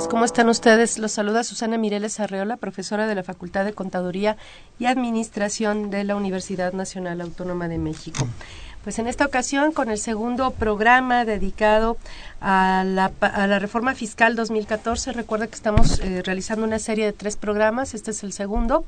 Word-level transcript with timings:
Tardes, 0.00 0.08
¿cómo 0.08 0.24
están 0.24 0.48
ustedes? 0.48 0.98
Los 0.98 1.12
saluda 1.12 1.44
Susana 1.44 1.76
Mireles 1.76 2.20
Arreola, 2.20 2.56
profesora 2.56 3.06
de 3.06 3.14
la 3.14 3.22
Facultad 3.22 3.64
de 3.64 3.72
Contaduría 3.72 4.36
y 4.78 4.86
Administración 4.86 5.90
de 5.90 6.04
la 6.04 6.16
Universidad 6.16 6.72
Nacional 6.72 7.20
Autónoma 7.20 7.68
de 7.68 7.78
México. 7.78 8.26
Pues 8.82 8.98
en 8.98 9.06
esta 9.06 9.26
ocasión, 9.26 9.72
con 9.72 9.90
el 9.90 9.98
segundo 9.98 10.52
programa 10.52 11.26
dedicado 11.26 11.98
a 12.40 12.82
la, 12.86 13.12
a 13.20 13.46
la 13.46 13.58
reforma 13.58 13.94
fiscal 13.94 14.36
2014, 14.36 15.12
recuerda 15.12 15.48
que 15.48 15.54
estamos 15.54 16.00
eh, 16.00 16.22
realizando 16.24 16.64
una 16.64 16.78
serie 16.78 17.04
de 17.04 17.12
tres 17.12 17.36
programas, 17.36 17.92
este 17.92 18.12
es 18.12 18.22
el 18.22 18.32
segundo. 18.32 18.86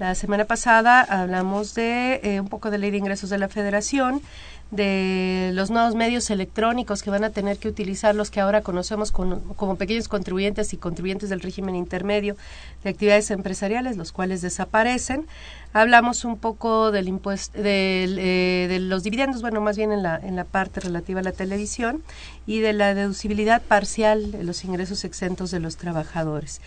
La 0.00 0.16
semana 0.16 0.44
pasada 0.44 1.02
hablamos 1.02 1.74
de 1.74 2.20
eh, 2.24 2.40
un 2.40 2.48
poco 2.48 2.72
de 2.72 2.78
ley 2.78 2.90
de 2.90 2.98
ingresos 2.98 3.30
de 3.30 3.38
la 3.38 3.48
Federación, 3.48 4.22
de 4.70 5.50
los 5.54 5.70
nuevos 5.70 5.94
medios 5.94 6.28
electrónicos 6.28 7.02
que 7.02 7.08
van 7.08 7.24
a 7.24 7.30
tener 7.30 7.56
que 7.56 7.68
utilizar 7.68 8.14
los 8.14 8.30
que 8.30 8.40
ahora 8.40 8.60
conocemos 8.60 9.12
como 9.12 9.76
pequeños 9.76 10.08
contribuyentes 10.08 10.74
y 10.74 10.76
contribuyentes 10.76 11.30
del 11.30 11.40
régimen 11.40 11.74
intermedio 11.74 12.36
de 12.84 12.90
actividades 12.90 13.30
empresariales, 13.30 13.96
los 13.96 14.12
cuales 14.12 14.42
desaparecen. 14.42 15.26
Hablamos 15.72 16.24
un 16.24 16.38
poco 16.38 16.90
del 16.90 17.08
impuesto, 17.08 17.58
eh, 17.62 18.66
de 18.68 18.78
los 18.78 19.02
dividendos, 19.04 19.40
bueno, 19.40 19.60
más 19.60 19.76
bien 19.76 19.90
en 19.92 20.02
la, 20.02 20.16
en 20.16 20.36
la 20.36 20.44
parte 20.44 20.80
relativa 20.80 21.20
a 21.20 21.22
la 21.22 21.32
televisión 21.32 22.02
y 22.46 22.60
de 22.60 22.74
la 22.74 22.94
deducibilidad 22.94 23.62
parcial 23.62 24.32
de 24.32 24.44
los 24.44 24.64
ingresos 24.64 25.04
exentos 25.04 25.50
de 25.50 25.60
los 25.60 25.76
trabajadores. 25.76 26.60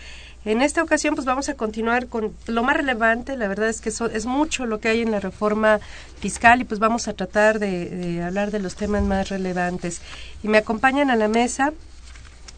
En 0.44 0.60
esta 0.60 0.82
ocasión, 0.82 1.14
pues 1.14 1.24
vamos 1.24 1.48
a 1.48 1.54
continuar 1.54 2.08
con 2.08 2.34
lo 2.46 2.62
más 2.64 2.76
relevante. 2.76 3.36
La 3.36 3.46
verdad 3.46 3.68
es 3.68 3.80
que 3.80 3.90
es 3.90 4.26
mucho 4.26 4.66
lo 4.66 4.80
que 4.80 4.88
hay 4.88 5.02
en 5.02 5.12
la 5.12 5.20
reforma 5.20 5.78
fiscal 6.18 6.60
y 6.60 6.64
pues 6.64 6.80
vamos 6.80 7.06
a 7.06 7.12
tratar 7.12 7.60
de 7.60 8.22
hablar 8.24 8.50
de 8.50 8.58
los 8.58 8.74
temas 8.74 9.02
más 9.04 9.28
relevantes. 9.28 10.00
Y 10.42 10.48
me 10.48 10.58
acompañan 10.58 11.10
a 11.10 11.16
la 11.16 11.28
mesa 11.28 11.72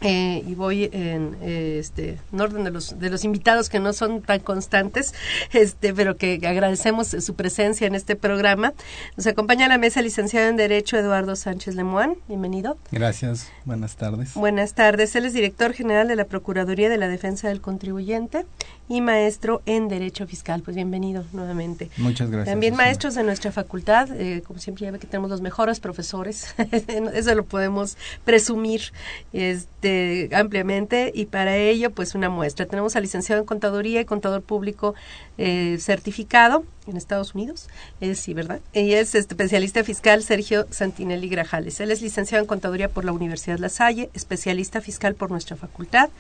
eh, 0.05 0.45
y 0.47 0.55
voy 0.55 0.91
en, 0.93 1.37
este, 1.43 2.19
en 2.33 2.41
orden 2.41 2.65
de 2.65 2.71
los, 2.71 2.99
de 2.99 3.11
los 3.11 3.25
invitados 3.25 3.69
que 3.69 3.81
no 3.81 3.93
son 3.93 4.23
tan 4.23 4.41
constantes, 4.41 5.15
este, 5.53 5.95
pero 5.95 6.17
que 6.17 6.41
agradecemos 6.47 7.09
su 7.09 7.35
presencia 7.35 7.87
en 7.87 7.95
este 7.95 8.17
programa. 8.17 8.73
Nos 9.17 9.27
acompaña 9.27 9.67
a 9.67 9.69
la 9.69 9.79
mesa 9.79 10.03
licenciado 10.03 10.49
en 10.49 10.57
Derecho 10.57 10.97
Eduardo 10.97 11.37
Sánchez 11.37 11.75
Lemuán. 11.75 12.17
Bienvenido. 12.29 12.77
Gracias. 12.93 13.51
Buenas 13.65 13.97
tardes. 13.97 14.35
Buenas 14.35 14.75
tardes. 14.75 15.15
Él 15.17 15.25
es 15.25 15.33
director 15.33 15.73
general 15.73 16.09
de 16.09 16.17
la 16.17 16.25
Procuraduría 16.25 16.89
de 16.89 16.99
la 16.99 17.09
Defensa 17.09 17.49
del 17.49 17.61
Contribuyente 17.61 18.45
y 18.89 19.01
maestro 19.01 19.63
en 19.67 19.89
Derecho 19.89 20.27
Fiscal. 20.27 20.63
Pues 20.63 20.77
bienvenido 20.77 21.25
nuevamente. 21.33 21.91
Muchas 21.97 22.31
gracias. 22.31 22.53
También 22.53 22.77
maestros 22.77 23.15
de 23.15 23.23
nuestra 23.23 23.53
facultad, 23.53 24.09
eh, 24.13 24.43
como 24.47 24.59
siempre 24.59 24.85
ya 24.85 24.91
ve 24.91 24.99
que 24.99 25.07
tenemos 25.07 25.31
los 25.31 25.41
mejores 25.41 25.81
profesores, 25.81 26.55
eso 27.15 27.35
lo 27.35 27.45
podemos 27.45 27.97
presumir 28.25 28.93
este, 29.33 29.94
ampliamente 30.33 31.13
y 31.15 31.27
para 31.27 31.57
ello 31.57 31.91
pues 31.91 32.15
una 32.15 32.29
muestra. 32.29 32.67
Tenemos 32.67 32.97
al 32.97 33.03
licenciado 33.03 33.41
en 33.41 33.47
Contaduría 33.47 34.01
y 34.01 34.05
Contador 34.05 34.43
Público 34.43 34.95
eh, 35.39 35.79
certificado 35.81 36.65
en 36.87 36.97
Estados 36.97 37.35
Unidos, 37.35 37.69
es 38.01 38.21
sí, 38.21 38.35
¿verdad? 38.35 38.61
Y 38.73 38.93
es 38.93 39.15
especialista 39.15 39.83
fiscal 39.85 40.23
Sergio 40.23 40.67
Santinelli 40.71 41.29
Grajales. 41.29 41.81
Él 41.81 41.91
es 41.91 42.03
licenciado 42.03 42.43
en 42.43 42.47
Contaduría 42.47 42.89
por 42.89 43.05
la 43.05 43.13
Universidad 43.13 43.59
La 43.59 43.71
Salle, 43.71 44.11
especialista 44.15 44.81
fiscal 44.81 45.15
por 45.15 45.31
nuestra 45.31 45.57
facultad, 45.57 46.11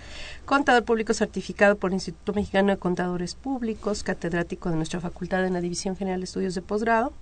contador 0.46 0.84
público 0.84 1.12
certificado 1.12 1.76
por 1.76 1.90
el 1.90 1.94
Instituto 1.94 2.32
Mexicano 2.32 2.72
de 2.72 2.78
Contadores 2.78 3.34
Públicos, 3.34 4.02
catedrático 4.02 4.70
de 4.70 4.76
nuestra 4.76 5.00
facultad 5.00 5.44
en 5.46 5.52
la 5.52 5.60
División 5.60 5.96
General 5.96 6.20
de 6.20 6.24
Estudios 6.24 6.54
de 6.54 6.62
Posgrado, 6.62 7.12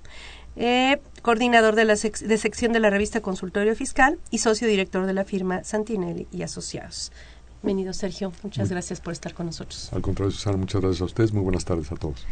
eh, 0.56 1.00
coordinador 1.22 1.74
de 1.74 1.84
la 1.84 1.94
de 1.94 2.38
sección 2.38 2.72
de 2.72 2.80
la 2.80 2.90
revista 2.90 3.20
Consultorio 3.20 3.74
Fiscal 3.76 4.18
y 4.30 4.38
socio 4.38 4.68
director 4.68 5.06
de 5.06 5.12
la 5.14 5.24
firma 5.24 5.64
Santinelli 5.64 6.26
y 6.32 6.42
Asociados. 6.42 7.12
Bienvenido, 7.62 7.92
Sergio. 7.92 8.32
Muchas 8.42 8.70
gracias 8.70 9.00
por 9.00 9.12
estar 9.12 9.34
con 9.34 9.46
nosotros. 9.46 9.92
Al 9.92 10.02
contrario, 10.02 10.32
Susana, 10.32 10.56
muchas 10.56 10.80
gracias 10.80 11.00
a 11.00 11.04
ustedes. 11.04 11.32
Muy 11.32 11.44
buenas 11.44 11.64
tardes 11.64 11.92
a 11.92 11.94
todos. 11.94 12.26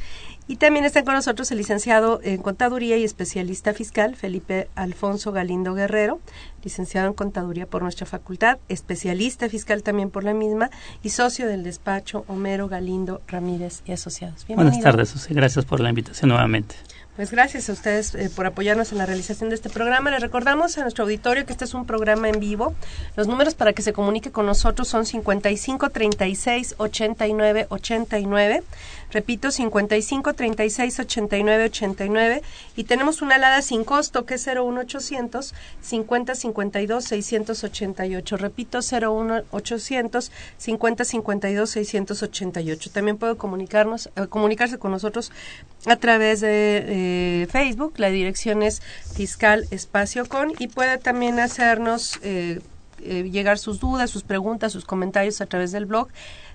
Y 0.48 0.56
también 0.56 0.84
está 0.84 1.04
con 1.04 1.14
nosotros 1.14 1.52
el 1.52 1.58
licenciado 1.58 2.18
en 2.24 2.38
Contaduría 2.38 2.96
y 2.96 3.04
especialista 3.04 3.72
fiscal, 3.72 4.16
Felipe 4.16 4.68
Alfonso 4.74 5.30
Galindo 5.30 5.72
Guerrero, 5.72 6.18
licenciado 6.64 7.06
en 7.06 7.14
Contaduría 7.14 7.66
por 7.66 7.82
nuestra 7.82 8.06
facultad, 8.06 8.58
especialista 8.68 9.48
fiscal 9.48 9.84
también 9.84 10.10
por 10.10 10.24
la 10.24 10.34
misma 10.34 10.68
y 11.04 11.10
socio 11.10 11.46
del 11.46 11.62
despacho 11.62 12.24
Homero 12.26 12.66
Galindo 12.66 13.22
Ramírez 13.28 13.82
y 13.84 13.92
Asociados. 13.92 14.44
Buenas 14.48 14.80
tardes, 14.80 15.10
Susana. 15.10 15.36
Gracias 15.36 15.64
por 15.64 15.78
la 15.78 15.90
invitación 15.90 16.30
nuevamente. 16.30 16.74
Pues 17.16 17.32
gracias 17.32 17.68
a 17.68 17.72
ustedes 17.72 18.14
eh, 18.14 18.30
por 18.34 18.46
apoyarnos 18.46 18.92
en 18.92 18.98
la 18.98 19.04
realización 19.04 19.50
de 19.50 19.56
este 19.56 19.68
programa. 19.68 20.10
Les 20.10 20.20
recordamos 20.20 20.78
a 20.78 20.82
nuestro 20.82 21.04
auditorio 21.04 21.44
que 21.44 21.52
este 21.52 21.64
es 21.64 21.74
un 21.74 21.84
programa 21.84 22.28
en 22.28 22.38
vivo. 22.38 22.74
Los 23.16 23.26
números 23.26 23.54
para 23.54 23.72
que 23.72 23.82
se 23.82 23.92
comunique 23.92 24.30
con 24.30 24.46
nosotros 24.46 24.86
son 24.86 25.04
55 25.04 25.90
36 25.90 26.76
89 26.78 27.66
89. 27.68 28.62
Repito, 29.12 29.50
55 29.50 30.34
36 30.34 31.00
89 31.00 31.64
89 31.64 32.42
y 32.76 32.84
tenemos 32.84 33.22
una 33.22 33.34
alada 33.34 33.60
sin 33.60 33.84
costo 33.84 34.24
que 34.24 34.34
es 34.34 34.46
01800 34.46 35.54
50 35.80 36.34
52 36.34 37.04
688. 37.04 38.36
Repito, 38.36 38.78
01800 38.78 40.32
50 40.56 41.04
52 41.04 41.70
688. 41.70 42.90
También 42.90 43.18
puede 43.18 43.36
comunicarnos 43.36 44.10
eh, 44.14 44.26
comunicarse 44.28 44.78
con 44.78 44.92
nosotros 44.92 45.32
a 45.86 45.96
través 45.96 46.40
de 46.40 46.84
eh, 46.86 47.46
Facebook. 47.50 47.94
La 47.96 48.10
dirección 48.10 48.62
es 48.62 48.80
fiscal 49.12 49.66
espacio 49.70 50.26
con 50.26 50.52
y 50.58 50.68
puede 50.68 50.98
también 50.98 51.40
hacernos 51.40 52.20
eh, 52.22 52.60
llegar 53.00 53.58
sus 53.58 53.80
dudas, 53.80 54.10
sus 54.10 54.22
preguntas, 54.22 54.72
sus 54.72 54.84
comentarios 54.84 55.40
a 55.40 55.46
través 55.46 55.72
del 55.72 55.86
blog 55.86 56.08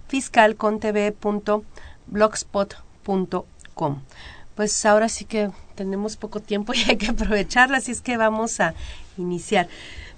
fiscalcontv.com 0.08 1.64
blogspot.com. 2.08 4.02
Pues 4.56 4.86
ahora 4.86 5.10
sí 5.10 5.26
que 5.26 5.52
tenemos 5.76 6.16
poco 6.16 6.40
tiempo 6.40 6.74
y 6.74 6.80
hay 6.90 6.98
que 6.98 7.08
aprovecharla, 7.08 7.78
así 7.78 7.92
es 7.92 8.02
que 8.02 8.18
vamos 8.18 8.60
a 8.60 8.74
iniciar. 9.18 9.68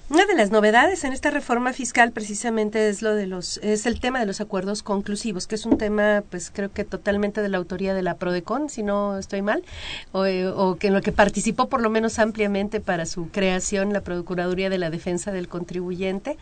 Una 0.09 0.25
de 0.25 0.35
las 0.35 0.51
novedades 0.51 1.03
en 1.03 1.11
esta 1.11 1.31
reforma 1.31 1.73
fiscal 1.73 2.13
precisamente 2.13 2.87
es 2.87 3.01
lo 3.01 3.13
de 3.13 3.27
los 3.27 3.57
es 3.57 3.85
el 3.85 3.99
tema 3.99 4.21
de 4.21 4.25
los 4.25 4.39
acuerdos 4.39 4.81
conclusivos, 4.81 5.47
que 5.47 5.55
es 5.55 5.65
un 5.65 5.77
tema 5.77 6.23
pues 6.29 6.49
creo 6.49 6.71
que 6.71 6.85
totalmente 6.85 7.41
de 7.41 7.49
la 7.49 7.57
autoría 7.57 7.93
de 7.93 8.03
la 8.03 8.15
Prodecon, 8.15 8.69
si 8.69 8.83
no 8.83 9.17
estoy 9.17 9.41
mal, 9.41 9.65
o, 10.13 10.21
o 10.55 10.77
que 10.77 10.87
en 10.87 10.93
lo 10.93 11.01
que 11.01 11.11
participó 11.11 11.67
por 11.67 11.81
lo 11.81 11.89
menos 11.89 12.19
ampliamente 12.19 12.79
para 12.79 13.05
su 13.05 13.27
creación 13.31 13.91
la 13.91 13.99
Procuraduría 13.99 14.69
de 14.69 14.77
la 14.77 14.89
Defensa 14.89 15.33
del 15.33 15.49
Contribuyente 15.49 16.37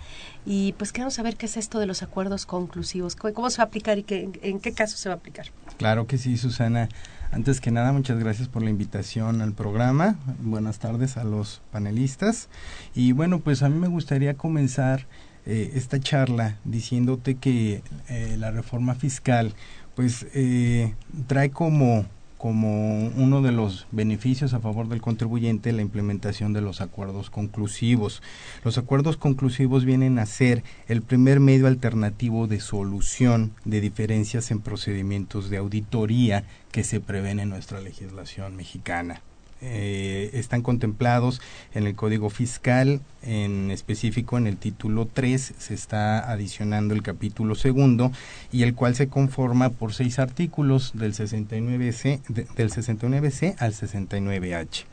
y 0.45 0.73
pues 0.73 0.91
queremos 0.91 1.15
saber 1.15 1.35
qué 1.35 1.47
es 1.47 1.57
esto 1.57 1.79
de 1.79 1.87
los 1.87 2.03
acuerdos 2.03 2.45
conclusivos, 2.45 3.15
cómo 3.15 3.49
se 3.49 3.57
va 3.57 3.63
a 3.63 3.67
aplicar 3.67 3.97
y 3.97 4.03
qué, 4.03 4.29
en 4.43 4.59
qué 4.59 4.73
caso 4.73 4.95
se 4.95 5.09
va 5.09 5.15
a 5.15 5.17
aplicar. 5.17 5.47
Claro 5.77 6.05
que 6.05 6.19
sí, 6.19 6.37
Susana. 6.37 6.87
Antes 7.35 7.59
que 7.59 7.69
nada, 7.69 7.91
muchas 7.91 8.17
gracias 8.17 8.47
por 8.47 8.63
la 8.63 8.69
invitación 8.69 9.41
al 9.41 9.51
programa. 9.51 10.15
Buenas 10.39 10.79
tardes 10.79 11.17
a 11.17 11.25
los 11.25 11.61
panelistas. 11.69 12.47
Y 12.93 13.11
bueno, 13.11 13.39
pues 13.39 13.61
a 13.61 13.67
mí 13.67 13.77
me 13.77 13.89
gustaría 13.89 14.35
comenzar 14.35 15.05
eh, 15.45 15.73
esta 15.73 15.99
charla 15.99 16.55
diciéndote 16.63 17.35
que 17.35 17.83
eh, 18.07 18.37
la 18.39 18.51
reforma 18.51 18.95
fiscal 18.95 19.53
pues 19.95 20.25
eh, 20.33 20.95
trae 21.27 21.49
como 21.49 22.05
como 22.45 23.07
uno 23.07 23.41
de 23.41 23.51
los 23.51 23.87
beneficios 23.89 24.53
a 24.53 24.59
favor 24.59 24.87
del 24.87 25.01
contribuyente 25.01 25.71
la 25.71 25.81
implementación 25.81 26.53
de 26.53 26.61
los 26.61 26.79
acuerdos 26.79 27.31
conclusivos. 27.31 28.21
Los 28.63 28.77
acuerdos 28.77 29.17
conclusivos 29.17 29.83
vienen 29.83 30.19
a 30.19 30.27
ser 30.27 30.63
el 30.87 31.01
primer 31.01 31.39
medio 31.39 31.65
alternativo 31.65 32.45
de 32.45 32.59
solución 32.59 33.53
de 33.65 33.81
diferencias 33.81 34.51
en 34.51 34.61
procedimientos 34.61 35.49
de 35.49 35.57
auditoría 35.57 36.43
que 36.71 36.83
se 36.83 36.99
prevén 36.99 37.39
en 37.39 37.49
nuestra 37.49 37.81
legislación 37.81 38.55
mexicana. 38.55 39.23
Eh, 39.67 40.29
están 40.33 40.61
contemplados 40.61 41.41
en 41.73 41.87
el 41.87 41.95
Código 41.95 42.29
Fiscal, 42.29 43.01
en 43.23 43.71
específico 43.71 44.37
en 44.37 44.45
el 44.45 44.57
título 44.57 45.07
3 45.11 45.53
se 45.57 45.73
está 45.73 46.31
adicionando 46.31 46.93
el 46.93 47.01
capítulo 47.01 47.55
segundo 47.55 48.11
y 48.51 48.61
el 48.61 48.75
cual 48.75 48.95
se 48.95 49.07
conforma 49.07 49.71
por 49.71 49.93
seis 49.93 50.19
artículos 50.19 50.91
del 50.93 51.13
69C, 51.13 52.21
del 52.55 52.69
69C 52.69 53.55
al 53.57 53.73
69H. 53.73 54.85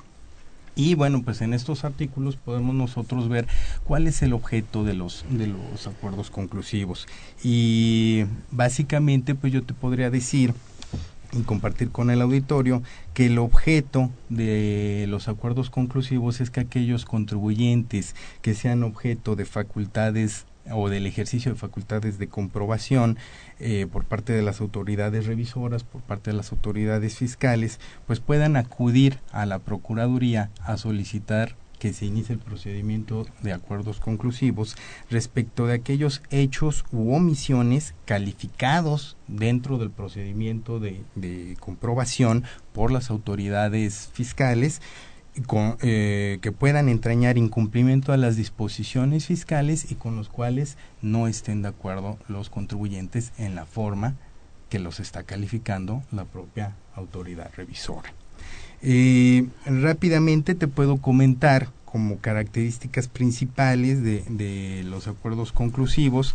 Y 0.75 0.95
bueno, 0.95 1.23
pues 1.23 1.43
en 1.43 1.53
estos 1.53 1.85
artículos 1.85 2.37
podemos 2.37 2.75
nosotros 2.75 3.29
ver 3.29 3.47
cuál 3.85 4.07
es 4.07 4.23
el 4.23 4.33
objeto 4.33 4.85
de 4.85 4.95
los 4.95 5.27
de 5.29 5.49
los 5.49 5.87
acuerdos 5.87 6.31
conclusivos. 6.31 7.07
Y 7.45 8.25
básicamente 8.51 9.35
pues 9.35 9.53
yo 9.53 9.63
te 9.63 9.75
podría 9.75 10.09
decir 10.09 10.55
y 11.33 11.43
compartir 11.43 11.91
con 11.91 12.11
el 12.11 12.21
auditorio 12.21 12.83
que 13.15 13.27
el 13.27 13.39
objeto 13.39 14.11
de 14.29 15.07
los 15.09 15.29
acuerdos 15.29 15.71
conclusivos 15.71 16.41
es 16.41 16.51
que 16.51 16.61
aquellos 16.61 17.05
contribuyentes 17.05 18.15
que 18.43 18.55
sean 18.55 18.83
objeto 18.83 19.37
de 19.37 19.45
facultades 19.45 20.47
o 20.71 20.89
del 20.89 21.07
ejercicio 21.07 21.53
de 21.53 21.59
facultades 21.59 22.19
de 22.19 22.29
comprobación 22.29 23.19
eh, 23.59 23.87
por 23.91 24.05
parte 24.05 24.33
de 24.33 24.43
las 24.43 24.61
autoridades 24.61 25.27
revisoras, 25.27 25.83
por 25.83 26.03
parte 26.03 26.31
de 26.31 26.37
las 26.37 26.53
autoridades 26.53 27.17
fiscales, 27.17 27.81
pues 28.07 28.21
puedan 28.21 28.57
acudir 28.57 29.19
a 29.33 29.47
la 29.47 29.59
Procuraduría 29.59 30.51
a 30.63 30.77
solicitar 30.77 31.57
que 31.83 31.93
se 31.93 32.07
inicie 32.07 32.33
el 32.33 32.39
procedimiento 32.39 33.27
de 33.43 33.53
acuerdos 33.53 33.99
conclusivos 33.99 34.77
respecto 35.11 35.67
de 35.67 35.75
aquellos 35.75 36.23
hechos 36.31 36.85
u 36.93 37.13
omisiones 37.13 37.97
calificados 38.05 39.17
dentro 39.27 39.79
del 39.79 39.91
procedimiento 39.91 40.79
de, 40.79 41.57
comprobación 41.59 42.45
por 42.73 42.93
las 42.93 43.11
autoridades 43.11 44.11
fiscales 44.13 44.81
eh, 45.83 46.39
que 46.41 46.53
puedan 46.53 46.89
entrañar 46.89 47.37
incumplimiento 47.37 48.13
a 48.13 48.17
las 48.17 48.37
disposiciones 48.37 49.27
fiscales 49.27 49.91
y 49.91 49.97
con 49.97 50.15
los 50.15 50.29
cuales 50.29 50.77
no 51.01 51.27
estén 51.27 51.63
de 51.63 51.71
acuerdo 51.71 52.17
los 52.29 52.49
contribuyentes 52.49 53.33
en 53.39 53.57
la 53.57 53.67
forma 53.67 54.15
que 54.69 54.79
los 54.79 55.01
está 55.01 55.25
calificando 55.25 56.05
la 56.13 56.27
propia 56.27 56.77
autoridad 56.95 57.51
revisora. 57.57 58.15
Eh, 58.83 59.47
rápidamente 59.65 60.55
te 60.55 60.69
puedo 60.69 60.97
comentar 60.99 61.69
como 61.85 62.19
características 62.19 63.09
principales 63.09 64.03
de, 64.03 64.25
de 64.29 64.83
los 64.85 65.09
acuerdos 65.09 65.53
conclusivos 65.53 66.35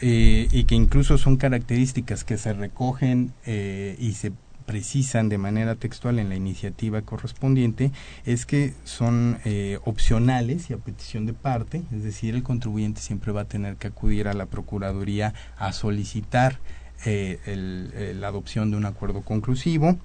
eh, 0.00 0.48
y 0.50 0.64
que 0.64 0.74
incluso 0.74 1.18
son 1.18 1.36
características 1.36 2.24
que 2.24 2.36
se 2.36 2.52
recogen 2.52 3.32
eh, 3.46 3.96
y 3.98 4.12
se 4.12 4.32
precisan 4.64 5.28
de 5.28 5.38
manera 5.38 5.74
textual 5.74 6.18
en 6.18 6.28
la 6.28 6.36
iniciativa 6.36 7.02
correspondiente 7.02 7.92
es 8.24 8.46
que 8.46 8.74
son 8.84 9.38
eh, 9.44 9.78
opcionales 9.84 10.70
y 10.70 10.72
a 10.72 10.78
petición 10.78 11.26
de 11.26 11.34
parte, 11.34 11.82
es 11.92 12.02
decir, 12.02 12.34
el 12.34 12.42
contribuyente 12.42 13.00
siempre 13.00 13.32
va 13.32 13.42
a 13.42 13.44
tener 13.46 13.76
que 13.76 13.88
acudir 13.88 14.28
a 14.28 14.34
la 14.34 14.46
Procuraduría 14.46 15.34
a 15.58 15.72
solicitar 15.72 16.58
eh, 17.04 17.38
el, 17.46 18.20
la 18.20 18.28
adopción 18.28 18.70
de 18.70 18.76
un 18.78 18.86
acuerdo 18.86 19.22
conclusivo. 19.22 19.98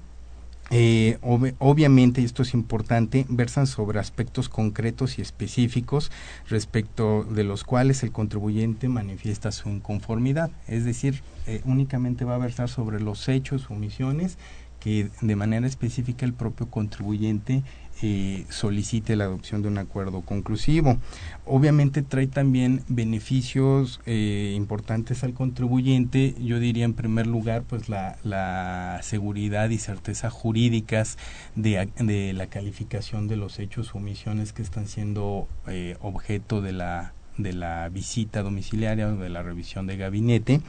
Eh, 0.72 1.18
ob 1.22 1.54
obviamente, 1.58 2.22
y 2.22 2.26
esto 2.26 2.44
es 2.44 2.54
importante, 2.54 3.26
versan 3.28 3.66
sobre 3.66 4.00
aspectos 4.00 4.50
concretos 4.50 5.18
y 5.18 5.22
específicos 5.22 6.12
respecto 6.48 7.24
de 7.24 7.44
los 7.44 7.64
cuales 7.64 8.04
el 8.04 8.12
contribuyente 8.12 8.88
manifiesta 8.88 9.52
su 9.52 9.70
inconformidad. 9.70 10.52
Es 10.68 10.86
decir, 10.86 11.24
eh, 11.48 11.62
únicamente 11.66 12.26
va 12.26 12.36
a 12.36 12.40
versar 12.40 12.70
sobre 12.70 13.00
los 13.00 13.28
hechos 13.28 13.70
o 13.70 13.74
omisiones 13.74 14.38
que 14.80 15.10
de 15.22 15.36
manera 15.36 15.68
específica 15.68 16.26
el 16.26 16.34
propio 16.34 16.70
contribuyente 16.70 17.64
eh, 18.02 18.46
solicite 18.50 19.16
la 19.16 19.26
adopción 19.26 19.62
de 19.62 19.68
un 19.68 19.78
acuerdo 19.78 20.22
conclusivo. 20.22 20.98
Obviamente 21.46 22.02
trae 22.02 22.28
también 22.28 22.84
beneficios 22.88 24.00
eh, 24.06 24.54
importantes 24.56 25.24
al 25.24 25.34
contribuyente. 25.34 26.36
Yo 26.40 26.60
diría 26.60 26.86
en 26.86 26.94
primer 26.94 27.28
lugar 27.28 27.64
pues 27.64 27.90
la, 27.90 28.18
la 28.24 29.00
seguridad 29.04 29.70
y 29.70 29.78
certeza 29.78 30.30
jurídicas 30.30 31.18
de, 31.56 32.34
la 32.34 32.48
calificación 32.48 33.28
de 33.28 33.36
los 33.36 33.60
hechos 33.60 33.94
o 33.94 33.98
omisiones 33.98 34.54
que 34.54 34.62
están 34.62 34.88
siendo 34.88 35.48
eh, 35.68 35.98
objeto 36.00 36.62
de 36.62 36.72
la, 36.72 37.14
de 37.38 37.54
la 37.54 37.90
visita 37.90 38.44
domiciliaria 38.44 39.08
o 39.08 39.16
de 39.18 39.30
la 39.30 39.44
revisión 39.44 39.88
de 39.88 39.98
gabinete 39.98 40.62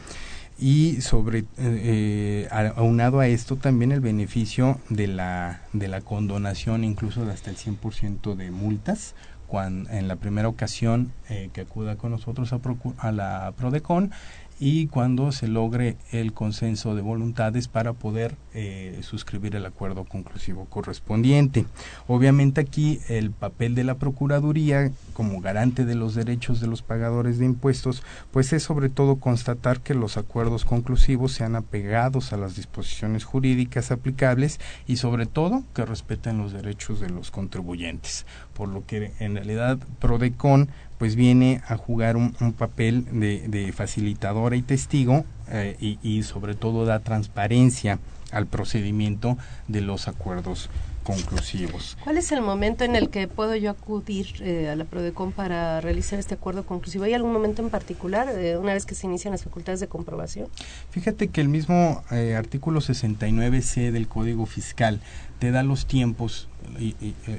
y 0.61 1.01
sobre 1.01 1.47
eh, 1.57 2.49
aunado 2.77 3.21
a 3.21 3.27
esto 3.27 3.57
también 3.57 3.93
el 3.93 4.01
beneficio 4.01 4.79
de 4.91 5.07
la 5.07 5.63
de 5.73 5.89
la 5.89 6.03
condonación 6.03 6.85
incluso 6.85 7.25
de 7.25 7.33
hasta 7.33 7.51
el 7.51 7.57
100% 7.57 8.35
de 8.35 8.51
multas 8.51 9.15
cuando 9.47 9.91
en 9.91 10.07
la 10.07 10.17
primera 10.17 10.49
ocasión 10.49 11.13
eh, 11.29 11.51
que 11.53 11.63
acuda 11.63 11.97
con 11.97 12.11
nosotros 12.13 12.53
a, 12.53 12.61
a 12.99 13.13
la 13.13 13.53
Prodecon 13.57 14.13
y 14.61 14.89
cuando 14.89 15.33
se 15.33 15.49
logre 15.49 15.97
el 16.13 16.35
consenso 16.35 16.95
de 16.95 17.01
voluntades 17.01 17.67
para 17.67 17.95
poder 17.95 18.37
eh, 18.53 19.01
suscribir 19.03 19.57
el 19.57 19.65
acuerdo 19.65 20.05
conclusivo 20.05 20.67
correspondiente. 20.67 21.65
Obviamente 22.07 22.61
aquí 22.61 23.01
el 23.09 23.31
papel 23.31 23.75
de 23.75 23.85
la 23.85 23.95
Procuraduría 23.95 24.93
como 25.15 25.41
garante 25.41 25.87
de 25.87 25.95
los 25.95 26.15
derechos 26.15 26.61
de 26.61 26.67
los 26.67 26.83
pagadores 26.83 27.39
de 27.39 27.47
impuestos, 27.47 28.03
pues 28.33 28.53
es 28.53 28.63
sobre 28.63 28.91
todo 28.91 29.17
constatar 29.17 29.81
que 29.81 29.95
los 29.95 30.19
acuerdos 30.19 30.67
conclusivos 30.67 31.33
sean 31.33 31.57
apegados 31.57 32.35
a 32.35 32.37
las 32.37 32.55
disposiciones 32.55 33.25
jurídicas 33.25 33.91
aplicables 33.91 34.61
y 34.87 34.97
sobre 34.97 35.25
todo 35.25 35.65
que 35.75 35.87
respeten 35.87 36.37
los 36.37 36.53
derechos 36.53 37.01
de 37.01 37.09
los 37.09 37.31
contribuyentes. 37.31 38.27
Por 38.53 38.69
lo 38.69 38.85
que 38.85 39.13
en 39.21 39.37
realidad 39.37 39.79
Prodecon 40.01 40.69
pues 41.01 41.17
viene 41.17 41.63
a 41.67 41.79
jugar 41.79 42.19
un, 42.19 42.37
un 42.43 42.53
papel 42.53 43.07
de, 43.11 43.49
de, 43.49 43.73
facilitadora 43.73 44.55
y 44.55 44.61
testigo 44.61 45.25
eh, 45.49 45.75
y, 45.81 45.99
y, 46.03 46.25
sobre 46.25 46.55
todo 46.55 46.85
da 46.85 46.99
transparencia 46.99 47.99
al 48.33 48.47
procedimiento 48.47 49.39
de 49.67 49.81
los 49.81 50.09
acuerdos 50.09 50.69
conclusivos. 51.03 51.97
¿Cuál 52.05 52.19
es 52.19 52.31
el 52.33 52.43
momento 52.43 52.85
en 52.85 52.97
el 52.97 53.09
que 53.09 53.29
puedo 53.29 53.57
yo 53.57 53.71
acudir 53.71 54.27
eh, 54.43 54.69
a 54.69 54.77
la 54.77 54.85
PRODECON 54.85 55.33
para 55.33 55.81
realizar 55.81 56.19
este 56.19 56.35
acuerdo 56.35 56.67
conclusivo? 56.67 57.05
¿Hay 57.05 57.15
algún 57.15 57.33
momento 57.33 57.63
en 57.63 57.71
particular, 57.71 58.29
eh, 58.29 58.59
una 58.59 58.75
vez 58.75 58.85
que 58.85 58.95
se 58.95 59.07
inician 59.07 59.33
las 59.33 59.43
facultades 59.43 59.81
de 59.81 59.89
comprobación? 59.89 60.49
Fíjate 60.91 61.29
que 61.29 61.41
el 61.41 61.49
mismo 61.49 62.05
artículo 62.37 62.81
69C 62.81 63.91
del 63.91 64.07
Código 64.07 64.45
Fiscal 64.45 65.01
te 65.41 65.51
da 65.51 65.65
los 65.65 65.87
tiempos 65.87 66.49
y, 66.79 66.95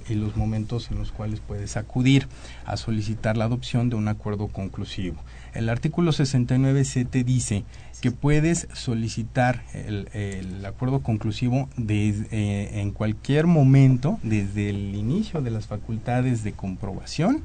y, 0.10 0.16
los 0.16 0.36
momentos 0.36 0.92
en 0.92 0.98
los 0.98 1.12
cuales 1.12 1.40
puedes 1.40 1.78
acudir 1.78 2.28
a 2.66 2.76
solicitar 2.76 3.38
la 3.38 3.46
adopción 3.46 3.90
de 3.90 3.96
un 3.96 4.08
acuerdo 4.08 4.48
conclusivo. 4.48 5.18
El 5.54 5.70
artículo 5.70 6.12
69C 6.12 7.08
te 7.08 7.24
dice 7.24 7.64
que 8.02 8.12
puedes 8.12 8.68
solicitar 8.74 9.64
el, 9.74 10.66
acuerdo 10.66 11.02
conclusivo 11.02 11.70
eh, 11.88 12.70
en 12.74 12.92
cualquier 12.92 13.46
momento, 13.46 14.20
desde 14.24 14.72
el 14.72 14.96
inicio 14.96 15.42
de 15.42 15.52
las 15.52 15.68
facultades 15.68 16.44
de 16.44 16.54
comprobación 16.54 17.44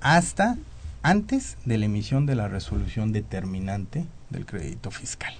hasta 0.00 0.56
antes 1.02 1.58
de 1.66 1.78
la 1.78 1.84
emisión 1.84 2.24
de 2.24 2.34
la 2.34 2.48
resolución 2.48 3.12
determinante 3.12 4.06
del 4.30 4.46
crédito 4.46 4.90
fiscal. 4.90 5.34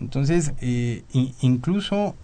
Entonces, 0.00 0.52
eh, 0.60 1.02
incluso 1.40 2.14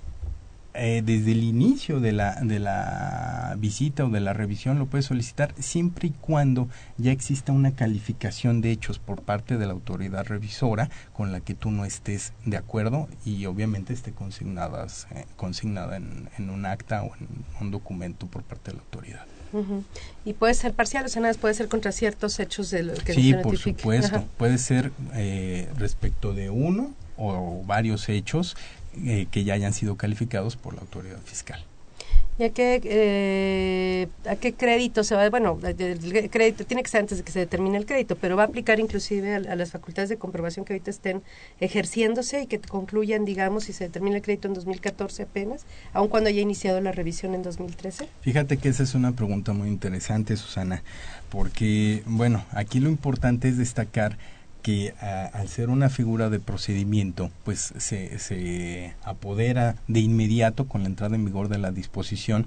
eh, 0.75 1.03
desde 1.05 1.33
el 1.33 1.43
inicio 1.43 1.99
de 2.01 2.13
la, 2.13 2.37
de 2.43 2.59
la 2.61 3.57
visita 3.59 4.05
o 4.05 4.09
de 4.09 4.21
la 4.21 4.33
revisión 4.33 4.79
lo 4.79 4.87
puedes 4.87 5.07
solicitar 5.07 5.53
siempre 5.59 6.09
y 6.09 6.11
cuando 6.13 6.69
ya 6.97 7.11
exista 7.13 7.53
una 7.53 7.73
calificación 7.73 8.61
de 8.61 8.71
hechos 8.71 8.99
por 8.99 9.23
parte 9.23 9.59
de 9.59 9.67
la 9.67 9.73
autoridad 9.73 10.25
revisora 10.27 10.89
con 11.13 11.33
la 11.33 11.41
que 11.41 11.55
tú 11.55 11.71
no 11.71 11.85
estés 11.85 12.33
de 12.45 12.57
acuerdo 12.57 13.09
y 13.25 13.47
obviamente 13.47 13.93
esté 13.93 14.13
consignadas, 14.13 15.07
eh, 15.15 15.25
consignada 15.37 15.97
en, 15.97 16.29
en, 16.39 16.51
un 16.51 16.65
acta 16.67 17.03
o 17.03 17.11
en 17.17 17.27
un 17.61 17.71
documento 17.71 18.27
por 18.27 18.43
parte 18.43 18.71
de 18.71 18.77
la 18.77 18.83
autoridad. 18.85 19.25
Uh 19.53 19.59
-huh. 19.65 19.83
Y 20.25 20.35
puede 20.35 20.55
ser 20.55 20.73
parcial, 20.75 21.05
o 21.05 21.09
sea, 21.09 21.21
nada, 21.23 21.35
puede 21.35 21.55
ser 21.55 21.67
contra 21.69 21.91
ciertos 21.91 22.39
hechos 22.39 22.71
de 22.71 22.85
lo 22.85 22.95
que 22.95 23.13
Sí, 23.15 23.31
se 23.33 23.39
por 23.39 23.47
notifique. 23.55 23.81
supuesto. 23.81 24.17
Ajá. 24.17 24.25
Puede 24.39 24.59
ser 24.59 24.93
eh, 25.15 25.69
respecto 25.77 26.33
de 26.35 26.51
uno 26.51 26.93
o 27.17 27.63
varios 27.67 28.09
hechos 28.09 28.57
eh, 29.05 29.27
que 29.31 29.45
ya 29.45 29.55
hayan 29.55 29.73
sido 29.73 29.97
calificados 29.97 30.57
por 30.57 30.75
la 30.75 30.81
autoridad 30.81 31.21
fiscal. 31.25 31.65
¿Y 32.41 32.45
a 32.45 32.51
qué, 32.55 32.81
eh, 32.85 34.09
a 34.27 34.35
qué 34.35 34.55
crédito 34.55 35.05
se 35.05 35.15
va? 35.15 35.29
Bueno, 35.29 35.59
el 35.63 36.31
crédito 36.31 36.65
tiene 36.65 36.83
que 36.83 36.89
ser 36.89 37.03
antes 37.03 37.19
de 37.19 37.25
que 37.25 37.33
se 37.33 37.41
determine 37.41 37.77
el 37.77 37.85
crédito, 37.85 38.17
pero 38.17 38.35
va 38.35 38.45
a 38.45 38.47
aplicar 38.47 38.81
inclusive 38.81 39.35
a, 39.35 39.37
a, 39.37 39.57
las 39.57 39.73
facultades 39.73 40.09
de 40.09 40.17
comprobación 40.17 40.65
que 40.65 40.73
ahorita 40.73 40.91
estén 40.91 41.23
ejerciéndose 41.61 42.41
y 42.41 42.47
que 42.47 42.59
concluyan, 42.59 43.27
digamos, 43.27 43.65
si 43.65 43.75
se 43.75 43.85
determina 43.85 44.17
el 44.17 44.23
crédito 44.23 44.49
en 44.49 44.55
2014 44.55 45.25
apenas, 45.25 45.67
aun 45.93 46.09
cuando 46.09 46.31
haya 46.31 46.41
iniciado 46.41 46.81
la 46.81 46.93
revisión 46.93 47.35
en 47.35 47.43
2013. 47.43 48.09
Fíjate 48.23 48.57
que 48.57 48.71
esa 48.71 48.85
es 48.85 48.95
una 48.95 49.13
pregunta 49.13 49.53
muy 49.53 49.69
interesante, 49.69 50.35
Susana, 50.39 50.83
porque, 51.29 52.03
bueno, 52.07 52.47
aquí 52.53 52.81
lo 52.81 52.89
importante 52.89 53.49
es 53.49 53.59
destacar 53.59 54.17
que 54.63 54.95
a, 55.01 55.27
al 55.27 55.49
ser 55.49 55.71
una 55.71 55.89
figura 55.89 56.31
de 56.31 56.41
procedimiento, 56.41 57.31
pues 57.45 57.73
se, 57.79 58.19
se 58.19 58.95
apodera 59.03 59.77
de 59.89 60.01
inmediato 60.01 60.67
con 60.67 60.83
la 60.83 60.89
entrada 60.89 61.17
en 61.17 61.25
vigor 61.25 61.49
de 61.49 61.59
la 61.59 61.71
disposición 61.71 62.47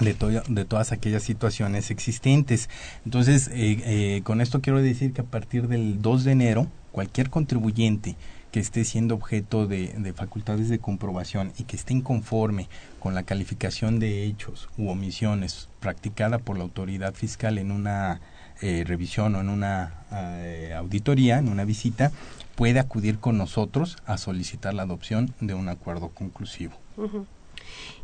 de, 0.00 0.14
to 0.14 0.30
todas 0.66 0.92
aquellas 0.92 1.22
situaciones 1.22 1.90
existentes. 1.90 2.68
Entonces, 3.04 3.48
eh, 3.48 3.80
eh, 3.84 4.20
con 4.24 4.40
esto 4.40 4.60
quiero 4.60 4.80
decir 4.80 5.12
que 5.12 5.22
a 5.22 5.24
partir 5.24 5.68
del 5.68 6.00
2 6.00 6.24
de 6.24 6.32
enero, 6.32 6.66
cualquier 6.92 7.30
contribuyente 7.30 8.16
que 8.52 8.60
esté 8.60 8.84
siendo 8.84 9.14
objeto 9.14 9.66
de, 9.66 10.12
facultades 10.16 10.68
de 10.68 10.78
comprobación 10.78 11.52
y 11.58 11.64
que 11.64 11.76
esté 11.76 11.92
inconforme 11.92 12.68
con 12.98 13.14
la 13.14 13.22
calificación 13.22 13.98
de 13.98 14.24
hechos 14.24 14.70
u 14.78 14.88
omisiones 14.88 15.68
practicada 15.80 16.38
por 16.38 16.56
la 16.56 16.64
autoridad 16.64 17.14
fiscal 17.14 17.58
en 17.58 17.70
una 17.70 18.20
eh, 18.60 18.84
revisión 18.86 19.34
o 19.34 19.40
en 19.40 19.48
una 19.48 20.04
eh, 20.12 20.74
auditoría, 20.76 21.38
en 21.38 21.48
una 21.48 21.64
visita, 21.64 22.12
puede 22.54 22.80
acudir 22.80 23.18
con 23.18 23.38
nosotros 23.38 23.98
a 24.04 24.18
solicitar 24.18 24.74
la 24.74 24.82
adopción 24.82 25.32
de 25.40 25.54
un 25.54 25.68
acuerdo 25.68 26.08
conclusivo. 26.08 26.74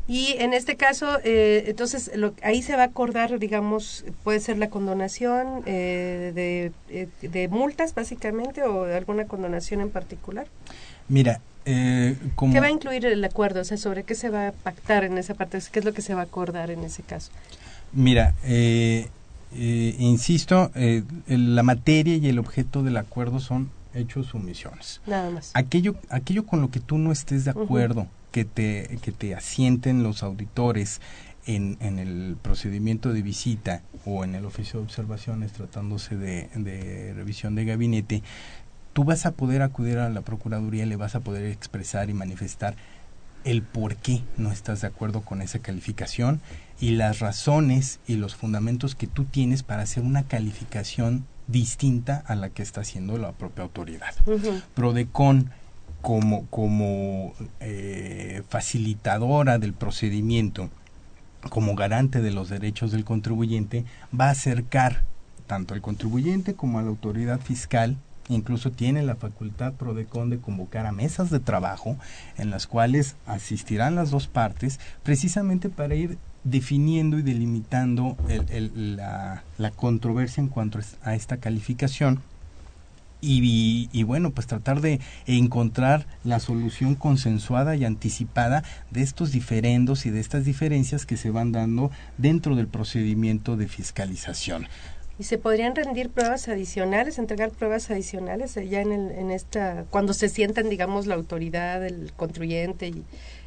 Y 0.07 0.37
en 0.39 0.53
este 0.53 0.77
caso, 0.77 1.19
eh, 1.25 1.65
entonces, 1.67 2.11
lo, 2.15 2.35
ahí 2.43 2.61
se 2.61 2.77
va 2.77 2.83
a 2.83 2.87
acordar, 2.87 3.39
digamos, 3.39 4.05
puede 4.23 4.39
ser 4.41 4.59
la 4.59 4.69
condonación 4.69 5.63
eh, 5.65 6.33
de, 6.35 6.73
eh, 6.91 7.09
de, 7.27 7.49
multas, 7.49 7.95
básicamente, 7.95 8.63
o 8.63 8.85
de 8.85 8.97
alguna 8.97 9.25
condonación 9.25 9.81
en 9.81 9.91
particular. 9.91 10.47
Mira, 11.09 11.41
como... 12.35 12.53
¿Qué 12.53 12.61
va 12.61 12.67
a 12.67 12.71
incluir 12.71 13.07
el 13.07 13.25
acuerdo? 13.25 13.63
O 13.63 13.65
sea, 13.65 13.79
¿sobre 13.79 14.05
qué 14.05 14.15
se 14.15 14.29
va 14.29 14.49
a 14.49 14.53
pactar 14.53 15.05
en 15.05 15.17
esa 15.17 15.35
parte? 15.35 15.59
¿Qué 15.73 15.79
es 15.79 15.85
lo 15.87 15.95
que 15.95 16.03
se 16.03 16.15
va 16.15 16.21
a 16.21 16.25
acordar 16.25 16.71
en 16.71 16.85
ese 16.85 17.03
caso? 17.03 17.33
Mira, 17.93 18.35
insisto, 19.57 20.71
la 21.27 21.63
materia 21.63 22.17
y 22.17 22.29
el 22.29 22.39
objeto 22.39 22.83
del 22.83 22.97
acuerdo 22.97 23.41
son 23.41 23.71
hechos 23.95 24.35
o 24.35 24.39
omisiones. 24.39 25.01
Nada 25.07 25.31
más. 25.31 25.51
Aquello, 25.55 25.97
aquello 26.11 26.47
con 26.47 26.61
lo 26.61 26.71
que 26.71 26.81
tú 26.81 26.99
no 26.99 27.13
estés 27.13 27.45
de 27.45 27.53
acuerdo, 27.53 28.07
que 28.33 28.45
te, 28.45 28.99
que 29.03 29.13
te 29.13 29.35
asienten 29.35 30.03
los 30.03 30.23
auditores 30.23 31.01
en, 31.47 31.77
en, 31.81 31.99
el 31.99 32.37
procedimiento 32.41 33.13
de 33.13 33.23
visita 33.23 33.83
o 34.05 34.25
en 34.25 34.35
el 34.35 34.45
oficio 34.45 34.81
de 34.81 34.87
observaciones 34.87 35.53
tratándose 35.53 36.17
de, 36.17 36.49
de, 36.55 37.13
revisión 37.15 37.55
de 37.55 37.65
gabinete, 37.65 38.23
tú 38.93 39.05
vas 39.05 39.27
a 39.27 39.33
poder 39.33 39.63
acudir 39.63 39.99
a 39.99 40.09
la 40.09 40.23
Procuraduría 40.23 40.85
y 40.85 40.89
le 40.89 40.97
vas 40.97 41.15
a 41.15 41.21
poder 41.21 41.45
expresar 41.45 42.11
y 42.11 42.15
manifestar 42.15 42.77
el 43.45 43.63
por 43.63 43.97
qué 43.97 44.23
no 44.37 44.51
estás 44.51 44.81
de 44.81 44.89
acuerdo 44.89 45.21
con 45.23 45.43
esa 45.43 45.59
calificación 45.59 46.41
y 46.81 46.93
las 46.93 47.21
razones 47.21 48.01
y 48.07 48.17
los 48.17 48.35
fundamentos 48.35 48.95
que 48.95 49.07
tú 49.07 49.25
tienes 49.25 49.63
para 49.63 49.83
hacer 49.83 50.03
una 50.03 50.25
calificación 50.25 51.27
distinta 51.47 52.25
a 52.27 52.35
la 52.35 52.49
que 52.49 52.63
está 52.63 52.81
haciendo 52.81 53.19
la 53.19 53.33
propia 53.33 53.65
autoridad. 53.65 54.15
Prodecon 54.75 55.51
como, 56.01 56.47
como 56.47 57.33
eh, 57.61 58.43
facilitadora 58.49 59.59
del 59.59 59.73
procedimiento, 59.73 60.71
como 61.49 61.75
garante 61.75 62.21
de 62.21 62.31
los 62.31 62.49
derechos 62.49 62.93
del 62.93 63.05
contribuyente, 63.05 63.85
va 64.19 64.27
a 64.27 64.31
acercar 64.31 65.03
tanto 65.47 65.75
al 65.75 65.83
contribuyente 65.83 66.55
como 66.55 66.79
a 66.79 66.83
la 66.83 66.89
autoridad 66.89 67.41
fiscal 67.41 67.97
incluso 68.29 68.71
tiene 68.71 69.03
la 69.03 69.17
facultad 69.17 69.73
PRODECON 69.75 70.31
de 70.31 70.39
convocar 70.39 70.87
a 70.87 70.93
mesas 70.93 71.31
de 71.31 71.41
trabajo 71.41 71.97
en 72.39 72.51
las 72.51 72.67
cuales 72.67 73.17
asistirán 73.27 73.95
las 73.95 74.11
dos 74.11 74.27
partes 74.27 74.81
precisamente 75.03 75.69
para 75.69 75.95
ir 75.95 76.19
definiendo 76.45 77.19
y 77.19 77.23
delimitando 77.23 78.17
la, 78.69 79.43
la, 79.59 79.71
controversia 79.71 80.43
en 80.43 80.49
cuanto 80.49 80.79
a 81.03 81.15
esta 81.15 81.39
calificación 81.39 82.23
y, 83.27 84.03
bueno, 84.03 84.31
pues 84.31 84.47
tratar 84.47 84.81
de 84.81 85.01
encontrar 85.27 86.07
la 86.25 86.41
solución 86.41 86.95
consensuada 86.95 87.75
y 87.77 87.85
anticipada 87.85 88.63
de 88.91 89.03
estos 89.03 89.33
diferendos 89.33 90.07
y 90.07 90.11
de 90.11 90.21
estas 90.21 90.45
diferencias 90.45 91.07
que 91.07 91.17
se 91.17 91.31
van 91.31 91.53
dando 91.53 91.91
dentro 92.19 92.55
del 92.55 92.69
procedimiento 92.69 93.57
de 93.57 93.69
fiscalización. 93.69 94.67
¿Y 95.19 95.25
se 95.25 95.39
podrían 95.39 95.77
rendir 95.77 96.11
pruebas 96.11 96.49
adicionales, 96.49 97.19
entregar 97.19 97.51
pruebas 97.51 97.91
adicionales 97.91 98.55
ya 98.55 98.81
en, 98.81 98.93
el, 98.93 99.11
en 99.13 99.31
esta, 99.31 99.85
cuando 99.91 100.13
se 100.13 100.29
sientan, 100.29 100.69
digamos, 100.69 101.07
la 101.07 101.15
autoridad, 101.15 101.85
el 101.87 102.13
contribuyente 102.17 102.89
y 102.89 103.05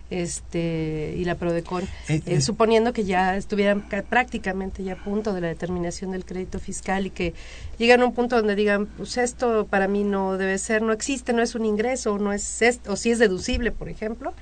este 0.09 1.15
y 1.17 1.25
la 1.25 1.35
Prodecon, 1.35 1.83
eh, 2.07 2.21
eh, 2.25 2.41
suponiendo 2.41 2.93
que 2.93 3.03
ya 3.03 3.35
estuvieran 3.35 3.83
prácticamente 4.09 4.83
ya 4.83 4.93
a 4.93 5.03
punto 5.03 5.33
de 5.33 5.41
la 5.41 5.47
determinación 5.47 6.11
del 6.11 6.23
crédito 6.23 6.59
fiscal 6.59 7.05
y 7.05 7.09
que 7.09 7.33
llegan 7.77 8.01
a 8.01 8.05
un 8.05 8.13
punto 8.13 8.37
donde 8.37 8.55
digan, 8.55 8.85
pues 8.85 9.17
esto 9.17 9.67
para 9.69 9.87
mí 9.87 10.03
no 10.03 10.37
debe 10.37 10.57
ser, 10.57 10.81
no 10.81 10.93
existe, 10.93 11.33
no 11.33 11.41
es 11.41 11.55
un 11.55 11.65
ingreso, 11.65 12.17
no 12.17 12.31
es 12.31 12.61
o 12.87 12.95
si 12.95 13.11
es 13.11 13.19
deducible, 13.19 13.71
por 13.71 13.89
ejemplo, 13.89 14.33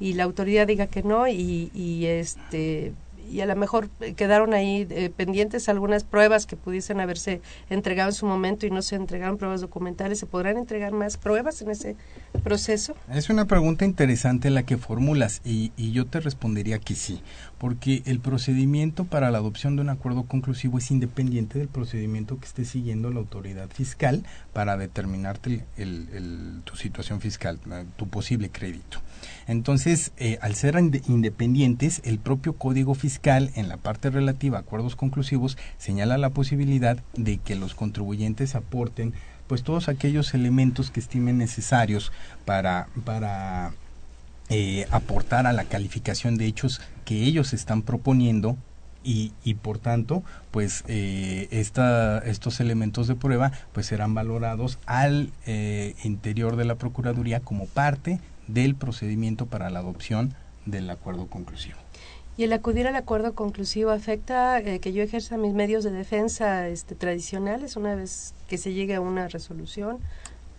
y 0.00 0.14
la 0.14 0.24
autoridad 0.24 0.66
diga 0.66 0.88
que 0.88 1.02
no 1.02 1.28
y, 1.28 1.70
y 1.74 2.06
este 2.06 2.92
y 3.32 3.40
a 3.40 3.46
lo 3.46 3.56
mejor 3.56 3.88
eh, 4.00 4.12
quedaron 4.12 4.52
ahí 4.52 4.86
eh, 4.90 5.10
pendientes 5.14 5.68
algunas 5.68 6.04
pruebas 6.04 6.46
que 6.46 6.56
pudiesen 6.56 7.00
haberse 7.00 7.40
entregado 7.70 8.10
en 8.10 8.14
su 8.14 8.26
momento 8.26 8.66
y 8.66 8.70
no 8.70 8.82
se 8.82 8.96
entregaron 8.96 9.38
pruebas 9.38 9.62
documentales. 9.62 10.18
¿Se 10.18 10.26
podrán 10.26 10.58
entregar 10.58 10.92
más 10.92 11.16
pruebas 11.16 11.62
en 11.62 11.70
ese 11.70 11.96
proceso? 12.44 12.94
Es 13.10 13.30
una 13.30 13.46
pregunta 13.46 13.84
interesante 13.84 14.50
la 14.50 14.64
que 14.64 14.76
formulas 14.76 15.40
y, 15.44 15.72
y 15.76 15.92
yo 15.92 16.06
te 16.06 16.20
respondería 16.20 16.78
que 16.78 16.94
sí, 16.94 17.22
porque 17.58 18.02
el 18.04 18.20
procedimiento 18.20 19.04
para 19.04 19.30
la 19.30 19.38
adopción 19.38 19.76
de 19.76 19.82
un 19.82 19.88
acuerdo 19.88 20.24
conclusivo 20.24 20.78
es 20.78 20.90
independiente 20.90 21.58
del 21.58 21.68
procedimiento 21.68 22.38
que 22.38 22.46
esté 22.46 22.64
siguiendo 22.64 23.10
la 23.10 23.20
autoridad 23.20 23.68
fiscal 23.70 24.24
para 24.52 24.76
determinarte 24.76 25.64
el, 25.76 26.60
tu 26.64 26.76
situación 26.76 27.20
fiscal, 27.20 27.58
tu 27.96 28.08
posible 28.08 28.50
crédito. 28.50 28.98
Entonces, 29.46 30.12
eh, 30.16 30.38
al 30.40 30.54
ser 30.54 30.76
independientes, 30.78 32.00
el 32.04 32.18
propio 32.18 32.54
Código 32.54 32.94
Fiscal, 32.94 33.50
en 33.54 33.68
la 33.68 33.76
parte 33.76 34.10
relativa 34.10 34.58
a 34.58 34.60
acuerdos 34.60 34.96
conclusivos, 34.96 35.58
señala 35.78 36.18
la 36.18 36.30
posibilidad 36.30 36.98
de 37.14 37.38
que 37.38 37.56
los 37.56 37.74
contribuyentes 37.74 38.54
aporten 38.54 39.14
pues 39.46 39.62
todos 39.62 39.88
aquellos 39.88 40.32
elementos 40.34 40.90
que 40.90 41.00
estimen 41.00 41.38
necesarios 41.38 42.12
para, 42.44 42.88
para 43.04 43.72
eh, 44.48 44.86
aportar 44.90 45.46
a 45.46 45.52
la 45.52 45.64
calificación 45.64 46.36
de 46.36 46.46
hechos 46.46 46.80
que 47.04 47.24
ellos 47.24 47.52
están 47.52 47.82
proponiendo 47.82 48.56
y, 49.04 49.32
y, 49.44 49.54
por 49.54 49.78
tanto 49.78 50.22
pues 50.50 50.84
eh, 50.88 51.48
esta, 51.50 52.18
estos 52.18 52.60
elementos 52.60 53.08
de 53.08 53.14
prueba 53.14 53.52
pues 53.72 53.86
serán 53.86 54.14
valorados 54.14 54.78
al 54.86 55.30
eh, 55.46 55.94
interior 56.04 56.56
de 56.56 56.64
la 56.64 56.76
procuraduría 56.76 57.40
como 57.40 57.66
parte 57.66 58.20
del 58.52 58.74
procedimiento 58.74 59.46
para 59.46 59.70
la 59.70 59.80
adopción 59.80 60.34
del 60.66 60.88
acuerdo 60.90 61.26
conclusivo. 61.26 61.78
¿Y 62.36 62.44
el 62.44 62.52
acudir 62.52 62.86
al 62.86 62.96
acuerdo 62.96 63.34
conclusivo 63.34 63.90
afecta 63.90 64.58
eh, 64.58 64.80
que 64.80 64.92
yo 64.92 65.02
ejerza 65.02 65.36
mis 65.36 65.52
medios 65.52 65.84
de 65.84 65.90
defensa 65.90 66.66
este, 66.68 66.94
tradicionales 66.94 67.76
una 67.76 67.94
vez 67.94 68.32
que 68.48 68.56
se 68.56 68.72
llegue 68.72 68.94
a 68.94 69.00
una 69.00 69.28
resolución? 69.28 69.98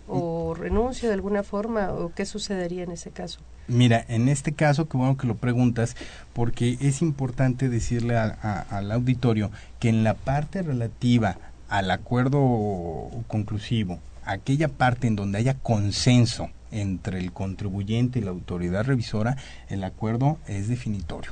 ¿O 0.08 0.54
renuncio 0.54 1.08
de 1.08 1.16
alguna 1.16 1.44
forma? 1.44 1.94
¿O 1.94 2.12
qué 2.14 2.26
sucedería 2.26 2.84
en 2.84 2.92
ese 2.92 3.10
caso? 3.10 3.40
Mira, 3.68 4.06
en 4.10 4.28
este 4.28 4.52
caso, 4.52 4.90
qué 4.90 4.98
bueno 4.98 5.18
que 5.18 5.26
lo 5.26 5.36
preguntas, 5.36 5.96
porque 6.34 6.78
es 6.82 7.02
importante 7.02 7.70
decirle 7.70 8.18
al 8.18 8.92
auditorio 8.92 9.50
que 9.80 9.88
en 9.88 10.04
la 10.04 10.14
parte 10.14 10.62
relativa 10.62 11.38
al 11.70 11.90
acuerdo 11.90 13.10
conclusivo, 13.28 14.00
aquella 14.26 14.68
parte 14.68 15.08
en 15.08 15.16
donde 15.16 15.40
haya 15.40 15.56
consenso 15.56 16.50
entre 16.74 17.20
el 17.20 17.32
contribuyente 17.32 18.20
y 18.20 18.24
la 18.24 18.32
autoridad 18.32 18.86
revisora, 18.86 19.38
el 19.70 19.84
acuerdo 19.84 20.38
es 20.48 20.68
definitorio. 20.68 21.32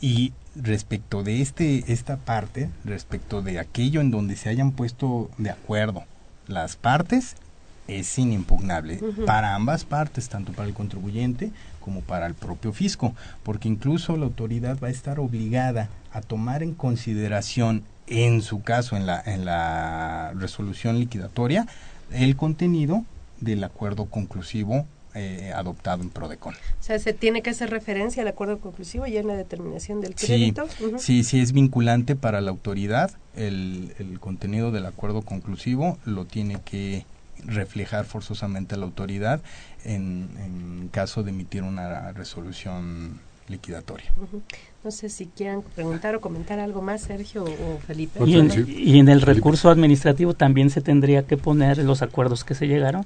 Y 0.00 0.32
respecto 0.54 1.22
de 1.22 1.40
este 1.40 1.92
esta 1.92 2.16
parte, 2.16 2.68
respecto 2.84 3.42
de 3.42 3.58
aquello 3.58 4.00
en 4.00 4.10
donde 4.10 4.36
se 4.36 4.50
hayan 4.50 4.72
puesto 4.72 5.30
de 5.38 5.50
acuerdo 5.50 6.04
las 6.46 6.76
partes, 6.76 7.36
es 7.88 8.18
inimpugnable 8.18 9.00
para 9.26 9.54
ambas 9.54 9.84
partes, 9.84 10.28
tanto 10.28 10.52
para 10.52 10.68
el 10.68 10.74
contribuyente 10.74 11.50
como 11.80 12.00
para 12.00 12.26
el 12.26 12.34
propio 12.34 12.72
fisco, 12.72 13.14
porque 13.42 13.68
incluso 13.68 14.16
la 14.16 14.24
autoridad 14.24 14.78
va 14.82 14.88
a 14.88 14.90
estar 14.90 15.20
obligada 15.20 15.90
a 16.12 16.22
tomar 16.22 16.62
en 16.62 16.74
consideración, 16.74 17.84
en 18.06 18.40
su 18.40 18.62
caso, 18.62 18.96
en 18.96 19.06
la, 19.06 19.22
en 19.24 19.44
la 19.44 20.32
resolución 20.34 20.98
liquidatoria, 20.98 21.66
el 22.10 22.36
contenido 22.36 23.04
del 23.40 23.64
acuerdo 23.64 24.06
conclusivo 24.06 24.86
eh, 25.14 25.52
adoptado 25.54 26.02
en 26.02 26.10
Prodecon. 26.10 26.54
O 26.54 26.82
sea, 26.82 26.98
se 26.98 27.12
tiene 27.12 27.42
que 27.42 27.50
hacer 27.50 27.70
referencia 27.70 28.22
al 28.22 28.28
acuerdo 28.28 28.58
conclusivo 28.58 29.06
ya 29.06 29.20
en 29.20 29.28
la 29.28 29.36
determinación 29.36 30.00
del 30.00 30.14
crédito. 30.14 30.66
Sí, 30.98 31.22
sí, 31.22 31.40
es 31.40 31.52
vinculante 31.52 32.16
para 32.16 32.40
la 32.40 32.50
autoridad. 32.50 33.12
El, 33.36 33.94
el 33.98 34.18
contenido 34.18 34.72
del 34.72 34.86
acuerdo 34.86 35.22
conclusivo 35.22 35.98
lo 36.04 36.24
tiene 36.24 36.60
que 36.64 37.06
reflejar 37.46 38.06
forzosamente 38.06 38.76
la 38.76 38.84
autoridad 38.84 39.40
en, 39.84 40.30
en 40.38 40.88
caso 40.88 41.22
de 41.22 41.30
emitir 41.30 41.62
una 41.62 42.12
resolución 42.12 43.20
liquidatoria. 43.48 44.10
No 44.82 44.90
sé 44.90 45.10
si 45.10 45.26
quieran 45.26 45.62
preguntar 45.62 46.14
o 46.14 46.20
comentar 46.20 46.58
algo 46.58 46.80
más, 46.80 47.02
Sergio 47.02 47.44
o 47.44 47.78
Felipe. 47.86 48.18
¿Y 48.24 48.38
en, 48.38 48.66
y 48.66 48.98
en 48.98 49.08
el 49.08 49.20
recurso 49.20 49.68
administrativo 49.68 50.34
también 50.34 50.70
se 50.70 50.80
tendría 50.80 51.24
que 51.24 51.36
poner 51.36 51.78
los 51.78 52.02
acuerdos 52.02 52.44
que 52.44 52.54
se 52.54 52.66
llegaron? 52.66 53.04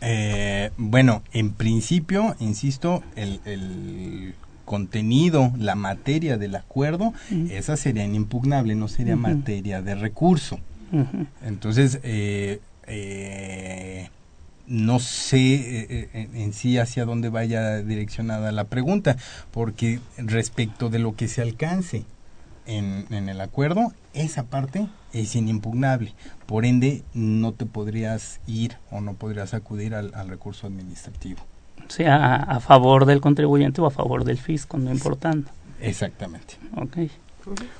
Eh, 0.00 0.70
bueno, 0.76 1.22
en 1.32 1.52
principio, 1.52 2.36
insisto, 2.40 3.02
el, 3.16 3.40
el, 3.44 4.34
contenido, 4.64 5.52
la 5.58 5.74
materia 5.74 6.38
del 6.38 6.54
acuerdo, 6.54 7.12
esa 7.50 7.76
sería 7.76 8.04
inimpugnable, 8.04 8.76
no 8.76 8.86
sería 8.86 9.16
materia 9.16 9.82
de 9.82 9.96
recurso. 9.96 10.60
Entonces, 11.42 11.98
eh, 12.04 12.60
eh, 12.86 14.10
no 14.68 15.00
sé 15.00 15.54
eh, 15.54 16.08
eh, 16.14 16.28
en 16.32 16.52
sí 16.52 16.78
hacia 16.78 17.04
dónde 17.04 17.28
vaya 17.28 17.82
direccionada 17.82 18.52
la 18.52 18.64
pregunta, 18.64 19.16
porque 19.50 19.98
respecto 20.16 20.88
de 20.88 21.00
lo 21.00 21.16
que 21.16 21.26
se 21.26 21.42
alcance 21.42 22.04
en, 22.66 23.06
en, 23.10 23.28
el 23.28 23.40
acuerdo, 23.40 23.92
esa 24.14 24.44
parte 24.44 24.86
es 25.12 25.34
inimpugnable. 25.36 26.14
Por 26.46 26.64
ende, 26.64 27.02
no 27.14 27.52
te 27.52 27.66
podrías 27.66 28.40
ir 28.46 28.76
o 28.90 29.00
no 29.00 29.14
podrías 29.14 29.54
acudir 29.54 29.94
al, 29.94 30.12
recurso 30.28 30.66
administrativo. 30.66 31.40
sea 31.88 32.36
a 32.36 32.60
favor 32.60 33.06
del 33.06 33.20
contribuyente 33.20 33.80
o 33.80 33.86
a 33.86 33.90
favor 33.90 34.24
del 34.24 34.38
fisco, 34.38 34.78
no 34.78 34.90
importando. 34.90 35.50
Exactamente. 35.80 36.56
Okay. 36.76 37.10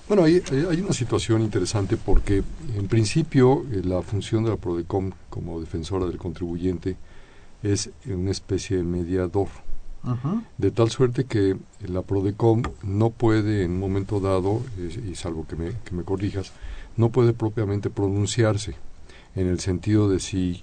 Bueno, 0.08 0.24
hay, 0.24 0.42
hay, 0.50 0.80
una 0.80 0.92
situación 0.92 1.42
interesante 1.42 1.96
porque 1.96 2.42
en 2.76 2.88
principio 2.88 3.64
eh, 3.70 3.82
la 3.84 4.02
función 4.02 4.44
de 4.44 4.50
la 4.50 4.56
PRODECOM 4.56 5.12
como 5.28 5.60
defensora 5.60 6.06
del 6.06 6.16
contribuyente 6.16 6.96
es 7.62 7.90
una 8.06 8.30
especie 8.30 8.78
de 8.78 8.84
mediador. 8.84 9.48
De 10.56 10.70
tal 10.70 10.90
suerte 10.90 11.24
que 11.24 11.58
la 11.86 12.00
PRODECOM 12.00 12.62
no 12.82 13.10
puede 13.10 13.64
en 13.64 13.72
un 13.72 13.80
momento 13.80 14.18
dado, 14.18 14.62
y 15.06 15.14
salvo 15.14 15.46
que 15.46 15.56
me, 15.56 15.72
que 15.84 15.94
me 15.94 16.04
corrijas, 16.04 16.52
no 17.00 17.08
puede 17.08 17.32
propiamente 17.32 17.90
pronunciarse 17.90 18.74
en 19.34 19.46
el 19.48 19.58
sentido 19.58 20.08
de 20.08 20.20
si 20.20 20.62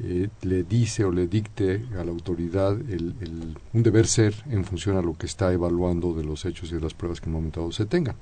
eh, 0.00 0.28
le 0.42 0.64
dice 0.64 1.04
o 1.04 1.12
le 1.12 1.28
dicte 1.28 1.84
a 1.98 2.02
la 2.02 2.10
autoridad 2.10 2.72
el, 2.72 3.14
un 3.72 3.82
deber 3.82 4.06
ser 4.06 4.34
en 4.50 4.64
función 4.64 4.96
a 4.96 5.02
lo 5.02 5.14
que 5.14 5.26
está 5.26 5.52
evaluando 5.52 6.14
de 6.14 6.24
los 6.24 6.44
hechos 6.46 6.72
y 6.72 6.74
de 6.76 6.80
las 6.80 6.94
pruebas 6.94 7.20
que 7.20 7.26
en 7.26 7.32
momento 7.32 7.60
dado 7.60 7.72
se 7.72 7.86
tengan. 7.86 8.16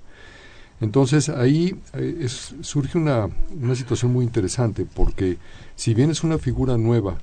Entonces 0.80 1.28
ahí 1.28 1.76
eh, 1.94 2.26
surge 2.28 2.98
una, 2.98 3.28
una 3.58 3.76
situación 3.76 4.12
muy 4.12 4.24
interesante 4.24 4.84
porque 4.84 5.38
si 5.76 5.94
bien 5.94 6.10
es 6.10 6.24
una 6.24 6.38
figura 6.38 6.76
nueva, 6.76 7.18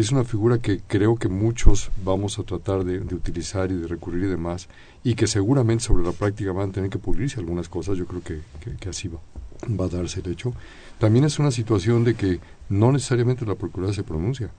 es 0.00 0.12
una 0.12 0.24
figura 0.24 0.58
que 0.58 0.80
creo 0.86 1.16
que 1.16 1.28
muchos 1.28 1.90
vamos 2.04 2.38
a 2.38 2.42
tratar 2.44 2.84
de, 2.84 2.98
utilizar 3.14 3.70
y 3.70 3.74
de 3.74 3.88
recurrir 3.88 4.24
y 4.24 4.28
demás, 4.28 4.68
y 5.02 5.14
que 5.14 5.26
seguramente 5.26 5.84
sobre 5.84 6.04
la 6.04 6.12
práctica 6.12 6.52
van 6.52 6.70
a 6.70 6.72
tener 6.72 6.90
que 6.90 6.98
pulirse 6.98 7.40
algunas 7.40 7.68
cosas, 7.68 7.98
yo 7.98 8.06
creo 8.06 8.22
que, 8.22 8.88
así 8.88 9.08
va, 9.08 9.18
va, 9.66 9.86
a 9.86 9.88
darse 9.88 10.20
el 10.20 10.32
hecho. 10.32 10.54
También 10.98 11.24
es 11.24 11.38
una 11.38 11.50
situación 11.50 12.04
de 12.04 12.14
que 12.14 12.40
no 12.68 12.92
necesariamente 12.92 13.46
la 13.46 13.54
Procuraduría 13.54 13.96
se 13.96 14.02
pronuncia. 14.02 14.50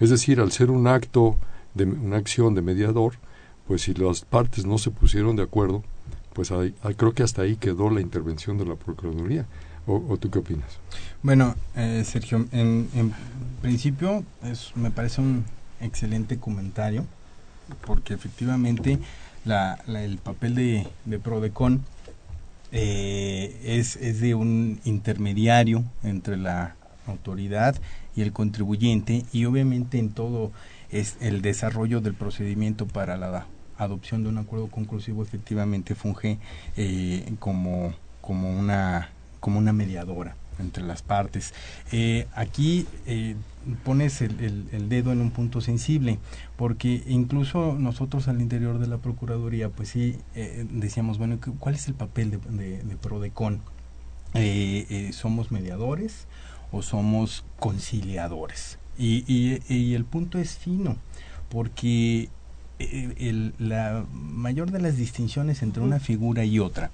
Es 0.00 0.10
decir, 0.10 0.40
al 0.40 0.52
ser 0.52 0.70
un 0.70 0.86
acto, 0.86 1.36
de 1.74 1.84
una 1.84 2.16
acción 2.16 2.54
de 2.54 2.62
mediador, 2.62 3.14
pues 3.66 3.82
si 3.82 3.94
las 3.94 4.22
partes 4.22 4.66
no 4.66 4.78
se 4.78 4.90
pusieron 4.90 5.36
de 5.36 5.42
acuerdo, 5.42 5.82
pues 6.34 6.50
creo 6.96 7.12
que 7.12 7.22
hasta 7.22 7.42
ahí 7.42 7.56
quedó 7.56 7.90
la 7.90 8.00
intervención 8.00 8.58
de 8.58 8.66
la 8.66 8.74
Procuraduría. 8.74 9.46
¿O, 9.84 10.16
tú 10.16 10.30
qué 10.30 10.38
opinas? 10.38 10.78
Bueno, 11.24 11.56
eh, 11.74 12.04
Sergio, 12.06 12.46
en, 12.52 12.88
en 12.94 13.12
principio 13.60 14.22
es, 14.44 14.70
me 14.76 14.92
parece 14.92 15.20
un 15.20 15.44
excelente 15.80 16.38
comentario, 16.38 17.04
porque 17.84 18.14
efectivamente 18.14 19.00
la, 19.44 19.80
el 19.88 20.18
papel 20.18 20.54
de, 20.54 20.86
de 21.04 21.18
Prodecon 21.18 21.82
eh, 22.72 23.60
es, 23.64 23.96
es 23.96 24.20
de 24.20 24.34
un 24.34 24.80
intermediario 24.84 25.84
entre 26.02 26.36
la 26.36 26.74
autoridad 27.06 27.76
y 28.16 28.22
el 28.22 28.32
contribuyente 28.32 29.24
y 29.32 29.44
obviamente 29.44 29.98
en 29.98 30.10
todo 30.10 30.52
es 30.90 31.16
el 31.20 31.42
desarrollo 31.42 32.00
del 32.00 32.14
procedimiento 32.14 32.86
para 32.86 33.16
la 33.16 33.46
adopción 33.78 34.22
de 34.22 34.28
un 34.28 34.38
acuerdo 34.38 34.68
conclusivo 34.68 35.22
efectivamente 35.22 35.94
funge 35.94 36.38
eh, 36.76 37.32
como, 37.38 37.94
como, 38.20 38.50
una, 38.50 39.10
como 39.40 39.58
una 39.58 39.72
mediadora 39.72 40.36
entre 40.62 40.84
las 40.84 41.02
partes. 41.02 41.52
Eh, 41.92 42.26
aquí 42.34 42.86
eh, 43.06 43.36
pones 43.84 44.22
el, 44.22 44.68
el, 44.72 44.88
dedo 44.88 45.12
en 45.12 45.20
un 45.20 45.30
punto 45.30 45.60
sensible, 45.60 46.18
porque 46.56 47.02
incluso 47.06 47.76
nosotros 47.78 48.28
al 48.28 48.40
interior 48.40 48.78
de 48.78 48.86
la 48.86 48.98
Procuraduría, 48.98 49.68
pues 49.68 49.90
sí, 49.90 50.16
decíamos, 50.70 51.18
bueno, 51.18 51.38
¿cuál 51.58 51.74
es 51.74 51.86
el 51.88 51.94
papel 51.94 52.30
de, 52.30 52.38
de, 52.38 52.82
de 52.82 52.96
Prodecon? 52.96 53.60
¿Somos 55.12 55.52
mediadores 55.52 56.26
o 56.72 56.82
somos 56.82 57.44
conciliadores? 57.58 58.78
Y, 58.98 59.24
y, 59.26 59.60
y 59.68 59.94
el 59.94 60.04
punto 60.04 60.38
es 60.38 60.56
fino, 60.56 60.96
porque 61.50 62.30
eh, 62.78 63.14
el, 63.18 63.54
la 63.58 64.04
mayor 64.12 64.70
de 64.70 64.80
las 64.80 64.96
distinciones 64.96 65.62
entre 65.62 65.82
una 65.82 66.00
figura 66.00 66.44
y 66.44 66.58
otra 66.58 66.90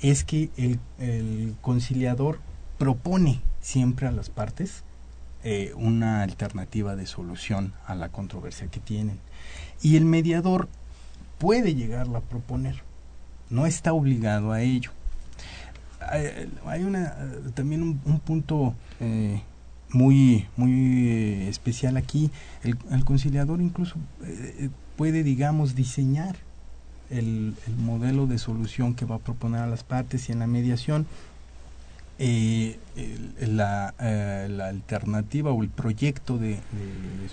es 0.00 0.24
que 0.24 0.50
el, 0.56 0.78
el 0.98 1.54
conciliador 1.60 2.40
propone 2.78 3.40
siempre 3.60 4.06
a 4.06 4.12
las 4.12 4.30
partes 4.30 4.82
eh, 5.44 5.72
una 5.76 6.22
alternativa 6.22 6.96
de 6.96 7.06
solución 7.06 7.72
a 7.86 7.94
la 7.94 8.08
controversia 8.08 8.68
que 8.68 8.80
tienen. 8.80 9.18
Y 9.82 9.96
el 9.96 10.04
mediador 10.04 10.68
puede 11.38 11.74
llegarla 11.74 12.18
a 12.18 12.22
proponer, 12.22 12.82
no 13.50 13.66
está 13.66 13.92
obligado 13.92 14.52
a 14.52 14.62
ello. 14.62 14.90
Hay, 16.64 16.84
una, 16.84 17.14
también 17.54 17.82
un, 17.82 18.20
punto 18.20 18.74
eh, 19.00 19.42
muy, 19.90 20.46
muy 20.56 21.46
especial 21.48 21.96
aquí. 21.96 22.30
El, 22.62 22.78
el 22.90 23.04
conciliador 23.04 23.60
incluso 23.60 23.96
puede, 24.96 25.22
digamos, 25.22 25.74
diseñar 25.74 26.36
el, 27.10 27.54
modelo 27.78 28.26
de 28.26 28.38
solución 28.38 28.94
que 28.94 29.04
va 29.04 29.16
a 29.16 29.20
proponer 29.20 29.60
a 29.60 29.66
las 29.66 29.84
partes 29.84 30.28
y 30.28 30.32
en 30.32 30.40
la 30.40 30.46
mediación 30.46 31.06
eh, 32.20 32.76
la, 33.40 33.94
eh, 34.00 34.48
la, 34.50 34.66
alternativa 34.66 35.52
o 35.52 35.62
el 35.62 35.68
proyecto 35.68 36.36
de, 36.36 36.58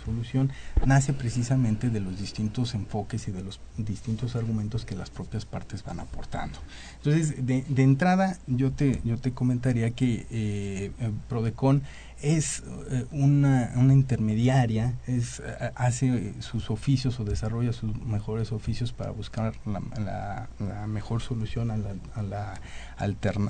solución 0.04 0.52
nace 0.86 1.14
precisamente 1.14 1.90
de 1.90 2.00
los 2.00 2.20
distintos 2.20 2.76
enfoques 2.76 3.28
y 3.28 3.32
de 3.32 3.42
los 3.42 3.60
distintos 3.78 4.36
argumentos 4.36 4.86
que 4.86 4.96
las 4.96 5.10
propias 5.10 5.46
partes 5.46 5.84
van 5.84 6.00
aportando. 6.00 6.60
Entonces, 6.98 7.46
de, 7.46 7.66
de 7.68 7.84
entrada, 7.84 8.38
yo 8.46 8.72
te, 8.72 9.02
yo 9.04 9.18
te 9.18 9.32
comentaría 9.32 9.92
que 9.92 10.28
eh, 10.30 10.92
Prodecon 11.30 11.82
es 12.22 12.64
eh, 12.90 13.06
una, 13.12 13.72
una, 13.76 13.94
intermediaria, 13.94 14.96
es, 15.08 15.40
eh, 15.40 15.72
hace 15.76 16.34
sus 16.42 16.70
oficios 16.70 17.20
o 17.20 17.26
desarrolla 17.26 17.74
sus 17.74 17.96
mejores 18.06 18.52
oficios 18.52 18.92
para 18.92 19.12
buscar 19.12 19.54
la, 19.66 20.48
mejor 20.88 21.22
solución 21.22 21.72
a 21.72 21.78
la, 21.78 21.94
a, 22.16 22.22
la 22.22 22.60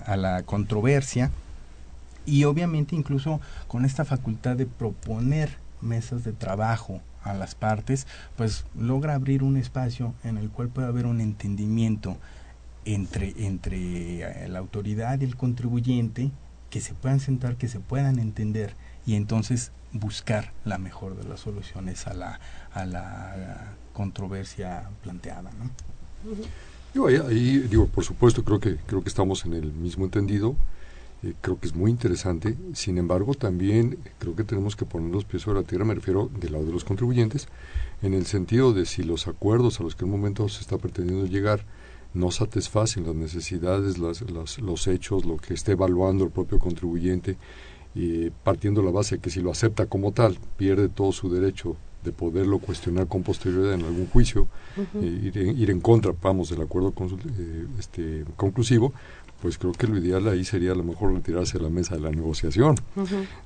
a 0.05 0.17
la 0.17 0.43
controversia. 0.43 1.31
Y 2.25 2.43
obviamente 2.45 2.95
incluso 2.95 3.39
con 3.67 3.85
esta 3.85 4.03
facultad 4.03 4.55
de 4.55 4.65
proponer 4.65 5.57
mesas 5.81 6.23
de 6.23 6.33
trabajo 6.33 7.01
a 7.23 7.33
las 7.33 7.55
partes, 7.55 8.07
pues 8.35 8.65
logra 8.77 9.15
abrir 9.15 9.43
un 9.43 9.57
espacio 9.57 10.13
en 10.23 10.37
el 10.37 10.49
cual 10.49 10.69
puede 10.69 10.87
haber 10.87 11.05
un 11.05 11.21
entendimiento 11.21 12.17
entre, 12.85 13.33
entre 13.45 14.21
eh, 14.21 14.47
la 14.47 14.59
autoridad 14.59 15.19
y 15.21 15.25
el 15.25 15.35
contribuyente 15.35 16.31
que 16.75 16.81
se 16.81 16.93
puedan 16.93 17.21
sentar, 17.21 17.55
que 17.55 17.69
se 17.69 17.79
puedan 17.79 18.19
entender 18.19 18.75
y 19.05 19.15
entonces 19.15 19.71
buscar 19.93 20.51
la 20.65 20.77
mejor 20.77 21.15
de 21.15 21.23
las 21.23 21.39
soluciones 21.39 22.05
a 22.05 22.13
la, 22.13 22.41
a 22.73 22.85
la 22.85 23.75
controversia 23.93 24.89
planteada. 25.01 25.51
¿no? 26.93 27.05
ahí, 27.29 27.59
digo, 27.59 27.87
por 27.87 28.03
supuesto, 28.03 28.43
creo 28.43 28.59
que, 28.59 28.75
creo 28.75 29.01
que 29.01 29.07
estamos 29.07 29.45
en 29.45 29.53
el 29.53 29.71
mismo 29.71 30.03
entendido. 30.03 30.57
Eh, 31.23 31.33
creo 31.39 31.57
que 31.57 31.67
es 31.67 31.73
muy 31.73 31.91
interesante. 31.91 32.57
Sin 32.73 32.97
embargo, 32.97 33.35
también 33.35 33.97
creo 34.19 34.35
que 34.35 34.43
tenemos 34.43 34.75
que 34.75 34.83
poner 34.83 35.13
los 35.13 35.23
pies 35.23 35.43
sobre 35.43 35.61
la 35.61 35.65
tierra, 35.65 35.85
me 35.85 35.95
refiero 35.95 36.29
del 36.41 36.51
lado 36.51 36.65
de 36.65 36.73
los 36.73 36.83
contribuyentes, 36.83 37.47
en 38.01 38.13
el 38.13 38.25
sentido 38.25 38.73
de 38.73 38.85
si 38.85 39.01
los 39.01 39.29
acuerdos 39.29 39.79
a 39.79 39.83
los 39.83 39.95
que 39.95 40.03
en 40.03 40.11
un 40.11 40.19
momento 40.19 40.49
se 40.49 40.59
está 40.59 40.77
pretendiendo 40.77 41.25
llegar 41.25 41.63
no 42.15 42.31
satisfacen 42.31 43.05
las 43.05 43.15
necesidades, 43.15 43.97
las, 43.97 44.21
los 44.59 44.87
hechos, 44.87 45.25
lo 45.25 45.37
que 45.37 45.53
esté 45.53 45.73
evaluando 45.73 46.23
el 46.23 46.31
propio 46.31 46.59
contribuyente, 46.59 47.37
y 47.93 48.29
partiendo 48.29 48.81
la 48.81 48.91
base 48.91 49.15
de 49.15 49.21
que 49.21 49.29
si 49.29 49.41
lo 49.41 49.51
acepta 49.51 49.85
como 49.85 50.11
tal, 50.11 50.37
pierde 50.57 50.89
todo 50.89 51.11
su 51.11 51.29
derecho 51.29 51.77
de 52.03 52.11
poderlo 52.11 52.59
cuestionar 52.59 53.07
con 53.07 53.23
posterioridad 53.23 53.73
en 53.73 53.83
algún 53.83 54.07
juicio, 54.07 54.47
eh, 54.77 55.31
ir, 55.57 55.69
en 55.71 55.81
contra, 55.81 56.13
vamos, 56.21 56.49
del 56.49 56.61
acuerdo 56.61 56.93
eh, 56.99 57.65
este, 57.79 58.25
conclusivo, 58.35 58.93
pues 59.45 59.59
creo 59.59 59.73
que 59.73 59.85
lo 59.85 59.95
ideal 59.95 60.27
ahí 60.27 60.43
sería 60.43 60.71
a 60.71 60.75
lo 60.75 60.83
mejor 60.83 61.13
retirarse 61.13 61.59
de 61.59 61.63
la 61.63 61.69
mesa 61.69 61.93
de 61.93 62.01
la 62.01 62.09
negociación. 62.09 62.73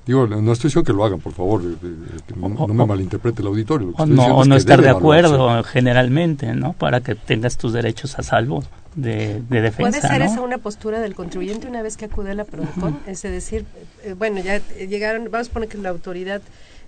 Digo, 0.06 0.26
no 0.26 0.50
estoy 0.50 0.68
diciendo 0.68 0.86
que 0.86 0.94
lo 0.94 1.04
hagan, 1.04 1.20
por 1.20 1.34
favor, 1.34 1.60
eh, 1.60 1.74
eh, 1.82 2.34
no, 2.36 2.66
me 2.68 2.86
malinterprete 2.86 3.42
el 3.42 3.48
auditorio. 3.48 3.92
o 3.98 4.06
no, 4.06 4.42
no 4.46 4.56
estar 4.56 4.80
de 4.80 4.88
acuerdo 4.88 5.62
generalmente, 5.62 6.54
¿no? 6.54 6.72
Para 6.72 7.02
que 7.02 7.16
tengas 7.16 7.58
tus 7.58 7.74
derechos 7.74 8.18
a 8.18 8.22
salvo 8.22 8.64
de, 8.94 9.42
defensa. 9.50 9.76
¿Puede 9.76 10.00
ser 10.00 10.22
esa 10.22 10.40
una 10.40 10.56
postura 10.56 11.00
del 11.00 11.14
contribuyente 11.14 11.68
una 11.68 11.82
vez 11.82 11.98
que 11.98 12.06
acude 12.06 12.30
a 12.30 12.34
la 12.34 12.46
PRODECON? 12.46 13.00
Es 13.06 13.20
decir, 13.20 13.66
eh, 14.02 14.14
bueno, 14.16 14.40
ya 14.40 14.62
llegaron, 14.78 15.28
vamos 15.30 15.50
a 15.50 15.52
poner 15.52 15.68
que 15.68 15.76
la 15.76 15.90
autoridad 15.90 16.40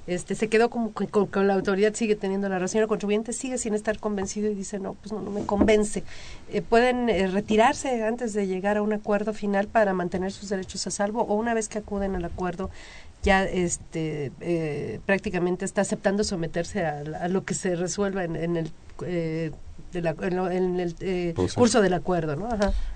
este 0.06 0.34
se 0.34 0.48
quedó 0.48 0.68
como 0.68 0.92
con, 0.92 1.46
la 1.46 1.54
autoridad 1.54 1.94
sigue 1.94 2.16
teniendo 2.16 2.48
la 2.48 2.58
razón. 2.58 2.80
El 2.80 2.88
contribuyente 2.88 3.32
sigue 3.32 3.58
sin 3.58 3.74
estar 3.74 3.98
convencido 3.98 4.50
y 4.50 4.54
dice 4.54 4.78
no 4.78 4.94
pues 4.94 5.12
no, 5.12 5.20
no 5.20 5.30
me 5.30 5.46
convence 5.46 6.02
eh, 6.50 6.62
pueden 6.62 7.08
eh, 7.08 7.26
retirarse 7.28 8.02
antes 8.04 8.32
de 8.32 8.46
llegar 8.46 8.76
a 8.76 8.82
un 8.82 8.92
acuerdo 8.92 9.32
final 9.32 9.68
para 9.68 9.92
mantener 9.94 10.32
sus 10.32 10.48
derechos 10.48 10.86
a 10.86 10.90
salvo 10.90 11.22
o 11.22 11.34
una 11.34 11.54
vez 11.54 11.68
que 11.68 11.78
acuden 11.78 12.16
al 12.16 12.24
acuerdo 12.24 12.70
ya 13.22 13.44
este 13.44 14.32
eh, 14.40 15.00
prácticamente 15.06 15.64
está 15.64 15.80
aceptando 15.82 16.24
someterse 16.24 16.84
a, 16.84 17.28
lo 17.28 17.44
que 17.44 17.54
se 17.54 17.76
resuelva 17.76 18.24
en, 18.24 18.56
el 18.56 18.70
eh, 19.06 19.52
en, 19.94 20.80
el 20.80 20.94
eh, 21.00 21.34
curso 21.54 21.82
del 21.82 21.94
acuerdo, 21.94 22.36
¿no? 22.36 22.48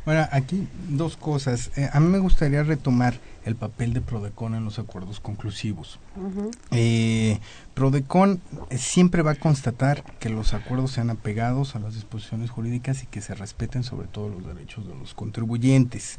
Bueno, 0.05 0.27
aquí 0.31 0.67
dos 0.89 1.17
cosas. 1.17 1.71
Eh, 1.77 1.89
a 1.93 2.01
mí 2.01 2.09
me 2.09 2.19
gustaría 2.19 2.63
retomar 2.63 3.19
el 3.45 3.55
papel 3.55 3.93
de 3.93 4.01
Prodecon 4.01 4.55
en 4.55 4.65
los 4.65 4.79
acuerdos 4.79 5.21
conclusivos. 5.21 5.99
Eh, 6.71 7.39
Prodecon 7.75 8.41
siempre 8.71 9.23
va 9.23 9.33
a 9.33 9.35
constatar 9.37 10.03
que 10.19 10.31
los 10.31 10.55
acuerdos 10.55 10.93
sean 10.93 11.11
apegados 11.11 11.77
a 11.77 11.79
las 11.79 11.95
disposiciones 11.95 12.51
jurídicas 12.51 13.03
y 13.03 13.07
que 13.07 13.21
se 13.21 13.35
respeten 13.35 13.85
sobre 13.85 14.09
todo 14.09 14.29
los 14.29 14.47
derechos 14.47 14.87
de 14.87 14.95
los 14.95 15.15
contribuyentes. 15.15 16.19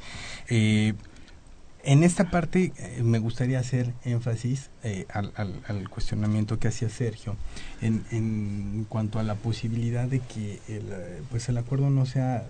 En 1.83 2.03
esta 2.03 2.29
parte 2.29 2.73
eh, 2.77 3.01
me 3.01 3.19
gustaría 3.19 3.59
hacer 3.59 3.93
énfasis 4.03 4.69
eh, 4.83 5.05
al, 5.09 5.31
al, 5.35 5.89
cuestionamiento 5.89 6.59
que 6.59 6.67
hacía 6.67 6.89
Sergio 6.89 7.37
en, 7.81 8.03
en, 8.11 8.85
cuanto 8.89 9.19
a 9.19 9.23
la 9.23 9.35
posibilidad 9.35 10.07
de 10.07 10.19
que 10.19 10.59
el, 10.67 10.87
eh, 10.91 11.21
pues 11.29 11.47
el 11.49 11.57
acuerdo 11.57 11.89
no 11.89 12.05
sea 12.05 12.45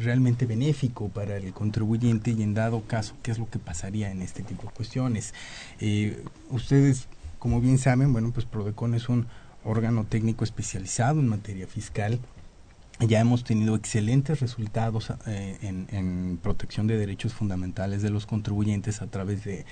realmente 0.00 0.46
benéfico 0.46 1.08
para 1.08 1.36
el 1.36 1.52
contribuyente 1.52 2.30
y 2.30 2.42
en 2.42 2.54
dado 2.54 2.82
caso 2.82 3.16
qué 3.22 3.32
es 3.32 3.38
lo 3.38 3.50
que 3.50 3.58
pasaría 3.58 4.10
en 4.10 4.22
este 4.22 4.42
tipo 4.42 4.68
de 4.68 4.72
cuestiones. 4.72 5.34
ustedes, 6.50 7.08
como 7.38 7.60
bien 7.60 7.78
saben, 7.78 8.12
bueno, 8.12 8.30
pues 8.32 8.46
Prodecon 8.46 8.94
es 8.94 9.08
un 9.08 9.26
órgano 9.64 10.04
técnico 10.04 10.44
especializado 10.44 11.20
en 11.20 11.28
materia 11.28 11.66
fiscal 11.66 12.20
ya 13.00 13.20
hemos 13.20 13.44
tenido 13.44 13.76
excelentes 13.76 14.40
resultados 14.40 15.12
eh, 15.26 15.58
en, 15.62 16.38
protección 16.42 16.86
de 16.86 16.96
derechos 16.96 17.32
fundamentales 17.32 18.02
de 18.02 18.10
los 18.10 18.26
contribuyentes 18.26 19.02
a 19.02 19.06
través 19.06 19.44
de 19.44 19.66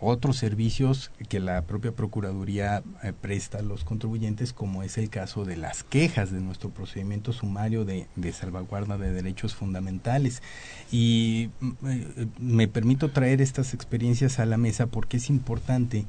otros 0.00 0.36
servicios 0.36 1.12
que 1.28 1.38
la 1.38 1.62
propia 1.62 1.92
Procuraduría 1.92 2.82
eh, 3.02 3.12
presta 3.12 3.58
a 3.58 3.62
los 3.62 3.84
contribuyentes, 3.84 4.52
como 4.52 4.82
es 4.82 4.98
el 4.98 5.10
caso 5.10 5.44
de 5.44 5.56
las 5.56 5.84
quejas 5.84 6.32
de 6.32 6.40
nuestro 6.40 6.70
procedimiento 6.70 7.32
sumario 7.32 7.84
de, 7.84 8.08
salvaguarda 8.32 8.98
de 8.98 9.12
derechos 9.12 9.54
fundamentales. 9.54 10.42
Y 10.90 11.50
mm, 11.60 11.70
eh, 11.86 12.26
me 12.40 12.68
permito 12.68 13.10
traer 13.10 13.40
estas 13.40 13.74
experiencias 13.74 14.38
a 14.38 14.46
la 14.46 14.56
mesa 14.56 14.86
porque 14.86 15.18
es 15.18 15.28
importante 15.30 16.06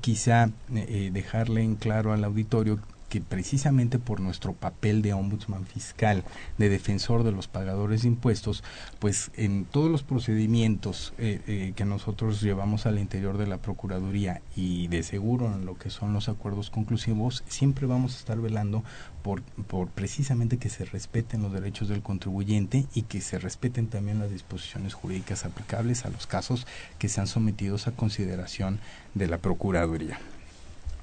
quizá 0.00 0.48
dejarle 0.70 1.62
en 1.62 1.74
claro 1.74 2.14
al 2.14 2.24
auditorio 2.24 2.78
que 3.12 3.20
precisamente 3.20 3.98
por 3.98 4.20
nuestro 4.20 4.54
papel 4.54 5.02
de 5.02 5.12
ombudsman 5.12 5.66
fiscal, 5.66 6.24
de 6.56 6.70
defensor 6.70 7.24
de 7.24 7.32
los 7.32 7.46
pagadores 7.46 8.00
de 8.00 8.08
impuestos, 8.08 8.64
pues 9.00 9.30
en 9.36 9.66
todos 9.66 9.90
los 9.90 10.02
procedimientos 10.02 11.12
eh, 11.18 11.42
eh, 11.46 11.74
que 11.76 11.84
nosotros 11.84 12.40
llevamos 12.40 12.86
al 12.86 12.98
interior 12.98 13.36
de 13.36 13.46
la 13.46 13.58
Procuraduría 13.58 14.40
y 14.56 14.88
de 14.88 15.02
seguro 15.02 15.52
en 15.54 15.66
lo 15.66 15.76
que 15.76 15.90
son 15.90 16.14
los 16.14 16.30
acuerdos 16.30 16.70
conclusivos, 16.70 17.44
siempre 17.48 17.86
vamos 17.86 18.14
a 18.14 18.18
estar 18.18 18.40
velando 18.40 18.82
por, 19.22 19.42
por 19.42 19.88
precisamente 19.88 20.56
que 20.56 20.70
se 20.70 20.86
respeten 20.86 21.42
los 21.42 21.52
derechos 21.52 21.90
del 21.90 22.00
contribuyente 22.00 22.86
y 22.94 23.02
que 23.02 23.20
se 23.20 23.38
respeten 23.38 23.88
también 23.88 24.20
las 24.20 24.30
disposiciones 24.30 24.94
jurídicas 24.94 25.44
aplicables 25.44 26.06
a 26.06 26.08
los 26.08 26.26
casos 26.26 26.66
que 26.98 27.10
sean 27.10 27.26
sometidos 27.26 27.88
a 27.88 27.92
consideración 27.92 28.80
de 29.12 29.26
la 29.26 29.36
Procuraduría. 29.36 30.18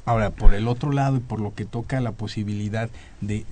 Ahora, 0.09 0.31
por 0.31 0.55
el 0.55 0.67
otro 0.67 0.91
lado 0.91 1.17
y 1.17 1.19
por 1.19 1.39
lo 1.39 1.53
que 1.53 1.65
toca 1.65 2.01
la 2.01 2.13
posibilidad 2.13 2.89
de, 3.21 3.45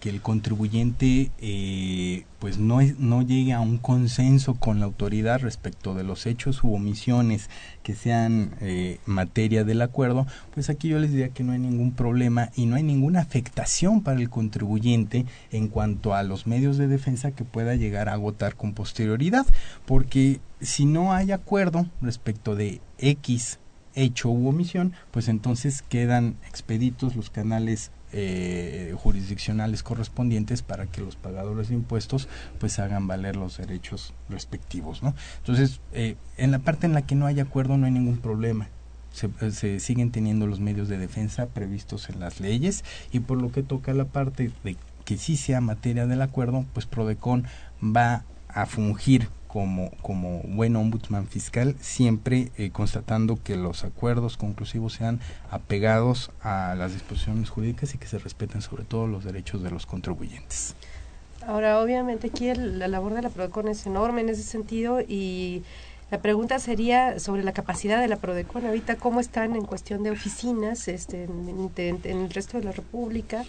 que 0.00 0.10
el 0.10 0.20
contribuyente 0.20 1.30
eh, 1.38 2.24
pues 2.40 2.58
no, 2.58 2.80
no 2.98 3.22
llegue 3.22 3.52
a 3.52 3.60
un 3.60 3.78
consenso 3.78 4.54
con 4.54 4.80
la 4.80 4.86
autoridad 4.86 5.38
respecto 5.38 5.94
de 5.94 6.02
los 6.02 6.26
hechos 6.26 6.64
u 6.64 6.74
omisiones 6.74 7.48
que 7.84 7.94
sean 7.94 8.56
eh, 8.60 8.98
materia 9.06 9.62
del 9.62 9.82
acuerdo, 9.82 10.26
pues 10.52 10.68
aquí 10.68 10.88
yo 10.88 10.98
les 10.98 11.12
diría 11.12 11.28
que 11.28 11.44
no 11.44 11.52
hay 11.52 11.60
ningún 11.60 11.92
problema 11.92 12.50
y 12.56 12.66
no 12.66 12.74
hay 12.74 12.82
ninguna 12.82 13.20
afectación 13.20 14.02
para 14.02 14.18
el 14.18 14.28
contribuyente 14.28 15.26
en 15.52 15.68
cuanto 15.68 16.12
a 16.12 16.24
los 16.24 16.48
medios 16.48 16.76
de 16.76 16.88
defensa 16.88 17.30
que 17.30 17.44
pueda 17.44 17.76
llegar 17.76 18.08
a 18.08 18.14
agotar 18.14 18.56
con 18.56 18.72
posterioridad, 18.72 19.46
porque 19.84 20.40
si 20.60 20.86
no 20.86 21.12
hay 21.12 21.30
acuerdo 21.30 21.86
respecto 22.00 22.56
de 22.56 22.80
X 22.98 23.60
hecho 23.96 24.28
u 24.28 24.46
omisión, 24.46 24.92
pues 25.10 25.26
entonces 25.28 25.82
quedan 25.82 26.36
expeditos 26.46 27.16
los 27.16 27.30
canales 27.30 27.90
eh, 28.12 28.94
jurisdiccionales 28.96 29.82
correspondientes 29.82 30.62
para 30.62 30.86
que 30.86 31.00
los 31.00 31.16
pagadores 31.16 31.68
de 31.68 31.74
impuestos 31.74 32.28
pues 32.60 32.78
hagan 32.78 33.08
valer 33.08 33.34
los 33.34 33.56
derechos 33.56 34.14
respectivos, 34.28 35.02
¿no? 35.02 35.14
Entonces, 35.38 35.80
eh, 35.92 36.16
en 36.36 36.52
la 36.52 36.60
parte 36.60 36.86
en 36.86 36.92
la 36.92 37.02
que 37.02 37.16
no 37.16 37.26
hay 37.26 37.40
acuerdo 37.40 37.76
no 37.76 37.86
hay 37.86 37.92
ningún 37.92 38.18
problema. 38.18 38.68
Se, 39.12 39.28
se, 39.50 39.80
siguen 39.80 40.12
teniendo 40.12 40.46
los 40.46 40.60
medios 40.60 40.88
de 40.88 40.98
defensa 40.98 41.46
previstos 41.46 42.10
en 42.10 42.20
las 42.20 42.38
leyes 42.38 42.84
y 43.12 43.20
por 43.20 43.40
lo 43.40 43.50
que 43.50 43.62
toca 43.62 43.94
la 43.94 44.04
parte 44.04 44.52
de 44.62 44.76
que 45.04 45.16
sí 45.16 45.36
sea 45.36 45.60
materia 45.60 46.06
del 46.06 46.20
acuerdo, 46.20 46.66
pues 46.74 46.84
Prodecon 46.84 47.46
va 47.82 48.24
a 48.48 48.66
fungir 48.66 49.28
como, 49.56 49.90
como 50.02 50.42
buen 50.42 50.76
ombudsman 50.76 51.28
fiscal, 51.28 51.76
siempre 51.80 52.50
eh, 52.58 52.68
constatando 52.72 53.42
que 53.42 53.56
los 53.56 53.84
acuerdos 53.84 54.36
conclusivos 54.36 54.92
sean 54.92 55.18
apegados 55.50 56.30
a 56.42 56.74
las 56.76 56.92
disposiciones 56.92 57.48
jurídicas 57.48 57.94
y 57.94 57.96
que 57.96 58.06
se 58.06 58.18
respeten 58.18 58.60
sobre 58.60 58.84
todo 58.84 59.06
los 59.06 59.24
derechos 59.24 59.62
de 59.62 59.70
los 59.70 59.86
contribuyentes. 59.86 60.74
Ahora, 61.46 61.80
obviamente 61.80 62.26
aquí 62.26 62.52
la 62.54 62.86
labor 62.86 63.14
de 63.14 63.22
la 63.22 63.30
PRODECON 63.30 63.68
es 63.68 63.86
enorme 63.86 64.20
en 64.20 64.28
ese 64.28 64.42
sentido 64.42 65.00
y 65.00 65.62
la 66.10 66.20
pregunta 66.20 66.58
sería 66.58 67.18
sobre 67.18 67.42
la 67.42 67.52
capacidad 67.52 67.98
de 67.98 68.08
la 68.08 68.16
PRODECON 68.16 68.66
ahorita, 68.66 68.96
cómo 68.96 69.20
están 69.20 69.56
en 69.56 69.64
cuestión 69.64 70.02
de 70.02 70.10
oficinas 70.10 70.86
este, 70.86 71.24
en, 71.24 72.00
el 72.04 72.28
resto 72.28 72.58
de 72.58 72.64
la 72.64 72.72
República, 72.72 73.46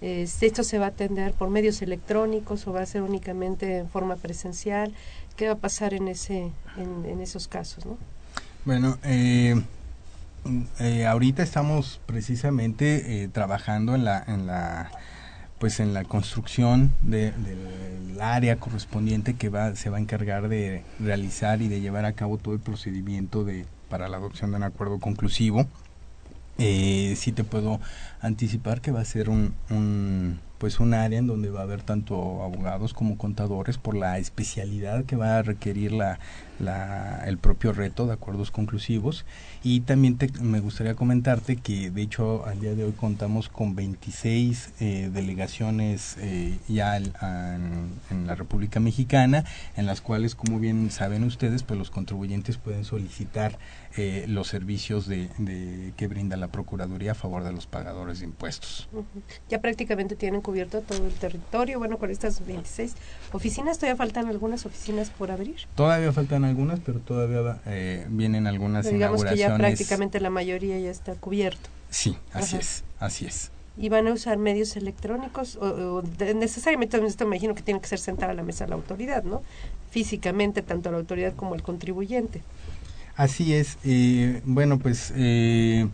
eh, 0.00 0.26
esto 0.40 0.64
se 0.64 0.78
va 0.78 0.86
a 0.86 0.88
atender 0.88 1.34
por 1.34 1.50
medios 1.50 1.82
electrónicos 1.82 2.66
o 2.66 2.72
va 2.72 2.80
a 2.80 2.86
ser 2.86 3.02
únicamente 3.02 3.78
en 3.78 3.88
forma 3.88 4.16
presencial, 4.16 4.94
qué 5.36 5.46
va 5.46 5.54
a 5.54 5.58
pasar 5.58 5.94
en 5.94 6.08
ese 6.08 6.52
en, 6.76 7.20
esos 7.20 7.48
casos, 7.48 7.86
¿no? 7.86 7.98
Bueno, 8.64 8.98
eh, 9.04 9.60
eh, 10.78 11.06
ahorita 11.06 11.42
estamos 11.42 12.00
precisamente 12.06 13.28
trabajando 13.32 13.94
en 13.94 14.04
la 14.04 14.22
en 14.26 14.46
la 14.46 14.90
pues 15.58 15.78
en 15.78 15.92
la 15.92 16.04
construcción 16.04 16.94
de, 17.02 17.32
del 17.32 18.18
área 18.20 18.56
correspondiente 18.56 19.34
que 19.34 19.50
va 19.50 19.76
se 19.76 19.90
va 19.90 19.98
a 19.98 20.00
encargar 20.00 20.48
de 20.48 20.82
realizar 20.98 21.60
y 21.60 21.68
de 21.68 21.80
llevar 21.80 22.06
a 22.06 22.12
cabo 22.14 22.38
todo 22.38 22.54
el 22.54 22.60
procedimiento 22.60 23.44
de 23.44 23.66
para 23.88 24.08
la 24.08 24.16
adopción 24.16 24.50
de 24.50 24.56
un 24.58 24.62
acuerdo 24.62 24.98
conclusivo 24.98 25.66
eh, 26.62 27.14
sí 27.16 27.32
te 27.32 27.42
puedo 27.42 27.80
anticipar 28.20 28.82
que 28.82 28.90
va 28.90 29.00
a 29.00 29.04
ser 29.06 29.30
un, 29.30 29.54
un, 29.70 30.40
pues 30.60 30.78
un 30.78 30.92
área 30.92 31.18
en 31.18 31.26
donde 31.26 31.48
va 31.48 31.60
a 31.60 31.62
haber 31.62 31.80
tanto 31.80 32.42
abogados 32.42 32.92
como 32.92 33.16
contadores 33.16 33.78
por 33.78 33.96
la 33.96 34.18
especialidad 34.18 35.06
que 35.06 35.16
va 35.16 35.38
a 35.38 35.42
requerir 35.42 35.90
la, 35.90 36.20
la, 36.60 37.24
el 37.26 37.38
propio 37.38 37.72
reto 37.72 38.06
de 38.06 38.12
acuerdos 38.12 38.50
conclusivos 38.50 39.24
y 39.62 39.80
también 39.80 40.18
te, 40.18 40.30
me 40.40 40.60
gustaría 40.60 40.94
comentarte 40.94 41.56
que 41.56 41.90
de 41.90 42.02
hecho 42.02 42.44
al 42.46 42.60
día 42.60 42.74
de 42.74 42.84
hoy 42.84 42.92
contamos 42.92 43.48
con 43.48 43.74
26 43.74 44.72
eh, 44.80 45.10
delegaciones 45.12 46.16
eh, 46.20 46.58
ya 46.68 46.96
en, 46.96 47.12
en, 48.10 48.26
la 48.26 48.34
República 48.34 48.80
Mexicana 48.80 49.44
en 49.76 49.86
las 49.86 50.00
cuales 50.00 50.34
como 50.34 50.58
bien 50.58 50.90
saben 50.90 51.24
ustedes 51.24 51.62
pues 51.62 51.78
los 51.78 51.90
contribuyentes 51.90 52.58
pueden 52.58 52.84
solicitar 52.84 53.58
eh, 53.96 54.24
los 54.28 54.46
servicios 54.46 55.08
de, 55.08 55.28
de, 55.38 55.92
que 55.96 56.06
brinda 56.06 56.36
la 56.36 56.46
Procuraduría 56.46 57.12
a 57.12 57.14
favor 57.16 57.42
de 57.42 57.50
los 57.52 57.66
pagadores 57.66 58.20
de 58.20 58.26
impuestos. 58.26 58.88
Ya 59.48 59.60
prácticamente 59.60 60.14
tienen 60.14 60.42
cubierto 60.42 60.80
todo 60.82 61.04
el 61.04 61.12
territorio, 61.12 61.80
bueno, 61.80 61.98
con 61.98 62.08
estas 62.08 62.46
26 62.46 62.94
oficinas, 63.32 63.78
¿todavía 63.78 63.96
faltan 63.96 64.28
algunas 64.28 64.64
oficinas 64.64 65.10
por 65.10 65.32
abrir? 65.32 65.56
Todavía 65.74 66.12
faltan 66.12 66.44
algunas, 66.50 66.80
pero 66.80 67.00
todavía 67.00 67.60
eh, 67.66 68.06
vienen 68.10 68.46
algunas 68.46 68.84
digamos 68.84 69.20
inauguraciones. 69.22 69.46
que 69.46 69.48
ya 69.48 69.56
prácticamente 69.56 70.20
la 70.20 70.30
mayoría 70.30 70.78
ya 70.78 70.90
está 70.90 71.14
cubierto. 71.14 71.70
Sí, 71.90 72.16
así 72.32 72.56
es, 72.56 72.84
así 72.98 73.26
es. 73.26 73.50
¿Y 73.76 73.88
van 73.88 74.06
a 74.08 74.12
usar 74.12 74.36
medios 74.36 74.76
electrónicos? 74.76 75.56
O, 75.56 76.02
necesariamente, 76.34 76.98
esto 77.04 77.24
me 77.24 77.36
imagino 77.36 77.54
que 77.54 77.62
tiene 77.62 77.80
que 77.80 77.88
ser 77.88 77.98
sentada 77.98 78.32
a 78.32 78.34
la 78.34 78.42
mesa 78.42 78.66
la 78.66 78.74
autoridad, 78.74 79.24
¿no? 79.24 79.42
Físicamente, 79.90 80.62
tanto 80.62 80.90
la 80.90 80.98
autoridad 80.98 81.34
como 81.34 81.54
el 81.54 81.62
contribuyente. 81.62 82.42
Así 83.16 83.54
es. 83.54 83.78
Eh, 83.84 84.42
bueno, 84.44 84.78
pues 84.78 85.12
eh, 85.16 85.88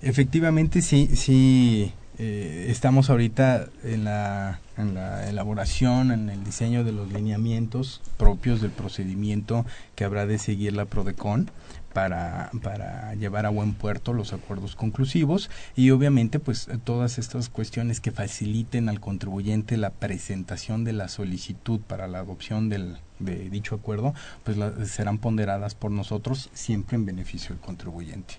efectivamente 0.00 0.80
sí, 0.80 1.10
sí 1.14 1.92
eh, 2.24 2.70
estamos 2.70 3.10
ahorita 3.10 3.66
en 3.82 4.04
la, 4.04 4.60
en 4.76 4.94
la 4.94 5.28
elaboración, 5.28 6.12
en 6.12 6.30
el 6.30 6.44
diseño 6.44 6.84
de 6.84 6.92
los 6.92 7.12
lineamientos 7.12 8.00
propios 8.16 8.60
del 8.60 8.70
procedimiento 8.70 9.66
que 9.96 10.04
habrá 10.04 10.24
de 10.24 10.38
seguir 10.38 10.72
la 10.72 10.84
PRODECON 10.84 11.50
para, 11.92 12.52
para 12.62 13.12
llevar 13.16 13.44
a 13.44 13.48
buen 13.48 13.74
puerto 13.74 14.12
los 14.12 14.32
acuerdos 14.32 14.76
conclusivos 14.76 15.50
y 15.74 15.90
obviamente 15.90 16.38
pues 16.38 16.68
todas 16.84 17.18
estas 17.18 17.48
cuestiones 17.48 18.00
que 18.00 18.12
faciliten 18.12 18.88
al 18.88 19.00
contribuyente 19.00 19.76
la 19.76 19.90
presentación 19.90 20.84
de 20.84 20.92
la 20.92 21.08
solicitud 21.08 21.80
para 21.80 22.06
la 22.06 22.20
adopción 22.20 22.68
del, 22.68 22.98
de 23.18 23.50
dicho 23.50 23.74
acuerdo 23.74 24.14
pues 24.44 24.56
serán 24.88 25.18
ponderadas 25.18 25.74
por 25.74 25.90
nosotros 25.90 26.50
siempre 26.54 26.94
en 26.94 27.04
beneficio 27.04 27.48
del 27.48 27.64
contribuyente. 27.64 28.34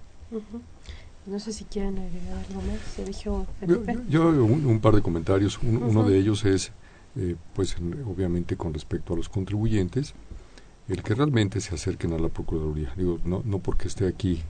No 1.25 1.39
sé 1.39 1.53
si 1.53 1.63
quieren 1.63 1.97
agregar 1.97 2.37
algo 2.49 2.61
más, 2.61 2.79
Sergio 2.95 3.45
Yo, 4.09 4.27
un, 4.27 4.79
par 4.81 4.95
de 4.95 5.01
comentarios. 5.01 5.59
Uno 5.63 6.03
de 6.03 6.17
ellos 6.17 6.43
es, 6.43 6.71
eh, 7.15 7.35
pues 7.53 7.77
obviamente 8.05 8.57
con 8.57 8.73
respecto 8.73 9.13
a 9.13 9.17
los 9.17 9.29
contribuyentes, 9.29 10.13
el 10.89 11.01
que 11.01 11.15
realmente 11.15 11.61
se 11.61 11.73
acerquen 11.73 12.11
a 12.11 12.19
la 12.19 12.27
Procuraduría. 12.27 12.93
Digo, 12.97 13.19
no, 13.23 13.41
no 13.45 13.59
porque 13.59 13.87
esté 13.87 14.05
aquí 14.05 14.43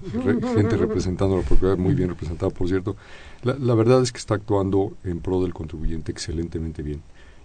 gente 0.56 0.76
representando 0.78 1.36
a 1.36 1.40
la 1.40 1.46
Procuraduría, 1.46 1.84
muy 1.84 1.94
bien 1.94 2.10
representada, 2.10 2.52
por 2.52 2.68
cierto. 2.68 2.96
La, 3.44 3.54
la, 3.54 3.76
verdad 3.76 4.02
es 4.02 4.12
que 4.12 4.18
está 4.18 4.34
actuando 4.34 4.98
en 5.04 5.20
pro 5.20 5.44
del 5.44 5.54
contribuyente 5.54 6.12
excelentemente 6.12 6.82
bien 6.82 7.04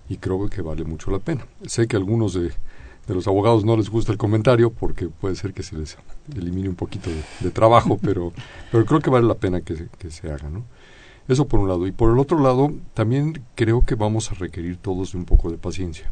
y 0.08 0.16
creo 0.16 0.48
que 0.48 0.62
vale 0.62 0.84
mucho 0.84 1.10
la 1.10 1.18
pena. 1.18 1.46
Sé 1.66 1.86
que 1.86 1.96
algunos 1.96 2.32
de, 2.32 2.52
de 3.08 3.14
los 3.14 3.26
abogados 3.26 3.64
no 3.64 3.76
les 3.76 3.88
gusta 3.88 4.12
el 4.12 4.18
comentario 4.18 4.70
porque 4.70 5.08
puede 5.08 5.34
ser 5.34 5.54
que 5.54 5.62
se 5.62 5.76
les 5.76 5.96
elimine 6.36 6.68
un 6.68 6.74
poquito 6.74 7.10
de, 7.40 7.50
trabajo, 7.50 7.98
pero, 8.02 8.32
pero 8.70 8.84
creo 8.84 9.00
que 9.00 9.10
vale 9.10 9.26
la 9.26 9.34
pena 9.34 9.62
que, 9.62 9.88
que 9.98 10.10
se 10.10 10.30
haga, 10.30 10.50
¿no? 10.50 10.64
Eso 11.26 11.48
por 11.48 11.60
un 11.60 11.68
lado. 11.68 11.86
Y 11.86 11.92
por 11.92 12.12
el 12.12 12.18
otro 12.18 12.38
lado, 12.38 12.72
también 12.94 13.42
creo 13.54 13.84
que 13.84 13.94
vamos 13.94 14.30
a 14.30 14.34
requerir 14.34 14.76
todos 14.76 15.12
de 15.12 15.18
un 15.18 15.24
poco 15.24 15.50
de 15.50 15.58
paciencia, 15.58 16.10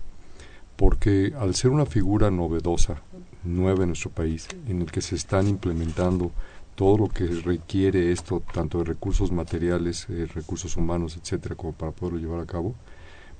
porque 0.76 1.32
al 1.38 1.54
ser 1.54 1.70
una 1.70 1.86
figura 1.86 2.30
novedosa, 2.30 3.02
nueva 3.44 3.84
en 3.84 3.90
nuestro 3.90 4.10
país, 4.10 4.48
en 4.66 4.82
el 4.82 4.90
que 4.90 5.00
se 5.00 5.14
están 5.14 5.46
implementando 5.48 6.32
todo 6.74 6.98
lo 6.98 7.08
que 7.08 7.26
requiere 7.26 8.12
esto, 8.12 8.42
tanto 8.52 8.78
de 8.78 8.84
recursos 8.84 9.32
materiales, 9.32 10.06
eh, 10.10 10.26
recursos 10.34 10.76
humanos, 10.76 11.16
etcétera, 11.20 11.54
como 11.54 11.72
para 11.72 11.92
poderlo 11.92 12.18
llevar 12.18 12.40
a 12.40 12.46
cabo, 12.46 12.74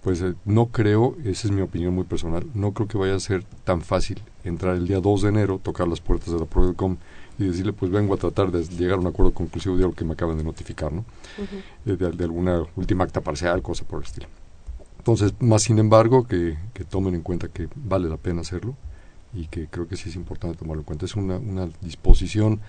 pues 0.07 0.23
eh, 0.23 0.35
no 0.45 0.67
creo, 0.67 1.17
esa 1.25 1.49
es 1.49 1.51
mi 1.51 1.63
opinión 1.63 1.93
muy 1.93 2.05
personal, 2.05 2.47
no 2.55 2.71
creo 2.71 2.87
que 2.87 2.97
vaya 2.97 3.17
a 3.17 3.19
ser 3.19 3.43
tan 3.65 3.83
fácil 3.83 4.23
entrar 4.45 4.77
el 4.77 4.87
día 4.87 5.01
2 5.01 5.23
de 5.23 5.29
enero, 5.31 5.59
tocar 5.61 5.89
las 5.89 6.01
puertas 6.01 6.33
de 6.33 6.39
la 6.39 6.45
Prodecom 6.45 6.97
y 7.41 7.47
decirle, 7.47 7.73
pues 7.73 7.91
vengo 7.91 8.15
a 8.15 8.17
tratar 8.17 8.53
de 8.53 8.63
llegar 8.63 8.99
a 8.99 9.01
un 9.01 9.09
acuerdo 9.09 9.35
conclusivo 9.35 9.77
de 9.77 9.83
algo 9.83 9.97
que 9.97 10.05
me 10.05 10.13
acaban 10.13 10.39
de 10.39 10.45
notificar, 10.45 10.93
¿no? 10.93 11.05
Eh, 11.87 11.97
de, 11.97 12.25
alguna 12.25 12.63
última 12.77 13.03
acta 13.03 13.21
parcial, 13.21 13.61
cosa 13.63 13.85
por 13.85 13.99
el 13.99 14.05
estilo. 14.05 14.29
Entonces, 14.99 15.35
más 15.41 15.65
sin 15.65 15.81
embargo, 15.81 16.25
que, 16.25 16.57
que, 16.73 16.85
tomen 16.85 17.17
en 17.17 17.23
cuenta 17.23 17.49
que 17.49 17.69
vale 17.75 18.09
la 18.09 18.17
pena 18.17 18.43
hacerlo 18.43 18.77
y 19.35 19.49
que 19.49 19.67
creo 19.67 19.89
que 19.89 19.97
sí 19.97 20.11
es 20.11 20.15
importante 20.15 20.57
tomarlo 20.57 20.83
en 20.83 20.87
cuenta. 20.87 21.07
Es 21.07 21.17
una, 21.17 21.39
una 21.39 21.69
disposición 21.81 22.61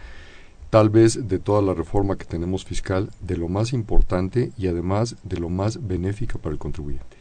tal 0.72 0.90
vez 0.90 1.28
de 1.28 1.38
toda 1.38 1.62
la 1.62 1.76
reforma 1.76 2.18
que 2.18 2.26
tenemos 2.26 2.66
fiscal, 2.66 3.12
de 3.22 3.38
lo 3.38 3.48
más 3.48 3.74
importante 3.74 4.54
y 4.58 4.66
además 4.66 5.18
de 5.22 5.38
lo 5.38 5.50
más 5.50 5.88
benéfica 5.88 6.40
para 6.40 6.54
el 6.54 6.58
contribuyente. 6.58 7.17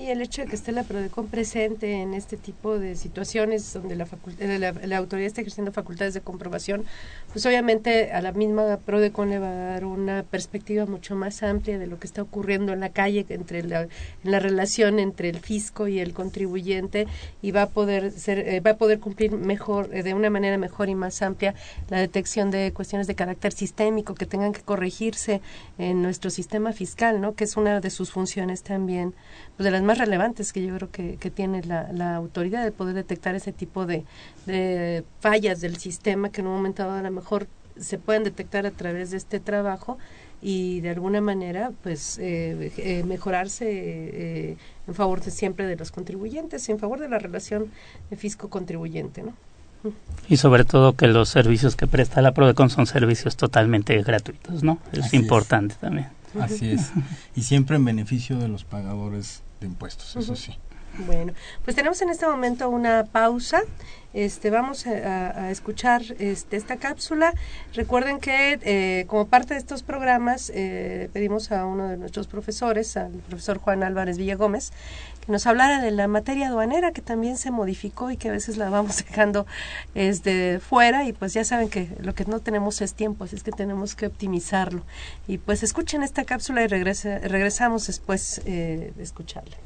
Y 0.00 0.08
el 0.08 0.22
hecho 0.22 0.40
de 0.40 0.48
que 0.48 0.56
esté 0.56 0.72
la 0.72 0.82
PRODECON 0.82 1.26
presente 1.26 1.92
en 2.00 2.14
este 2.14 2.38
tipo 2.38 2.78
de 2.78 2.96
situaciones 2.96 3.70
donde 3.74 3.96
la, 3.96 4.06
eh, 4.38 4.58
la, 4.58 4.72
la, 4.72 4.96
autoridad 4.96 5.26
está 5.26 5.42
ejerciendo 5.42 5.72
facultades 5.72 6.14
de 6.14 6.22
comprobación, 6.22 6.86
pues 7.34 7.44
obviamente 7.44 8.10
a 8.10 8.22
la 8.22 8.32
misma 8.32 8.78
PRODECON 8.78 9.28
le 9.28 9.38
va 9.38 9.50
a 9.50 9.54
dar 9.54 9.84
una 9.84 10.22
perspectiva 10.22 10.86
mucho 10.86 11.16
más 11.16 11.42
amplia 11.42 11.78
de 11.78 11.86
lo 11.86 11.98
que 11.98 12.06
está 12.06 12.22
ocurriendo 12.22 12.72
en 12.72 12.80
la 12.80 12.88
calle, 12.88 13.26
entre 13.28 13.62
la, 13.62 13.82
en 13.82 14.30
la 14.30 14.38
relación 14.38 15.00
entre 15.00 15.28
el 15.28 15.40
fisco 15.40 15.86
y 15.86 16.00
el 16.00 16.14
contribuyente 16.14 17.06
y 17.42 17.50
va 17.50 17.62
a 17.62 17.68
poder 17.68 18.10
ser, 18.10 18.38
eh, 18.38 18.60
va 18.60 18.70
a 18.70 18.76
poder 18.78 19.00
cumplir 19.00 19.32
mejor, 19.32 19.90
eh, 19.92 20.02
de 20.02 20.14
una 20.14 20.30
manera 20.30 20.56
mejor 20.56 20.88
y 20.88 20.94
más 20.94 21.20
amplia 21.20 21.54
la 21.90 21.98
detección 21.98 22.50
de 22.50 22.72
cuestiones 22.72 23.06
de 23.06 23.16
carácter 23.16 23.52
sistémico 23.52 24.14
que 24.14 24.24
tengan 24.24 24.54
que 24.54 24.62
corregirse 24.62 25.42
en 25.76 26.00
nuestro 26.00 26.30
sistema 26.30 26.72
fiscal, 26.72 27.20
¿no? 27.20 27.34
Que 27.34 27.44
es 27.44 27.58
una 27.58 27.82
de 27.82 27.90
sus 27.90 28.10
funciones 28.10 28.62
también, 28.62 29.12
pues 29.58 29.64
de 29.66 29.70
las 29.72 29.89
más 29.90 29.98
relevantes 29.98 30.52
que 30.52 30.64
yo 30.64 30.76
creo 30.76 30.88
que, 30.88 31.16
que 31.16 31.32
tiene 31.32 31.64
la, 31.64 31.90
la, 31.92 32.14
autoridad 32.14 32.62
de 32.62 32.70
poder 32.70 32.94
detectar 32.94 33.34
ese 33.34 33.52
tipo 33.52 33.86
de, 33.86 34.04
de, 34.46 35.02
fallas 35.18 35.60
del 35.60 35.78
sistema 35.78 36.30
que 36.30 36.42
en 36.42 36.46
un 36.46 36.54
momento 36.54 36.84
dado 36.84 36.98
a 36.98 37.02
lo 37.02 37.10
mejor 37.10 37.48
se 37.76 37.98
pueden 37.98 38.22
detectar 38.22 38.66
a 38.66 38.70
través 38.70 39.10
de 39.10 39.16
este 39.16 39.40
trabajo 39.40 39.98
y 40.40 40.80
de 40.80 40.90
alguna 40.90 41.20
manera 41.20 41.72
pues 41.82 42.18
eh, 42.18 42.72
eh, 42.76 43.02
mejorarse 43.02 43.66
eh, 43.68 44.56
en 44.86 44.94
favor 44.94 45.20
de 45.22 45.32
siempre 45.32 45.66
de 45.66 45.74
los 45.74 45.90
contribuyentes, 45.90 46.68
en 46.68 46.78
favor 46.78 47.00
de 47.00 47.08
la 47.08 47.18
relación 47.18 47.72
fisco-contribuyente, 48.16 49.24
¿no? 49.24 49.32
Y 50.28 50.36
sobre 50.36 50.64
todo 50.64 50.94
que 50.94 51.08
los 51.08 51.30
servicios 51.30 51.74
que 51.74 51.88
presta 51.88 52.22
la 52.22 52.32
Prodecon 52.32 52.70
son 52.70 52.86
servicios 52.86 53.36
totalmente 53.36 54.00
gratuitos, 54.02 54.62
¿no? 54.62 54.78
Es 54.92 55.12
importante 55.14 55.74
también. 55.80 56.19
Así 56.38 56.70
es. 56.70 56.92
Y 57.34 57.42
siempre 57.42 57.76
en 57.76 57.84
beneficio 57.84 58.38
de 58.38 58.48
los 58.48 58.64
pagadores 58.64 59.42
de 59.60 59.66
impuestos, 59.66 60.16
eso 60.16 60.36
sí. 60.36 60.56
Bueno, 61.06 61.32
pues 61.64 61.76
tenemos 61.76 62.00
en 62.02 62.10
este 62.10 62.26
momento 62.26 62.68
una 62.68 63.04
pausa. 63.04 63.62
Este, 64.12 64.50
vamos 64.50 64.88
a, 64.88 65.50
escuchar 65.52 66.02
este, 66.18 66.56
esta 66.56 66.76
cápsula. 66.76 67.32
Recuerden 67.74 68.18
que 68.18 68.58
eh, 68.62 69.04
como 69.06 69.28
parte 69.28 69.54
de 69.54 69.60
estos 69.60 69.84
programas 69.84 70.50
eh, 70.52 71.08
pedimos 71.12 71.52
a 71.52 71.64
uno 71.64 71.88
de 71.88 71.96
nuestros 71.96 72.26
profesores, 72.26 72.96
al 72.96 73.12
profesor 73.12 73.58
Juan 73.58 73.84
Álvarez 73.84 74.18
Villagómez, 74.18 74.72
que 75.20 75.32
nos 75.32 75.46
hablara 75.46 75.80
de 75.80 75.90
la 75.90 76.08
materia 76.08 76.48
aduanera 76.48 76.92
que 76.92 77.02
también 77.02 77.36
se 77.36 77.50
modificó 77.50 78.10
y 78.10 78.16
que 78.16 78.28
a 78.28 78.32
veces 78.32 78.56
la 78.56 78.70
vamos 78.70 79.04
dejando 79.08 79.46
este, 79.94 80.60
fuera 80.60 81.04
y 81.06 81.12
pues 81.12 81.34
ya 81.34 81.44
saben 81.44 81.68
que 81.68 81.88
lo 82.00 82.14
que 82.14 82.24
no 82.24 82.40
tenemos 82.40 82.80
es 82.80 82.94
tiempo, 82.94 83.24
así 83.24 83.36
es 83.36 83.42
que 83.42 83.52
tenemos 83.52 83.94
que 83.94 84.06
optimizarlo. 84.06 84.82
Y 85.26 85.38
pues 85.38 85.62
escuchen 85.62 86.02
esta 86.02 86.24
cápsula 86.24 86.62
y 86.62 86.66
regresamos 86.66 87.86
después 87.86 88.40
eh, 88.44 88.92
de 88.96 89.02
escucharla. 89.02 89.56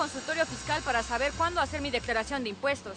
Consultorio 0.00 0.46
fiscal 0.46 0.80
para 0.82 1.02
saber 1.02 1.30
cuándo 1.36 1.60
hacer 1.60 1.82
mi 1.82 1.90
declaración 1.90 2.42
de 2.42 2.48
impuestos. 2.48 2.96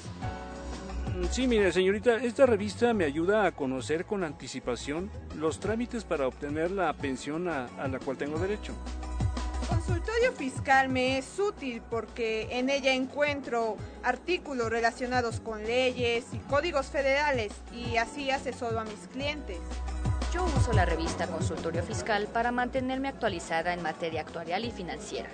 Mm, 1.14 1.26
sí, 1.30 1.48
mire, 1.48 1.74
señorita, 1.74 2.16
esta 2.16 2.46
revista 2.46 2.94
me 2.94 3.04
ayuda 3.04 3.46
a 3.46 3.52
conocer 3.52 4.06
con 4.06 4.24
anticipación 4.24 5.12
los 5.36 5.60
trámites 5.60 6.06
para 6.06 6.28
obtener 6.28 6.72
la 6.72 6.94
pensión 6.94 7.50
a, 7.50 7.66
a 7.78 7.90
la 7.90 8.00
cual 8.00 8.16
tengo 8.16 8.40
derecho. 8.40 8.74
Consultorio 9.68 10.32
fiscal 10.32 10.88
me 10.88 11.18
es 11.18 11.38
útil 11.40 11.82
porque 11.90 12.48
en 12.52 12.70
ella 12.70 12.94
encuentro 12.94 13.76
artículos 14.02 14.70
relacionados 14.70 15.42
con 15.42 15.62
leyes 15.62 16.24
y 16.32 16.38
códigos 16.38 16.86
federales 16.86 17.52
y 17.74 17.98
así 17.98 18.32
asesoro 18.32 18.80
a 18.80 18.86
mis 18.86 19.10
clientes. 19.12 19.58
Yo 20.34 20.46
uso 20.46 20.72
la 20.72 20.86
revista 20.86 21.28
Consultorio 21.28 21.84
Fiscal 21.84 22.28
para 22.28 22.54
mantenerme 22.54 23.10
actualizada 23.10 23.74
en 23.74 23.84
materia 23.84 24.22
actuarial 24.22 24.64
y 24.64 24.72
financiera. 24.72 25.30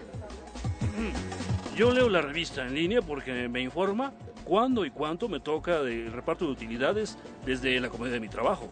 Yo 1.79 1.93
leo 1.93 2.09
la 2.09 2.21
revista 2.21 2.65
en 2.65 2.75
línea 2.75 3.01
porque 3.01 3.47
me 3.47 3.61
informa 3.61 4.11
cuándo 4.43 4.83
y 4.83 4.91
cuánto 4.91 5.29
me 5.29 5.39
toca 5.39 5.81
del 5.81 6.11
reparto 6.11 6.43
de 6.43 6.51
utilidades 6.51 7.17
desde 7.45 7.79
la 7.79 7.87
comodidad 7.87 8.15
de 8.15 8.19
mi 8.19 8.27
trabajo. 8.27 8.69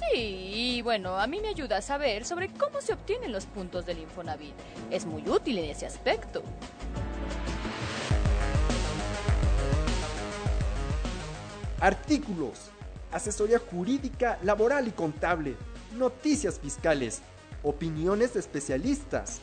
Sí, 0.00 0.16
y 0.16 0.80
bueno, 0.80 1.18
a 1.18 1.26
mí 1.26 1.40
me 1.42 1.48
ayuda 1.48 1.76
a 1.76 1.82
saber 1.82 2.24
sobre 2.24 2.48
cómo 2.48 2.80
se 2.80 2.94
obtienen 2.94 3.32
los 3.32 3.44
puntos 3.44 3.84
del 3.84 3.98
Infonavit. 3.98 4.54
Es 4.90 5.04
muy 5.04 5.28
útil 5.28 5.58
en 5.58 5.66
ese 5.66 5.84
aspecto. 5.84 6.42
Artículos 11.80 12.70
asesoría 13.12 13.58
jurídica, 13.58 14.38
laboral 14.42 14.88
y 14.88 14.92
contable, 14.92 15.54
noticias 15.98 16.58
fiscales, 16.58 17.20
opiniones 17.62 18.32
de 18.32 18.40
especialistas. 18.40 19.42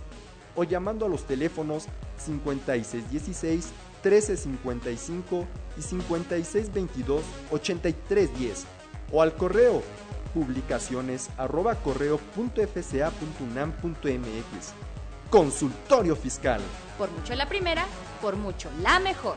o 0.57 0.65
llamando 0.65 1.05
a 1.05 1.09
los 1.09 1.25
teléfonos 1.25 1.87
5616 2.17 3.71
1355 4.03 5.47
y 5.77 5.79
5622-8310 5.79 8.65
o 9.13 9.21
al 9.21 9.33
correo 9.35 9.81
publicaciones 10.33 11.29
arroba 11.37 11.75
correo.fca.unam.mx. 11.75 14.73
Consultorio 15.29 16.17
Fiscal. 16.17 16.59
Por 16.97 17.09
mucho 17.09 17.33
la 17.35 17.47
primera, 17.47 17.85
por 18.23 18.37
mucho 18.37 18.71
la 18.81 18.99
mejor. 18.99 19.35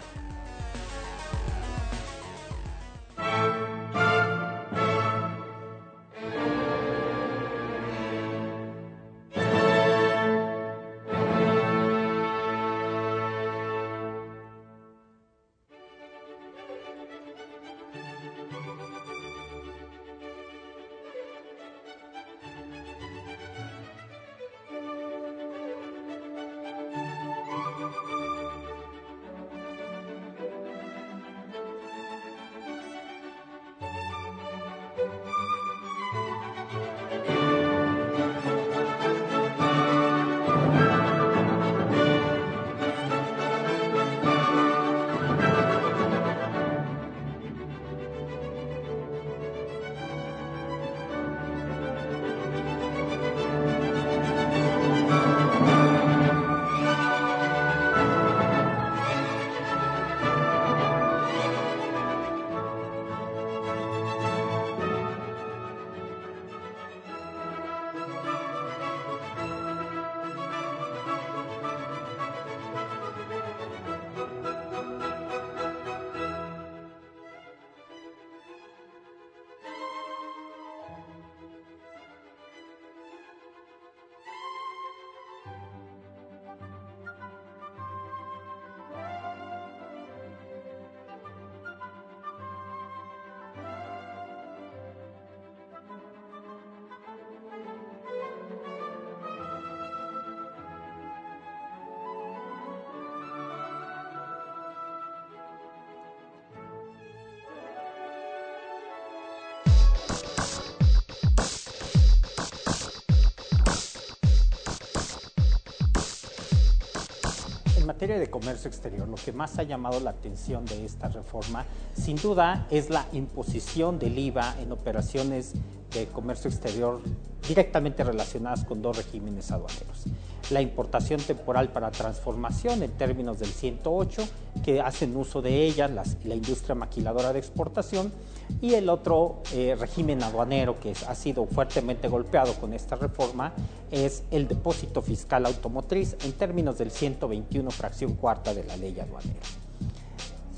De 118.14 118.30
comercio 118.30 118.68
exterior, 118.68 119.08
lo 119.08 119.16
que 119.16 119.32
más 119.32 119.58
ha 119.58 119.64
llamado 119.64 119.98
la 120.00 120.10
atención 120.10 120.64
de 120.64 120.84
esta 120.84 121.08
reforma, 121.08 121.64
sin 121.94 122.16
duda, 122.16 122.66
es 122.70 122.88
la 122.88 123.06
imposición 123.12 123.98
del 123.98 124.16
IVA 124.18 124.54
en 124.60 124.70
operaciones 124.70 125.54
de 125.92 126.06
comercio 126.06 126.48
exterior 126.48 127.00
directamente 127.46 128.04
relacionadas 128.04 128.64
con 128.64 128.80
dos 128.80 128.96
regímenes 128.96 129.50
aduaneros. 129.50 130.04
La 130.50 130.62
importación 130.62 131.20
temporal 131.20 131.70
para 131.70 131.90
transformación 131.90 132.82
en 132.84 132.92
términos 132.92 133.40
del 133.40 133.48
108, 133.48 134.22
que 134.64 134.80
hacen 134.80 135.16
uso 135.16 135.42
de 135.42 135.64
ella 135.64 135.88
la 135.88 136.34
industria 136.34 136.76
maquiladora 136.76 137.32
de 137.32 137.40
exportación, 137.40 138.12
y 138.60 138.74
el 138.74 138.88
otro 138.88 139.42
eh, 139.52 139.76
régimen 139.78 140.22
aduanero 140.22 140.78
que 140.80 140.94
ha 141.06 141.14
sido 141.14 141.46
fuertemente 141.46 142.08
golpeado 142.08 142.54
con 142.54 142.72
esta 142.72 142.96
reforma 142.96 143.52
es 143.90 144.24
el 144.30 144.48
depósito 144.48 145.02
fiscal 145.02 145.46
automotriz 145.46 146.16
en 146.24 146.32
términos 146.32 146.78
del 146.78 146.90
121 146.90 147.70
fracción 147.70 148.14
cuarta 148.14 148.54
de 148.54 148.64
la 148.64 148.76
ley 148.76 148.98
aduanera. 148.98 149.40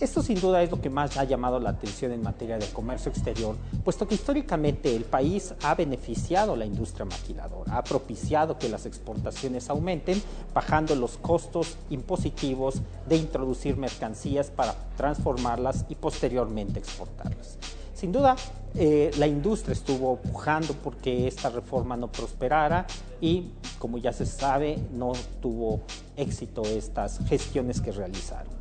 Esto 0.01 0.23
sin 0.23 0.41
duda 0.41 0.63
es 0.63 0.71
lo 0.71 0.81
que 0.81 0.91
más 0.91 1.17
ha 1.17 1.25
llamado 1.25 1.59
la 1.59 1.71
atención 1.71 2.13
en 2.13 2.23
materia 2.23 2.57
de 2.57 2.69
comercio 2.69 3.11
exterior, 3.11 3.57
puesto 3.83 4.07
que 4.07 4.15
históricamente 4.15 4.95
el 4.95 5.03
país 5.03 5.55
ha 5.65 5.75
beneficiado 5.75 6.53
a 6.53 6.57
la 6.57 6.65
industria 6.65 7.05
maquiladora, 7.05 7.77
ha 7.77 7.83
propiciado 7.83 8.59
que 8.59 8.69
las 8.69 8.87
exportaciones 8.87 9.69
aumenten, 9.69 10.23
bajando 10.55 10.95
los 10.95 11.17
costos 11.17 11.77
impositivos 11.91 12.81
de 13.09 13.17
introducir 13.17 13.77
mercancías 13.77 14.53
para 14.53 14.77
transformarlas 14.97 15.85
y 15.89 15.97
posteriormente 15.97 16.79
exportarlas. 16.79 17.59
Sin 17.99 18.13
duda, 18.13 18.37
eh, 18.77 19.11
la 19.19 19.27
industria 19.27 19.73
estuvo 19.73 20.19
pujando 20.19 20.73
porque 20.73 21.27
esta 21.27 21.51
reforma 21.51 21.97
no 21.97 22.07
prosperara 22.13 22.87
y, 23.21 23.51
como 23.81 23.99
ya 23.99 24.13
se 24.13 24.25
sabe, 24.25 24.79
no 24.93 25.15
tuvo 25.43 25.81
éxito 26.17 26.63
estas 26.63 27.19
gestiones 27.27 27.81
que 27.81 27.91
realizaron. 27.91 28.53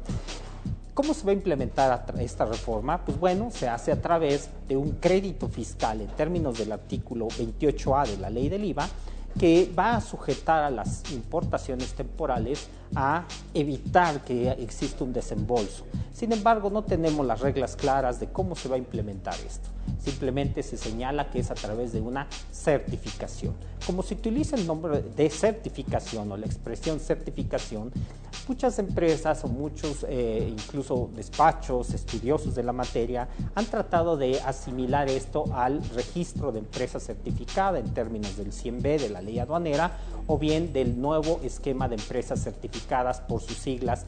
¿Cómo 0.95 1.13
se 1.13 1.23
va 1.23 1.33
a 1.33 1.35
implementar 1.35 2.03
esta 2.19 2.45
reforma? 2.45 3.05
Pues 3.05 3.19
bueno, 3.19 3.51
se 3.51 3.69
hace 3.69 3.91
a 3.91 4.01
través 4.01 4.49
de 4.67 4.75
un 4.75 4.93
crédito 4.93 5.47
fiscal 5.47 6.01
en 6.01 6.07
términos 6.07 6.57
del 6.57 6.71
artículo 6.71 7.27
28A 7.27 8.07
de 8.07 8.17
la 8.17 8.31
ley 8.31 8.49
del 8.49 8.65
IVA 8.65 8.89
que 9.37 9.71
va 9.77 9.95
a 9.95 10.01
sujetar 10.01 10.63
a 10.63 10.69
las 10.69 11.09
importaciones 11.11 11.93
temporales 11.93 12.67
a 12.95 13.25
evitar 13.53 14.21
que 14.23 14.51
exista 14.51 15.03
un 15.03 15.13
desembolso. 15.13 15.85
Sin 16.13 16.31
embargo, 16.31 16.69
no 16.69 16.83
tenemos 16.83 17.25
las 17.25 17.39
reglas 17.39 17.75
claras 17.75 18.19
de 18.19 18.27
cómo 18.27 18.55
se 18.55 18.67
va 18.67 18.75
a 18.75 18.79
implementar 18.79 19.35
esto. 19.45 19.69
Simplemente 19.99 20.63
se 20.63 20.77
señala 20.77 21.29
que 21.29 21.39
es 21.39 21.51
a 21.51 21.55
través 21.55 21.93
de 21.93 22.01
una 22.01 22.27
certificación. 22.51 23.53
Como 23.85 24.03
se 24.03 24.15
utiliza 24.15 24.55
el 24.55 24.67
nombre 24.67 25.01
de 25.01 25.29
certificación 25.29 26.31
o 26.31 26.37
la 26.37 26.45
expresión 26.45 26.99
certificación, 26.99 27.91
muchas 28.47 28.79
empresas 28.79 29.43
o 29.43 29.47
muchos 29.47 30.05
eh, 30.07 30.47
incluso 30.49 31.09
despachos 31.15 31.93
estudiosos 31.93 32.55
de 32.55 32.63
la 32.63 32.73
materia 32.73 33.27
han 33.55 33.65
tratado 33.65 34.17
de 34.17 34.39
asimilar 34.41 35.09
esto 35.09 35.45
al 35.53 35.83
registro 35.89 36.51
de 36.51 36.59
empresa 36.59 36.99
certificada 36.99 37.79
en 37.79 37.93
términos 37.93 38.37
del 38.37 38.51
100B 38.51 38.99
de 38.99 39.09
la 39.09 39.21
ley 39.21 39.39
aduanera 39.39 39.97
o 40.27 40.37
bien 40.37 40.73
del 40.73 40.99
nuevo 40.99 41.39
esquema 41.43 41.87
de 41.87 41.95
empresas 41.95 42.43
certificadas 42.43 43.21
por 43.21 43.41
sus 43.41 43.57
siglas 43.57 44.05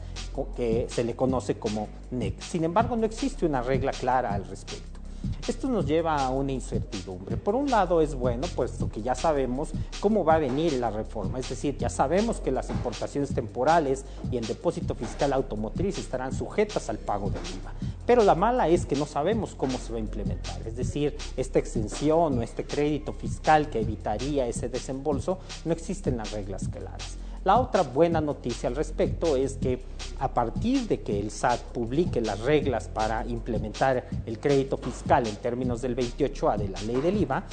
que 0.56 0.86
se 0.88 1.04
le 1.04 1.16
conoce 1.16 1.58
como 1.58 1.88
NEC. 2.10 2.40
Sin 2.40 2.64
embargo, 2.64 2.96
no 2.96 3.06
existe 3.06 3.46
una 3.46 3.62
regla 3.62 3.92
clara 3.92 4.34
al 4.34 4.46
respecto. 4.46 4.99
Esto 5.48 5.68
nos 5.68 5.86
lleva 5.86 6.16
a 6.16 6.30
una 6.30 6.52
incertidumbre. 6.52 7.36
Por 7.36 7.54
un 7.54 7.70
lado 7.70 8.00
es 8.00 8.14
bueno, 8.14 8.46
puesto 8.54 8.88
que 8.88 9.02
ya 9.02 9.14
sabemos 9.14 9.70
cómo 10.00 10.24
va 10.24 10.34
a 10.34 10.38
venir 10.38 10.74
la 10.74 10.90
reforma, 10.90 11.38
es 11.38 11.48
decir, 11.48 11.76
ya 11.78 11.88
sabemos 11.88 12.40
que 12.40 12.50
las 12.50 12.70
importaciones 12.70 13.34
temporales 13.34 14.04
y 14.30 14.36
el 14.36 14.46
depósito 14.46 14.94
fiscal 14.94 15.32
automotriz 15.32 15.98
estarán 15.98 16.32
sujetas 16.32 16.88
al 16.88 16.98
pago 16.98 17.30
del 17.30 17.42
IVA. 17.42 17.72
Pero 18.06 18.24
la 18.24 18.34
mala 18.34 18.68
es 18.68 18.86
que 18.86 18.96
no 18.96 19.06
sabemos 19.06 19.54
cómo 19.54 19.78
se 19.78 19.92
va 19.92 19.98
a 19.98 20.00
implementar, 20.00 20.60
es 20.66 20.76
decir, 20.76 21.16
esta 21.36 21.58
extensión 21.58 22.38
o 22.38 22.42
este 22.42 22.64
crédito 22.64 23.12
fiscal 23.12 23.70
que 23.70 23.80
evitaría 23.80 24.46
ese 24.46 24.68
desembolso, 24.68 25.38
no 25.64 25.72
existen 25.72 26.16
las 26.16 26.32
reglas 26.32 26.68
claras. 26.68 27.19
La 27.42 27.58
otra 27.58 27.82
buena 27.82 28.20
noticia 28.20 28.68
al 28.68 28.76
respecto 28.76 29.34
es 29.34 29.54
que 29.54 29.82
a 30.18 30.28
partir 30.28 30.86
de 30.86 31.00
que 31.00 31.18
el 31.18 31.30
SAT 31.30 31.60
publique 31.72 32.20
las 32.20 32.40
reglas 32.40 32.88
para 32.88 33.26
implementar 33.26 34.06
el 34.26 34.38
crédito 34.38 34.76
fiscal 34.76 35.26
en 35.26 35.36
términos 35.36 35.80
del 35.80 35.96
28A 35.96 36.58
de 36.58 36.68
la 36.68 36.82
ley 36.82 37.00
del 37.00 37.16
IVA, 37.16 37.44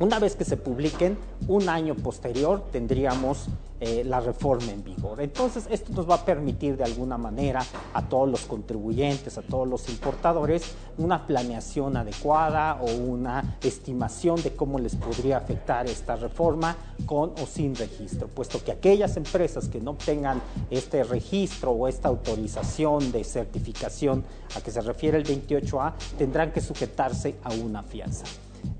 Una 0.00 0.18
vez 0.18 0.34
que 0.34 0.44
se 0.44 0.56
publiquen, 0.56 1.16
un 1.46 1.68
año 1.68 1.94
posterior 1.94 2.64
tendríamos 2.72 3.46
eh, 3.78 4.02
la 4.04 4.18
reforma 4.18 4.72
en 4.72 4.82
vigor. 4.82 5.20
Entonces, 5.20 5.68
esto 5.70 5.92
nos 5.92 6.10
va 6.10 6.16
a 6.16 6.24
permitir 6.24 6.76
de 6.76 6.82
alguna 6.82 7.16
manera 7.16 7.64
a 7.92 8.08
todos 8.08 8.28
los 8.28 8.40
contribuyentes, 8.46 9.38
a 9.38 9.42
todos 9.42 9.68
los 9.68 9.88
importadores, 9.88 10.74
una 10.98 11.24
planeación 11.26 11.96
adecuada 11.96 12.80
o 12.80 12.90
una 12.92 13.56
estimación 13.62 14.42
de 14.42 14.56
cómo 14.56 14.80
les 14.80 14.96
podría 14.96 15.36
afectar 15.36 15.86
esta 15.86 16.16
reforma 16.16 16.76
con 17.06 17.32
o 17.40 17.46
sin 17.46 17.76
registro, 17.76 18.26
puesto 18.26 18.64
que 18.64 18.72
aquellas 18.72 19.16
empresas 19.16 19.68
que 19.68 19.80
no 19.80 19.92
obtengan 19.92 20.42
este 20.70 21.04
registro 21.04 21.70
o 21.70 21.86
esta 21.86 22.08
autorización 22.08 23.12
de 23.12 23.22
certificación 23.22 24.24
a 24.56 24.60
que 24.60 24.72
se 24.72 24.80
refiere 24.80 25.18
el 25.18 25.24
28A 25.24 25.92
tendrán 26.18 26.50
que 26.50 26.60
sujetarse 26.60 27.36
a 27.44 27.52
una 27.52 27.84
fianza. 27.84 28.24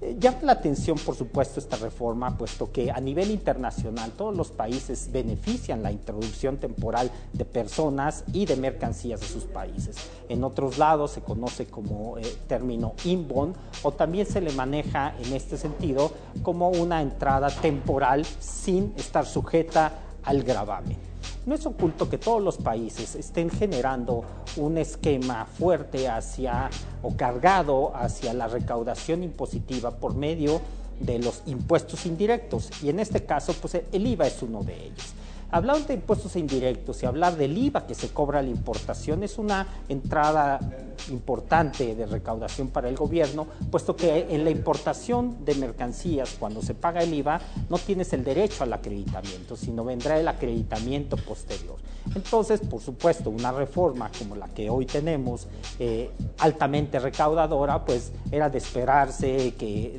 Eh, 0.00 0.16
llama 0.18 0.38
la 0.42 0.52
atención, 0.52 0.98
por 0.98 1.14
supuesto, 1.14 1.60
esta 1.60 1.76
reforma, 1.76 2.36
puesto 2.36 2.70
que 2.70 2.90
a 2.90 3.00
nivel 3.00 3.30
internacional 3.30 4.12
todos 4.12 4.36
los 4.36 4.50
países 4.50 5.10
benefician 5.12 5.82
la 5.82 5.92
introducción 5.92 6.56
temporal 6.56 7.10
de 7.32 7.44
personas 7.44 8.24
y 8.32 8.46
de 8.46 8.56
mercancías 8.56 9.20
de 9.20 9.26
sus 9.26 9.44
países. 9.44 9.96
En 10.28 10.44
otros 10.44 10.78
lados 10.78 11.12
se 11.12 11.20
conoce 11.20 11.66
como 11.66 12.18
eh, 12.18 12.22
término 12.46 12.94
inbound 13.04 13.56
o 13.82 13.92
también 13.92 14.26
se 14.26 14.40
le 14.40 14.52
maneja 14.52 15.14
en 15.22 15.32
este 15.32 15.56
sentido 15.56 16.12
como 16.42 16.68
una 16.68 17.02
entrada 17.02 17.48
temporal 17.50 18.24
sin 18.40 18.92
estar 18.96 19.26
sujeta 19.26 19.92
al 20.22 20.42
gravamen. 20.42 21.13
No 21.46 21.54
es 21.54 21.66
oculto 21.66 22.08
que 22.08 22.16
todos 22.16 22.42
los 22.42 22.56
países 22.56 23.14
estén 23.14 23.50
generando 23.50 24.24
un 24.56 24.78
esquema 24.78 25.44
fuerte 25.44 26.08
hacia 26.08 26.70
o 27.02 27.14
cargado 27.16 27.94
hacia 27.94 28.32
la 28.32 28.48
recaudación 28.48 29.22
impositiva 29.22 29.90
por 29.90 30.14
medio 30.14 30.62
de 31.00 31.18
los 31.18 31.42
impuestos 31.46 32.06
indirectos 32.06 32.70
y 32.82 32.88
en 32.88 32.98
este 32.98 33.24
caso 33.24 33.52
pues 33.60 33.74
el 33.74 34.06
IVA 34.06 34.26
es 34.26 34.42
uno 34.42 34.62
de 34.62 34.86
ellos. 34.86 35.12
Hablar 35.54 35.86
de 35.86 35.94
impuestos 35.94 36.34
indirectos 36.34 37.00
y 37.00 37.06
hablar 37.06 37.36
del 37.36 37.56
IVA 37.56 37.86
que 37.86 37.94
se 37.94 38.08
cobra 38.08 38.40
a 38.40 38.42
la 38.42 38.50
importación 38.50 39.22
es 39.22 39.38
una 39.38 39.68
entrada 39.88 40.58
importante 41.10 41.94
de 41.94 42.06
recaudación 42.06 42.70
para 42.70 42.88
el 42.88 42.96
gobierno, 42.96 43.46
puesto 43.70 43.94
que 43.94 44.26
en 44.30 44.42
la 44.42 44.50
importación 44.50 45.44
de 45.44 45.54
mercancías, 45.54 46.34
cuando 46.40 46.60
se 46.60 46.74
paga 46.74 47.04
el 47.04 47.14
IVA, 47.14 47.40
no 47.70 47.78
tienes 47.78 48.12
el 48.14 48.24
derecho 48.24 48.64
al 48.64 48.72
acreditamiento, 48.72 49.56
sino 49.56 49.84
vendrá 49.84 50.18
el 50.18 50.26
acreditamiento 50.26 51.16
posterior. 51.16 51.76
Entonces, 52.16 52.60
por 52.60 52.80
supuesto, 52.80 53.30
una 53.30 53.52
reforma 53.52 54.10
como 54.18 54.34
la 54.34 54.48
que 54.48 54.68
hoy 54.68 54.86
tenemos, 54.86 55.46
eh, 55.78 56.10
altamente 56.38 56.98
recaudadora, 56.98 57.84
pues 57.84 58.12
era 58.30 58.50
de 58.50 58.58
esperarse 58.58 59.54
que 59.56 59.96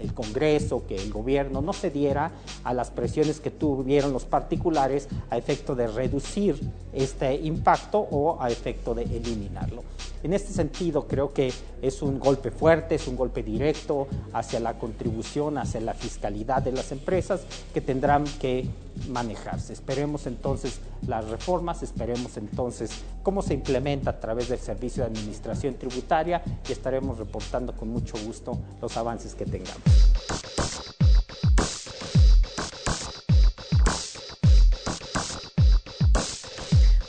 el 0.00 0.14
Congreso, 0.14 0.86
que 0.86 0.96
el 0.96 1.12
gobierno 1.12 1.60
no 1.60 1.72
cediera 1.72 2.32
a 2.64 2.72
las 2.72 2.90
presiones 2.90 3.38
que 3.38 3.50
tuvieron 3.50 4.12
los 4.12 4.24
particulares 4.24 4.77
a 4.78 5.36
efecto 5.36 5.74
de 5.74 5.86
reducir 5.86 6.58
este 6.92 7.34
impacto 7.34 7.98
o 7.98 8.40
a 8.40 8.50
efecto 8.50 8.94
de 8.94 9.02
eliminarlo. 9.02 9.82
En 10.22 10.32
este 10.32 10.52
sentido, 10.52 11.06
creo 11.06 11.32
que 11.32 11.52
es 11.80 12.02
un 12.02 12.18
golpe 12.18 12.50
fuerte, 12.50 12.96
es 12.96 13.06
un 13.06 13.16
golpe 13.16 13.42
directo 13.42 14.08
hacia 14.32 14.58
la 14.58 14.74
contribución, 14.74 15.58
hacia 15.58 15.80
la 15.80 15.94
fiscalidad 15.94 16.62
de 16.62 16.72
las 16.72 16.90
empresas 16.90 17.42
que 17.72 17.80
tendrán 17.80 18.24
que 18.40 18.68
manejarse. 19.08 19.72
Esperemos 19.72 20.26
entonces 20.26 20.80
las 21.06 21.28
reformas, 21.28 21.84
esperemos 21.84 22.36
entonces 22.36 22.90
cómo 23.22 23.42
se 23.42 23.54
implementa 23.54 24.10
a 24.10 24.20
través 24.20 24.48
del 24.48 24.58
Servicio 24.58 25.04
de 25.04 25.10
Administración 25.10 25.74
Tributaria 25.74 26.42
y 26.68 26.72
estaremos 26.72 27.18
reportando 27.18 27.76
con 27.76 27.88
mucho 27.88 28.16
gusto 28.24 28.58
los 28.82 28.96
avances 28.96 29.34
que 29.36 29.46
tengamos. 29.46 30.67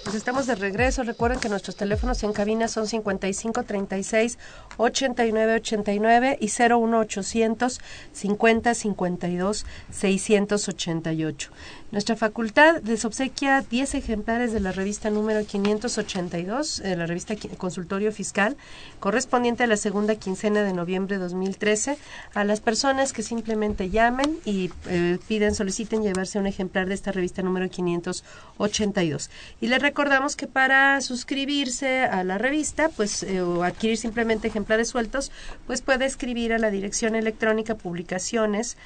Pues 0.10 0.18
estamos 0.18 0.47
de 0.47 0.55
regreso. 0.55 1.03
Recuerden 1.03 1.39
que 1.39 1.49
nuestros 1.49 1.76
teléfonos 1.76 2.24
en 2.24 2.34
cabina 2.34 2.68
son 2.68 2.88
55 2.88 3.62
36 3.62 4.39
89 4.78 5.53
89 5.53 6.39
y 6.41 6.49
01 6.49 6.99
800 6.99 7.80
50 8.12 8.74
52 8.74 9.66
688. 9.91 11.51
Nuestra 11.91 12.16
facultad 12.16 12.84
desobsequia 12.84 13.62
10 13.62 13.95
ejemplares 13.95 14.53
de 14.53 14.60
la 14.60 14.72
revista 14.72 15.10
número 15.10 15.43
582, 15.43 16.82
eh, 16.82 16.95
la 16.95 17.07
revista 17.07 17.34
Consultorio 17.57 18.12
Fiscal, 18.12 18.57
correspondiente 18.99 19.64
a 19.64 19.68
la 19.68 19.76
segunda 19.76 20.14
quincena 20.14 20.62
de 20.62 20.74
noviembre 20.74 21.18
de 21.18 21.24
2013, 21.24 21.97
a 22.36 22.43
las 22.43 22.62
personas 22.62 23.12
que 23.12 23.24
simplemente 23.24 23.89
llamen 23.89 24.38
y 24.45 24.70
eh, 24.88 25.18
piden, 25.28 25.55
soliciten 25.55 26.03
llevarse 26.03 26.38
un 26.38 26.45
ejemplar 26.45 26.88
de 26.88 26.93
esta 26.93 27.12
revista 27.12 27.41
número 27.41 27.68
582. 27.72 29.32
Y 29.60 29.68
les 29.68 29.82
recordamos 30.00 30.38
que 30.38 30.47
para 30.47 31.02
suscribirse 31.02 32.04
a 32.04 32.24
la 32.24 32.38
revista, 32.38 32.88
pues, 32.88 33.22
eh, 33.22 33.41
o 33.41 33.64
adquirir 33.64 33.97
simplemente 33.97 34.47
ejemplares 34.47 34.88
sueltos, 34.88 35.30
pues 35.68 35.82
puede 35.82 36.06
escribir 36.06 36.54
a 36.54 36.58
la 36.58 36.72
dirección 36.72 37.16
electrónica 37.16 37.76
publicaciones 37.76 38.78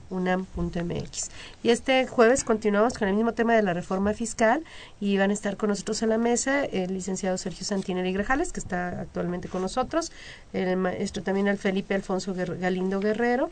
Y 1.61 1.69
este 1.69 2.07
jueves 2.07 2.43
continuamos 2.43 2.97
con 2.97 3.07
el 3.07 3.13
mismo 3.13 3.33
tema 3.33 3.53
de 3.53 3.61
la 3.61 3.73
reforma 3.73 4.13
fiscal 4.13 4.63
y 4.99 5.17
van 5.17 5.29
a 5.29 5.33
estar 5.33 5.55
con 5.55 5.69
nosotros 5.69 6.01
en 6.01 6.09
la 6.09 6.17
mesa 6.17 6.65
el 6.65 6.93
licenciado 6.93 7.37
Sergio 7.37 7.63
Santinelli 7.65 8.11
Grajales, 8.11 8.51
que 8.51 8.59
está 8.59 9.01
actualmente 9.01 9.49
con 9.49 9.61
nosotros, 9.61 10.11
el 10.51 10.75
maestro 10.77 11.21
también 11.21 11.47
al 11.47 11.59
Felipe 11.59 11.93
Alfonso 11.93 12.33
Galindo 12.33 12.99
Guerrero, 12.99 13.51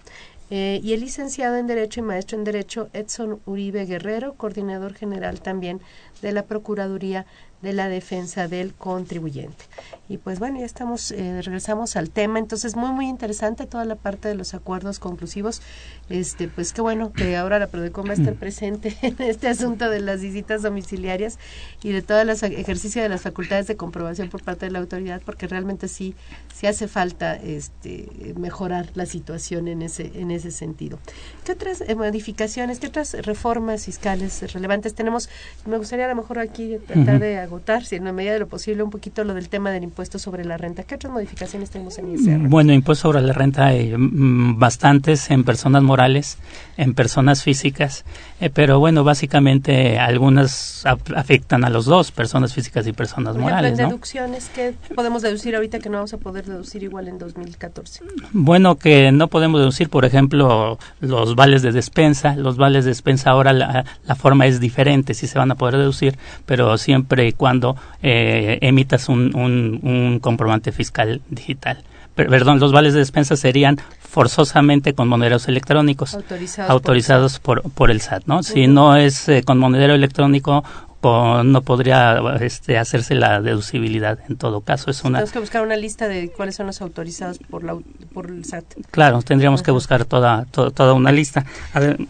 eh, 0.50 0.82
y 0.84 0.94
el 0.94 1.00
licenciado 1.02 1.58
en 1.58 1.68
Derecho 1.68 2.02
y 2.02 2.04
maestro 2.04 2.38
en 2.38 2.44
Derecho 2.44 2.90
Edson 2.92 3.40
Uribe 3.46 3.86
Guerrero, 3.86 4.34
coordinador 4.34 4.96
general 4.96 5.42
también 5.42 5.80
de 6.22 6.32
la 6.34 6.44
Procuraduría 6.44 7.26
de 7.62 7.74
la 7.74 7.90
defensa 7.90 8.48
del 8.48 8.74
contribuyente. 8.74 9.66
Y 10.10 10.18
pues 10.18 10.40
bueno, 10.40 10.60
ya 10.60 10.66
estamos, 10.66 11.12
eh, 11.12 11.42
regresamos 11.42 11.96
al 11.96 12.10
tema, 12.10 12.40
entonces 12.40 12.76
muy 12.76 12.92
muy 12.92 13.08
interesante 13.08 13.66
toda 13.66 13.86
la 13.86 13.96
parte 13.96 14.28
de 14.28 14.36
los 14.36 14.54
acuerdos 14.54 15.00
conclusivos. 15.00 15.62
Este, 16.10 16.48
pues 16.48 16.74
qué 16.74 16.82
bueno 16.82 17.14
que 17.14 17.38
ahora 17.38 17.60
la 17.60 17.68
Prodecom 17.68 18.08
va 18.08 18.12
a 18.12 18.16
estar 18.16 18.34
presente 18.40 18.98
en 19.02 19.16
este 19.20 19.48
asunto 19.48 19.90
de 19.90 20.02
las 20.02 20.22
visitas 20.22 20.64
domiciliarias 20.64 21.40
y 21.82 21.92
de 21.92 22.02
todo 22.02 22.20
el 22.22 22.30
ejercicio 22.30 23.02
de 23.02 23.10
las 23.10 23.22
facultades 23.22 23.68
de 23.68 23.78
comprobación 23.78 24.30
por 24.30 24.44
parte 24.44 24.66
de 24.66 24.72
la 24.72 24.80
autoridad, 24.80 25.22
porque 25.26 25.48
realmente 25.48 25.88
sí, 25.88 26.16
sí 26.54 26.68
hace 26.68 26.88
falta 26.88 27.36
este 27.36 28.34
mejorar 28.38 28.90
la 28.96 29.06
situación 29.06 29.68
en 29.68 29.82
ese, 29.82 30.12
en 30.16 30.32
ese 30.32 30.52
sentido. 30.52 31.00
¿Qué 31.46 31.54
otras 31.54 31.82
eh, 31.82 31.96
modificaciones, 31.96 32.80
qué 32.80 32.88
otras 32.88 33.14
reformas 33.26 33.86
fiscales 33.86 34.52
relevantes 34.54 34.94
tenemos? 34.94 35.30
Me 35.66 35.78
gustaría 35.78 36.06
a 36.06 36.10
lo 36.10 36.16
mejor 36.16 36.40
aquí 36.40 36.78
tratar 36.88 37.20
de 37.20 37.38
agotar, 37.52 37.84
si 37.84 37.98
en 37.98 38.06
la 38.06 38.14
medida 38.14 38.34
de 38.34 38.40
lo 38.40 38.48
posible, 38.48 38.82
un 38.82 38.90
poquito 38.90 39.24
lo 39.24 39.34
del 39.34 39.50
tema 39.50 39.72
del 39.72 39.84
impuesto 39.84 40.18
sobre 40.18 40.46
la 40.46 40.58
renta. 40.58 40.84
¿Qué 40.84 40.96
otras 40.96 41.12
modificaciones 41.12 41.70
tenemos 41.70 41.98
en 41.98 42.14
ISR? 42.14 42.48
Bueno, 42.48 42.74
impuesto 42.74 43.10
sobre 43.10 43.22
la 43.22 43.34
renta 43.34 43.68
hay 43.68 43.94
mm, 43.96 44.58
bastantes 44.58 45.30
en 45.32 45.44
personas 45.44 45.84
morales, 45.84 46.38
en 46.78 46.94
personas 46.94 47.44
físicas, 47.44 48.06
eh, 48.40 48.50
pero 48.50 48.80
bueno, 48.80 49.04
básicamente 49.04 50.00
algunas 50.00 50.86
afectan 51.16 51.66
a 51.66 51.70
los 51.70 51.86
dos, 51.86 52.12
personas 52.12 52.54
físicas 52.54 52.88
y 52.88 52.94
personas 52.94 53.34
Por 53.34 53.42
morales. 53.42 53.74
Ejemplo, 53.74 53.88
deducciones, 53.88 54.50
¿qué 54.56 54.74
podemos 54.96 55.22
deducir 55.22 55.56
ahorita 55.56 55.80
que 55.80 55.90
no 55.90 55.98
vamos 55.98 56.14
a 56.14 56.18
poder 56.18 56.46
deducir 56.46 56.84
igual 56.84 57.08
en 57.08 57.18
2014? 57.18 58.04
Bueno, 58.32 58.76
que 58.76 59.12
no 59.12 59.28
podemos 59.28 59.60
deducir, 59.60 59.90
por 59.90 60.06
ejemplo, 60.06 60.80
los 61.02 61.36
vales 61.36 61.62
de 61.62 61.72
despensa. 61.72 62.36
Los 62.36 62.58
vales 62.58 62.86
de 62.86 62.92
despensa 62.92 63.32
ahora 63.32 63.54
la, 63.54 63.86
la 64.06 64.16
forma 64.16 64.46
es 64.48 64.60
diferente, 64.60 65.14
sí 65.14 65.28
se 65.28 65.38
van 65.38 65.52
a 65.52 65.56
poder 65.56 65.78
deducir, 65.78 66.18
pero 66.46 66.78
siempre 66.78 67.34
cuando 67.42 67.76
eh, 68.04 68.60
emitas 68.62 69.10
un, 69.10 69.34
un, 69.34 70.20
comprobante 70.20 70.72
fiscal 70.72 71.22
digital. 71.32 71.84
perdón, 72.14 72.60
los 72.60 72.72
vales 72.72 72.94
de 72.94 73.00
despensa 73.00 73.36
serían 73.36 73.80
forzosamente 74.00 74.94
con 74.94 75.08
monederos 75.08 75.48
electrónicos 75.48 76.14
autorizados, 76.14 76.70
autorizados 76.70 77.40
por, 77.40 77.64
por, 77.72 77.90
el 77.90 78.00
SAT, 78.00 78.26
¿no? 78.28 78.44
Si 78.44 78.68
no 78.68 78.96
es 78.96 79.28
eh, 79.28 79.42
con 79.42 79.58
monedero 79.58 79.96
electrónico 79.96 80.64
no 81.02 81.62
podría 81.64 82.22
este, 82.42 82.78
hacerse 82.78 83.16
la 83.16 83.42
deducibilidad 83.42 84.20
en 84.30 84.38
todo 84.38 84.62
caso. 84.62 84.92
Es 84.92 85.04
una... 85.04 85.20
Tenemos 85.20 85.32
que 85.32 85.40
buscar 85.40 85.64
una 85.64 85.76
lista 85.76 86.08
de 86.08 86.30
cuáles 86.30 86.56
son 86.56 86.68
los 86.68 86.82
autorizados 86.82 87.40
por, 87.40 87.64
la, 87.64 87.78
por 88.14 88.30
el 88.30 88.46
SAT. 88.46 88.66
Claro, 88.92 89.22
tendríamos 89.22 89.64
que 89.64 89.72
buscar 89.72 90.06
toda, 90.06 90.46
toda 90.46 90.94
una 90.94 91.12
lista. 91.12 91.46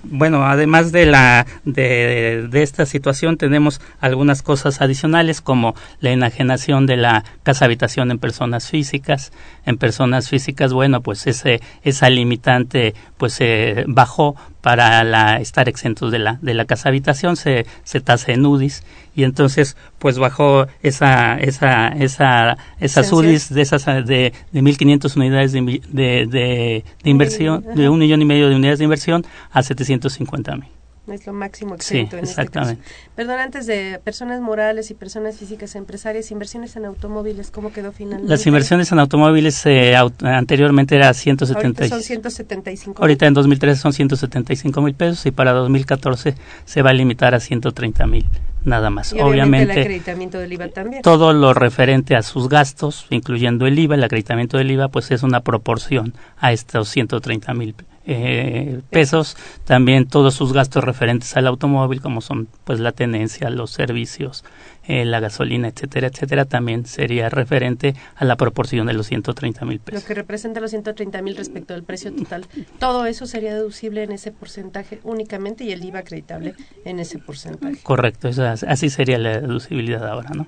bueno, 0.04 0.46
además 0.46 0.92
de, 0.92 1.06
la, 1.06 1.46
de, 1.64 2.48
de, 2.50 2.64
esta 2.64 2.86
situación, 2.86 3.38
tenemos 3.38 3.82
algunas 4.00 4.42
cosas 4.42 4.82
adicionales 4.82 5.42
como 5.42 5.76
la 6.00 6.12
enajenación 6.12 6.86
de 6.86 6.98
la 6.98 7.24
casa 7.44 7.66
habitación 7.66 8.12
en 8.12 8.20
personas 8.20 8.70
físicas. 8.70 9.32
En 9.66 9.78
personas 9.78 10.30
físicas, 10.30 10.74
bueno, 10.74 11.02
pues 11.02 11.28
ese, 11.28 11.62
esa 11.84 12.10
limitante 12.10 12.94
pues 13.18 13.34
se 13.34 13.86
bajó 13.88 14.36
para 14.62 15.04
la, 15.04 15.38
estar 15.38 15.68
exentos 15.68 16.12
de 16.12 16.20
la, 16.20 16.38
de 16.42 16.54
la 16.54 16.66
casa 16.66 16.90
habitación, 16.90 17.36
se, 17.36 17.66
se 17.84 18.00
tasa 18.00 18.32
en 18.32 18.46
UDIs 18.46 18.84
y 19.16 19.24
entonces 19.24 19.76
pues 20.00 20.18
bajó 20.18 20.68
esa, 20.82 21.38
esa, 21.40 21.90
esa, 21.90 22.58
esas 22.80 23.12
UDIs 23.12 23.54
de 23.54 23.62
esas 23.62 23.86
de, 23.86 24.34
de 24.52 24.62
1.500 24.62 25.18
unidades 25.18 25.52
de, 25.52 25.82
de, 25.90 26.26
de, 26.28 27.10
inversión, 27.10 27.66
de 27.76 27.90
un 27.90 28.00
millón 28.00 28.22
y 28.22 28.26
medio 28.26 28.50
de 28.50 28.56
unidades 28.56 28.80
de 28.80 28.86
inversión 28.86 29.26
a 29.52 29.64
750 29.64 30.56
mil 30.56 30.81
es 31.08 31.26
lo 31.26 31.34
máximo 31.34 31.76
exento 31.76 32.18
en 32.18 32.26
este 32.26 32.48
caso. 32.48 32.76
Perdón, 33.16 33.40
antes 33.40 33.66
de 33.66 34.00
personas 34.04 34.40
morales 34.40 34.92
y 34.92 34.94
personas 34.94 35.38
físicas 35.38 35.76
empresarias, 35.76 36.30
inversiones 36.32 36.76
en 36.76 36.86
automóviles, 36.86 37.50
¿cómo 37.50 37.74
quedó 37.74 37.92
finalmente? 37.92 38.30
Las 38.30 38.46
inversiones 38.46 38.92
en 38.92 39.00
automóviles 39.00 39.66
eh, 39.66 39.96
anteriormente 39.96 40.96
era 40.96 41.14
170 41.14 41.84
Ahorita 41.84 41.96
son 41.96 42.04
175 42.04 43.02
Ahorita 43.02 43.26
en 43.26 43.34
2013 43.34 43.82
son 43.82 43.94
175 43.94 44.82
mil 44.82 44.94
pesos 44.94 45.26
y 45.26 45.32
para 45.32 45.54
2014 45.54 46.36
se 46.66 46.82
va 46.82 46.92
a 46.92 46.94
limitar 46.94 47.34
a 47.34 47.40
130 47.40 48.06
mil 48.08 48.26
nada 48.64 48.92
más. 48.92 49.14
obviamente, 49.14 49.74
el 49.74 49.80
acreditamiento 49.80 50.38
del 50.38 50.54
IVA 50.54 50.70
también. 50.70 51.02
Todo 51.02 51.34
lo 51.34 51.54
referente 51.54 52.16
a 52.16 52.22
sus 52.22 52.48
gastos, 52.48 53.08
incluyendo 53.10 53.66
el 53.66 53.78
IVA, 53.80 53.96
el 53.96 54.04
acreditamiento 54.04 54.58
del 54.58 54.70
IVA, 54.70 54.90
pues 54.90 55.10
es 55.10 55.24
una 55.24 55.42
proporción 55.42 56.14
a 56.38 56.52
estos 56.52 56.90
130 56.90 57.54
mil 57.56 57.76
eh, 58.12 58.82
pesos, 58.90 59.38
también 59.66 60.08
todos 60.08 60.34
sus 60.34 60.54
gastos 60.54 60.84
referentes 60.84 61.36
al 61.38 61.48
automóvil, 61.48 62.02
como 62.02 62.22
son 62.22 62.48
pues 62.64 62.80
la 62.80 62.92
tenencia, 62.92 63.50
los 63.50 63.72
servicios, 63.72 64.44
eh, 64.88 65.06
la 65.06 65.20
gasolina, 65.20 65.68
etcétera, 65.68 66.08
etcétera, 66.08 66.46
también 66.46 66.86
sería 66.86 67.30
referente 67.30 67.96
a 68.16 68.26
la 68.26 68.36
proporción 68.36 68.88
de 68.88 68.94
los 68.94 69.08
130 69.08 69.66
mil 69.66 69.80
pesos. 69.80 70.02
Lo 70.02 70.08
que 70.08 70.14
representa 70.14 70.60
los 70.60 70.72
130 70.72 71.22
mil 71.22 71.36
respecto 71.38 71.74
al 71.74 71.84
precio 71.84 72.14
total. 72.14 72.48
Todo 72.80 73.06
eso 73.06 73.26
sería 73.26 73.54
deducible 73.54 74.04
en 74.04 74.12
ese 74.12 74.32
porcentaje 74.32 75.00
únicamente 75.04 75.64
y 75.64 75.72
el 75.72 75.84
IVA 75.86 76.00
acreditable 76.00 76.56
en 76.84 77.00
ese 77.00 77.20
porcentaje. 77.20 77.78
Correcto, 77.84 78.30
así 78.68 78.90
sería 78.90 79.18
la 79.18 79.40
deducibilidad 79.40 80.08
ahora, 80.08 80.32
¿no? 80.32 80.48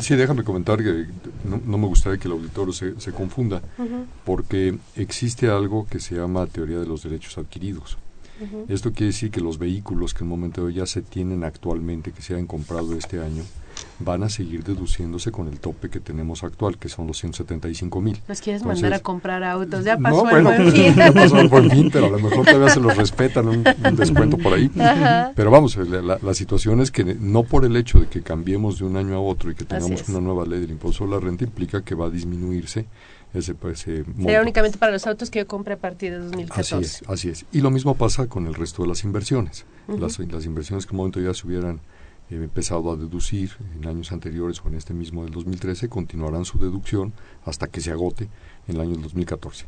Sí, 0.00 0.16
déjame 0.16 0.44
comentar 0.44 0.78
que 0.78 1.06
no, 1.44 1.78
me 1.78 1.86
gustaría 1.86 2.18
que 2.18 2.28
el 2.28 2.32
auditorio 2.32 2.72
se, 2.72 3.00
se 3.00 3.12
confunda, 3.12 3.62
porque 4.24 4.78
existe 4.96 5.48
algo 5.48 5.86
que 5.88 6.00
se 6.00 6.16
llama 6.16 6.46
teoría 6.46 6.78
de 6.78 6.86
los 6.86 7.02
derechos 7.02 7.38
adquiridos. 7.38 7.98
Esto 8.68 8.92
quiere 8.92 9.06
decir 9.06 9.32
que 9.32 9.40
los 9.40 9.58
vehículos 9.58 10.14
que 10.14 10.22
en 10.22 10.30
un 10.30 10.38
momento 10.38 10.70
ya 10.70 10.86
se 10.86 11.02
tienen 11.02 11.42
actualmente, 11.42 12.12
que 12.12 12.22
se 12.22 12.36
han 12.36 12.46
comprado 12.46 12.94
este 12.94 13.20
año, 13.20 13.42
van 13.98 14.22
a 14.22 14.28
seguir 14.28 14.64
deduciéndose 14.64 15.30
con 15.30 15.48
el 15.48 15.60
tope 15.60 15.88
que 15.88 16.00
tenemos 16.00 16.44
actual, 16.44 16.78
que 16.78 16.88
son 16.88 17.06
los 17.06 17.18
175 17.18 18.00
mil. 18.00 18.20
¿Los 18.28 18.40
quieres 18.40 18.64
mandar 18.64 18.94
a 18.94 19.00
comprar 19.00 19.42
autos? 19.44 19.84
Ya 19.84 19.96
pasó 19.96 20.24
no, 20.24 20.36
el 20.36 20.44
buen 20.44 20.72
fin. 20.72 20.94
Ya 20.94 21.12
pasó 21.12 21.40
el 21.40 21.48
buen 21.48 21.70
fin, 21.70 21.90
pero 21.92 22.06
a 22.06 22.10
lo 22.10 22.18
mejor 22.18 22.44
todavía 22.44 22.70
se 22.70 22.80
los 22.80 22.96
respetan 22.96 23.48
un, 23.48 23.64
descuento 23.96 24.38
por 24.38 24.54
ahí. 24.54 24.70
Pero 25.34 25.50
vamos, 25.50 25.76
la, 25.76 26.18
la, 26.20 26.34
situación 26.34 26.80
es 26.80 26.90
que 26.90 27.04
no 27.04 27.42
por 27.42 27.64
el 27.64 27.76
hecho 27.76 28.00
de 28.00 28.06
que 28.06 28.22
cambiemos 28.22 28.78
de 28.78 28.84
un 28.84 28.96
año 28.96 29.14
a 29.16 29.20
otro 29.20 29.50
y 29.50 29.54
que 29.54 29.64
tengamos 29.64 30.08
una 30.08 30.20
nueva 30.20 30.46
ley 30.46 30.60
del 30.60 30.70
impuesto 30.70 31.04
a 31.04 31.08
la 31.08 31.20
renta 31.20 31.44
implica 31.44 31.82
que 31.82 31.94
va 31.94 32.06
a 32.06 32.10
disminuirse 32.10 32.86
ese, 33.34 33.54
pues, 33.54 33.80
Sería 33.80 34.40
únicamente 34.40 34.78
para 34.78 34.90
los 34.90 35.06
autos 35.06 35.28
que 35.30 35.40
yo 35.40 35.46
compre 35.46 35.74
a 35.74 35.76
partir 35.76 36.12
de 36.12 36.18
2014. 36.18 36.76
Así 36.76 36.84
es, 36.84 37.02
así 37.08 37.28
es. 37.28 37.44
Y 37.52 37.60
lo 37.60 37.70
mismo 37.70 37.94
pasa 37.94 38.26
con 38.26 38.46
el 38.46 38.54
resto 38.54 38.82
de 38.82 38.88
las 38.88 39.04
inversiones. 39.04 39.66
las, 39.86 40.18
las 40.18 40.44
inversiones 40.46 40.86
que 40.86 40.90
en 40.90 40.94
un 40.94 40.98
momento 40.98 41.20
ya 41.20 41.34
se 41.34 41.46
hubieran 41.46 41.80
he 42.30 42.34
empezado 42.36 42.92
a 42.92 42.96
deducir 42.96 43.52
en 43.74 43.86
años 43.86 44.12
anteriores 44.12 44.60
o 44.64 44.68
en 44.68 44.74
este 44.74 44.94
mismo 44.94 45.24
del 45.24 45.32
2013, 45.32 45.88
continuarán 45.88 46.44
su 46.44 46.58
deducción 46.58 47.12
hasta 47.44 47.68
que 47.68 47.80
se 47.80 47.90
agote 47.90 48.28
en 48.66 48.76
el 48.76 48.80
año 48.80 48.96
2014. 48.96 49.66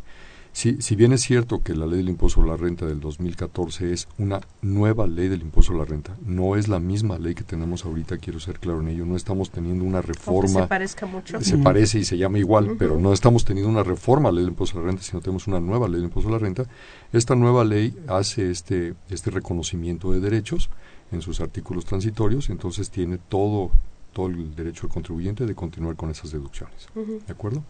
Si, 0.53 0.83
si 0.83 0.97
bien 0.97 1.13
es 1.13 1.23
cierto 1.23 1.63
que 1.63 1.75
la 1.75 1.87
ley 1.87 1.99
del 1.99 2.09
impuesto 2.09 2.43
a 2.43 2.47
la 2.47 2.57
renta 2.57 2.85
del 2.87 3.01
2014 3.01 3.93
es 3.93 4.09
una 4.19 4.41
nueva 4.63 5.07
ley 5.07 5.29
del 5.29 5.43
impuesto 5.43 5.73
a 5.73 5.77
la 5.77 5.85
renta, 5.85 6.17
no 6.25 6.57
es 6.57 6.69
la 6.69 6.81
misma 6.81 7.19
ley 7.19 7.35
que 7.35 7.45
tenemos 7.45 7.85
ahorita, 7.85 8.19
quiero 8.19 8.41
ser 8.41 8.59
claro 8.59 8.81
en 8.81 8.89
ello, 8.89 9.07
no 9.07 9.17
estamos 9.17 9.51
teniendo 9.51 9.85
una 9.85 10.03
reforma. 10.03 10.63
se 10.63 10.67
parezca 10.67 11.07
mucho. 11.07 11.41
Se 11.41 11.59
parece 11.59 12.01
y 12.01 12.05
se 12.05 12.19
llama 12.19 12.39
igual, 12.39 12.77
pero 12.79 12.99
no 12.99 13.13
estamos 13.13 13.45
teniendo 13.45 13.71
una 13.71 13.85
reforma 13.85 14.29
a 14.29 14.33
la 14.33 14.37
ley 14.37 14.45
del 14.45 14.53
impuesto 14.53 14.79
a 14.79 14.83
la 14.83 14.89
renta, 14.89 15.03
sino 15.03 15.21
tenemos 15.21 15.47
una 15.47 15.61
nueva 15.61 15.87
ley 15.87 15.97
del 15.97 16.05
impuesto 16.05 16.29
a 16.29 16.33
la 16.33 16.39
renta. 16.39 16.65
Esta 17.13 17.35
nueva 17.37 17.65
ley 17.65 17.97
hace 18.09 18.51
este, 18.51 18.95
este 19.09 19.31
reconocimiento 19.31 20.13
de 20.13 20.21
derechos 20.21 20.69
en 21.13 21.23
sus 21.23 21.41
artículos 21.41 21.85
transitorios, 21.85 22.51
entonces 22.51 22.91
tiene 22.91 23.19
todo 23.19 23.71
todo 24.13 24.27
el 24.27 24.55
derecho 24.55 24.83
del 24.83 24.93
contribuyente 24.93 25.47
de 25.47 25.55
continuar 25.55 25.97
con 25.97 26.11
esas 26.11 26.33
deducciones. 26.33 26.89
¿De 26.95 27.33
acuerdo? 27.33 27.63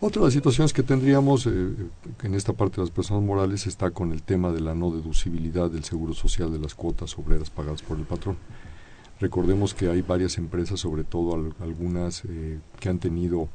Otra 0.00 0.20
de 0.20 0.26
las 0.26 0.34
situaciones 0.34 0.72
que 0.72 0.82
tendríamos 0.82 1.46
eh, 1.46 1.50
en 2.22 2.34
esta 2.34 2.52
parte 2.52 2.76
de 2.76 2.82
las 2.82 2.90
personas 2.90 3.22
morales 3.22 3.66
está 3.66 3.90
con 3.90 4.12
el 4.12 4.22
tema 4.22 4.50
de 4.52 4.60
la 4.60 4.74
no 4.74 4.90
deducibilidad 4.90 5.70
del 5.70 5.84
seguro 5.84 6.14
social 6.14 6.52
de 6.52 6.58
las 6.58 6.74
cuotas 6.74 7.18
obreras 7.18 7.50
pagadas 7.50 7.82
por 7.82 7.98
el 7.98 8.04
patrón. 8.04 8.36
Recordemos 9.20 9.74
que 9.74 9.88
hay 9.88 10.00
varias 10.00 10.38
empresas, 10.38 10.80
sobre 10.80 11.04
todo 11.04 11.52
algunas 11.60 12.24
eh, 12.24 12.58
que 12.78 12.88
han 12.88 12.98
tenido 12.98 13.48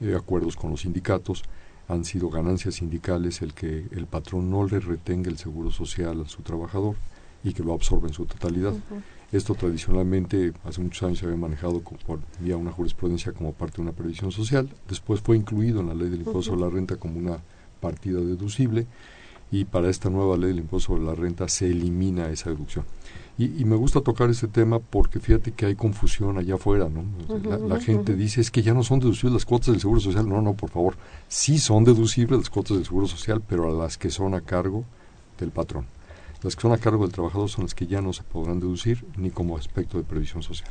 eh, 0.00 0.14
acuerdos 0.14 0.54
con 0.54 0.70
los 0.70 0.82
sindicatos, 0.82 1.42
han 1.88 2.04
sido 2.04 2.30
ganancias 2.30 2.76
sindicales 2.76 3.42
el 3.42 3.54
que 3.54 3.86
el 3.90 4.06
patrón 4.06 4.50
no 4.50 4.64
le 4.64 4.78
retenga 4.78 5.28
el 5.30 5.38
seguro 5.38 5.70
social 5.70 6.20
a 6.20 6.28
su 6.28 6.42
trabajador 6.42 6.96
y 7.42 7.52
que 7.52 7.64
lo 7.64 7.72
absorbe 7.72 8.08
en 8.08 8.14
su 8.14 8.26
totalidad. 8.26 8.74
Esto 9.30 9.54
tradicionalmente 9.54 10.54
hace 10.64 10.80
muchos 10.80 11.02
años 11.02 11.18
se 11.18 11.26
había 11.26 11.36
manejado 11.36 11.80
por 11.80 12.20
vía 12.40 12.56
una 12.56 12.72
jurisprudencia 12.72 13.32
como 13.32 13.52
parte 13.52 13.76
de 13.76 13.82
una 13.82 13.92
previsión 13.92 14.32
social. 14.32 14.70
Después 14.88 15.20
fue 15.20 15.36
incluido 15.36 15.80
en 15.80 15.88
la 15.88 15.94
ley 15.94 16.08
del 16.08 16.20
impuesto 16.20 16.54
a 16.54 16.56
la 16.56 16.70
renta 16.70 16.96
como 16.96 17.18
una 17.18 17.38
partida 17.80 18.20
deducible 18.20 18.86
y 19.50 19.64
para 19.64 19.90
esta 19.90 20.08
nueva 20.08 20.36
ley 20.36 20.48
del 20.48 20.60
impuesto 20.60 20.96
a 20.96 20.98
la 20.98 21.14
renta 21.14 21.46
se 21.48 21.66
elimina 21.66 22.30
esa 22.30 22.48
deducción. 22.48 22.86
Y, 23.36 23.64
me 23.64 23.76
gusta 23.76 24.00
tocar 24.00 24.28
este 24.30 24.48
tema 24.48 24.80
porque 24.80 25.20
fíjate 25.20 25.52
que 25.52 25.66
hay 25.66 25.76
confusión 25.76 26.38
allá 26.38 26.56
afuera, 26.56 26.88
¿no? 26.88 27.04
la, 27.68 27.80
gente 27.80 28.16
dice 28.16 28.40
es 28.40 28.50
que 28.50 28.62
ya 28.62 28.74
no 28.74 28.82
son 28.82 28.98
deducibles 28.98 29.34
las 29.34 29.44
cuotas 29.44 29.68
del 29.68 29.80
Seguro 29.80 30.00
Social. 30.00 30.28
No, 30.28 30.42
no, 30.42 30.54
por 30.54 30.70
favor. 30.70 30.96
Sí 31.28 31.58
son 31.58 31.84
deducibles 31.84 32.36
las 32.36 32.50
cuotas 32.50 32.78
del 32.78 32.84
Seguro 32.84 33.06
Social, 33.06 33.40
pero 33.46 33.68
a 33.68 33.72
las 33.72 33.96
que 33.96 34.10
son 34.10 34.34
a 34.34 34.40
cargo 34.40 34.84
del 35.38 35.52
patrón. 35.52 35.86
Las 36.42 36.54
que 36.54 36.62
son 36.62 36.72
a 36.72 36.78
cargo 36.78 37.04
del 37.04 37.12
trabajador 37.12 37.48
son 37.48 37.64
las 37.64 37.74
que 37.74 37.86
ya 37.86 38.00
no 38.00 38.12
se 38.12 38.22
podrán 38.22 38.60
deducir 38.60 39.04
ni 39.16 39.30
como 39.30 39.56
aspecto 39.56 39.98
de 39.98 40.04
previsión 40.04 40.42
social. 40.42 40.70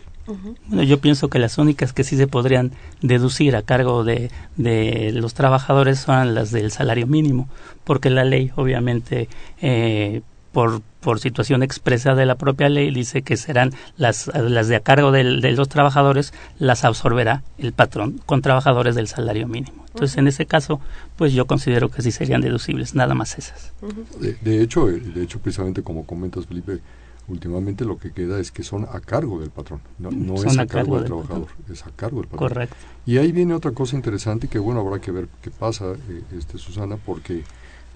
Bueno, 0.67 0.83
yo 0.83 0.99
pienso 0.99 1.29
que 1.29 1.39
las 1.39 1.57
únicas 1.57 1.93
que 1.93 2.03
sí 2.03 2.15
se 2.15 2.27
podrían 2.27 2.71
deducir 3.01 3.55
a 3.55 3.61
cargo 3.61 4.03
de, 4.03 4.31
de 4.55 5.11
los 5.13 5.33
trabajadores 5.33 5.99
son 5.99 6.35
las 6.35 6.51
del 6.51 6.71
salario 6.71 7.07
mínimo, 7.07 7.49
porque 7.83 8.09
la 8.09 8.23
ley 8.23 8.51
obviamente 8.55 9.27
eh, 9.61 10.21
por, 10.57 10.81
por 11.01 11.19
situación 11.19 11.61
expresa 11.61 12.15
de 12.15 12.25
la 12.25 12.33
propia 12.33 12.67
ley, 12.67 12.89
dice 12.91 13.21
que 13.21 13.37
serán 13.37 13.73
las, 13.95 14.25
las 14.33 14.67
de 14.67 14.75
a 14.75 14.79
cargo 14.79 15.11
de 15.11 15.23
los 15.23 15.69
trabajadores, 15.69 16.33
las 16.57 16.83
absorberá 16.83 17.43
el 17.59 17.73
patrón 17.73 18.19
con 18.25 18.41
trabajadores 18.41 18.95
del 18.95 19.07
salario 19.07 19.47
mínimo. 19.47 19.85
Entonces, 19.85 20.17
en 20.17 20.27
ese 20.27 20.47
caso, 20.47 20.81
pues 21.15 21.33
yo 21.33 21.45
considero 21.45 21.89
que 21.89 22.01
sí 22.01 22.09
serían 22.11 22.41
deducibles, 22.41 22.95
nada 22.95 23.13
más 23.13 23.37
esas. 23.37 23.71
de, 24.19 24.63
hecho, 24.63 24.89
eh, 24.89 24.99
de 24.99 25.21
hecho, 25.21 25.37
precisamente 25.37 25.83
como 25.83 26.07
comentas, 26.07 26.47
Felipe, 26.47 26.79
últimamente 27.27 27.85
lo 27.85 27.99
que 27.99 28.11
queda 28.11 28.39
es 28.39 28.51
que 28.51 28.63
son 28.63 28.87
a 28.91 28.99
cargo 28.99 29.39
del 29.39 29.51
patrón, 29.51 29.81
no, 29.99 30.09
es 30.43 30.57
a, 30.57 30.65
cargo, 30.65 30.95
del, 30.97 31.05
trabajador, 31.05 31.49
es 31.71 31.85
a 31.85 31.91
cargo 31.91 32.21
del 32.21 32.29
patrón. 32.29 32.49
Correcto. 32.49 32.75
Y 33.05 33.19
ahí 33.19 33.31
viene 33.31 33.53
otra 33.53 33.73
cosa 33.73 33.95
interesante 33.95 34.47
que, 34.47 34.57
bueno, 34.57 34.79
habrá 34.79 34.99
que 34.99 35.11
ver 35.11 35.27
qué 35.39 35.51
pasa, 35.51 35.91
eh, 35.91 36.23
este 36.35 36.57
Susana, 36.57 36.97
porque 36.97 37.43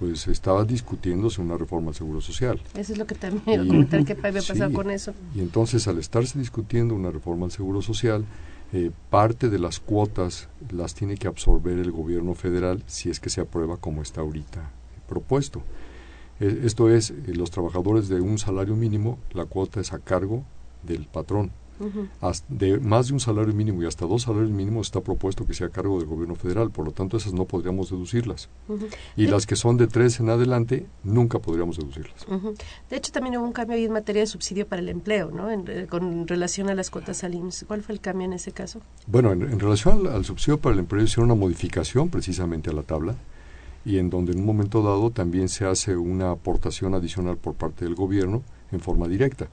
pues 0.02 0.28
estaba 0.28 0.66
discutiéndose 0.66 1.42
una 1.42 1.56
reforma 1.56 1.90
al 1.90 1.96
Seguro 1.96 2.22
Social. 2.22 2.60
Eso 2.74 2.94
es 2.94 2.98
lo 2.98 3.06
que 3.06 3.14
también 3.14 3.44
quiero 3.46 3.68
comentar, 3.68 4.04
qué 4.04 4.16
va 4.16 4.32
pasar 4.32 4.72
con 4.72 4.90
eso. 4.90 5.14
Y 5.36 5.42
entonces, 5.42 5.88
al 5.88 6.00
estarse 6.00 6.40
discutiendo 6.40 6.96
una 6.96 7.12
reforma 7.12 7.46
al 7.46 7.52
Seguro 7.52 7.84
Social, 7.84 8.26
eh, 8.74 8.90
parte 9.12 9.48
de 9.48 9.60
las 9.60 9.80
cuotas 9.80 10.50
las 10.72 10.96
tiene 10.96 11.18
que 11.18 11.28
absorber 11.28 11.78
el 11.78 11.92
gobierno 11.92 12.34
federal 12.34 12.82
si 12.88 13.12
es 13.12 13.20
que 13.20 13.30
se 13.30 13.42
aprueba 13.42 13.78
como 13.78 14.02
está 14.02 14.22
ahorita 14.22 14.72
propuesto. 15.08 15.62
Eh, 16.40 16.64
esto 16.64 16.90
es, 16.90 17.12
eh, 17.12 17.36
los 17.36 17.52
trabajadores 17.52 18.10
de 18.10 18.22
un 18.22 18.40
salario 18.40 18.76
mínimo, 18.76 19.20
la 19.34 19.46
cuota 19.46 19.82
es 19.82 19.94
a 19.94 20.00
cargo 20.00 20.44
del 20.82 21.06
patrón. 21.06 21.52
De 22.50 22.80
más 22.80 23.08
de 23.08 23.14
un 23.14 23.20
salario 23.20 23.54
mínimo 23.54 23.82
y 23.84 23.86
hasta 23.86 24.06
dos 24.06 24.24
salarios 24.24 24.52
mínimos 24.52 24.88
está 24.88 25.02
propuesto 25.02 25.46
que 25.46 25.54
sea 25.54 25.68
a 25.68 25.70
cargo 25.70 26.00
del 26.00 26.08
gobierno 26.08 26.36
federal, 26.36 26.72
por 26.72 26.86
lo 26.86 26.92
tanto 26.92 27.18
esas 27.18 27.34
no 27.34 27.46
podríamos 27.46 27.90
deducirlas. 27.90 28.50
Y 29.16 29.28
las 29.28 29.46
que 29.46 29.56
son 29.56 29.78
de 29.78 29.88
tres 29.88 30.20
en 30.20 30.30
adelante, 30.30 30.86
nunca 31.04 31.40
podríamos 31.40 31.78
deducirlas. 31.78 32.26
De 32.90 32.98
hecho, 32.98 33.12
también 33.12 33.38
hubo 33.38 33.46
un 33.46 33.54
cambio 33.54 33.78
ahí 33.78 33.86
en 33.86 33.92
materia 33.92 34.22
de 34.22 34.28
subsidio 34.28 34.68
para 34.68 34.82
el 34.82 34.90
empleo, 34.90 35.32
¿no? 35.32 35.52
En, 35.52 35.88
con 35.88 36.28
relación 36.28 36.70
a 36.70 36.76
las 36.76 36.90
cuotas 36.90 37.24
al 37.24 37.36
IMSS. 37.36 37.66
¿Cuál 37.68 37.82
fue 37.82 37.96
el 37.96 38.02
cambio 38.02 38.26
en 38.26 38.34
ese 38.34 38.52
caso? 38.52 38.82
Bueno, 39.08 39.32
en, 39.32 39.60
relación 39.60 40.08
al, 40.08 40.14
al, 40.14 40.26
subsidio 40.26 40.60
para 40.60 40.74
el 40.74 40.80
empleo 40.80 41.04
hicieron 41.04 41.26
una 41.26 41.40
modificación 41.40 42.10
precisamente 42.10 42.70
a 42.70 42.74
la 42.74 42.84
tabla 42.84 43.16
y 43.84 43.98
en 43.98 44.10
donde 44.10 44.34
en 44.34 44.40
un 44.40 44.46
momento 44.46 44.84
dado 44.84 45.10
también 45.12 45.50
se 45.50 45.66
hace 45.66 45.96
una 45.96 46.32
aportación 46.32 46.94
adicional 46.94 47.38
por 47.38 47.56
parte 47.56 47.86
del 47.86 47.96
gobierno 47.96 48.44
en 48.72 48.80
forma 48.80 49.08
directa. 49.08 49.48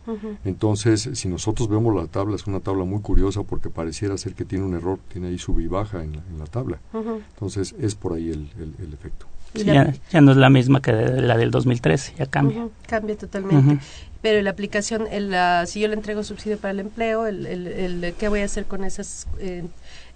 Entonces, 0.44 1.10
si 1.14 1.28
nosotros 1.28 1.68
vemos 1.68 1.94
la 1.94 2.06
tabla, 2.06 2.36
es 2.36 2.46
una 2.46 2.60
tabla 2.60 2.84
muy 2.84 3.00
curiosa 3.00 3.42
porque 3.42 3.70
pareciera 3.70 4.16
ser 4.16 4.34
que 4.34 4.44
tiene 4.44 4.64
un 4.64 4.74
error, 4.74 4.98
tiene 5.12 5.28
ahí 5.28 5.38
sub 5.38 5.58
y 5.60 5.66
baja 5.66 6.02
en 6.02 6.12
la, 6.38 6.46
tabla. 6.46 6.78
Entonces, 6.92 7.74
es 7.80 7.94
por 7.94 8.14
ahí 8.14 8.30
el, 8.30 8.48
el, 8.58 8.92
efecto. 8.92 9.26
ya, 9.54 10.20
no 10.20 10.32
es 10.32 10.36
la 10.36 10.50
misma 10.50 10.80
que 10.80 10.92
la 10.92 11.36
del 11.36 11.50
2013, 11.50 12.14
ya 12.18 12.26
cambia. 12.26 12.68
Cambia 12.86 13.16
totalmente. 13.16 13.78
Pero 14.20 14.42
la 14.42 14.50
aplicación, 14.50 15.06
el, 15.10 15.34
si 15.68 15.80
yo 15.80 15.88
le 15.88 15.94
entrego 15.94 16.24
subsidio 16.24 16.58
para 16.58 16.72
el 16.72 16.80
empleo, 16.80 17.26
el, 17.26 17.46
el, 17.46 18.14
¿qué 18.18 18.28
voy 18.28 18.40
a 18.40 18.44
hacer 18.44 18.64
con 18.64 18.84
esas... 18.84 19.28
Eh, 19.38 19.64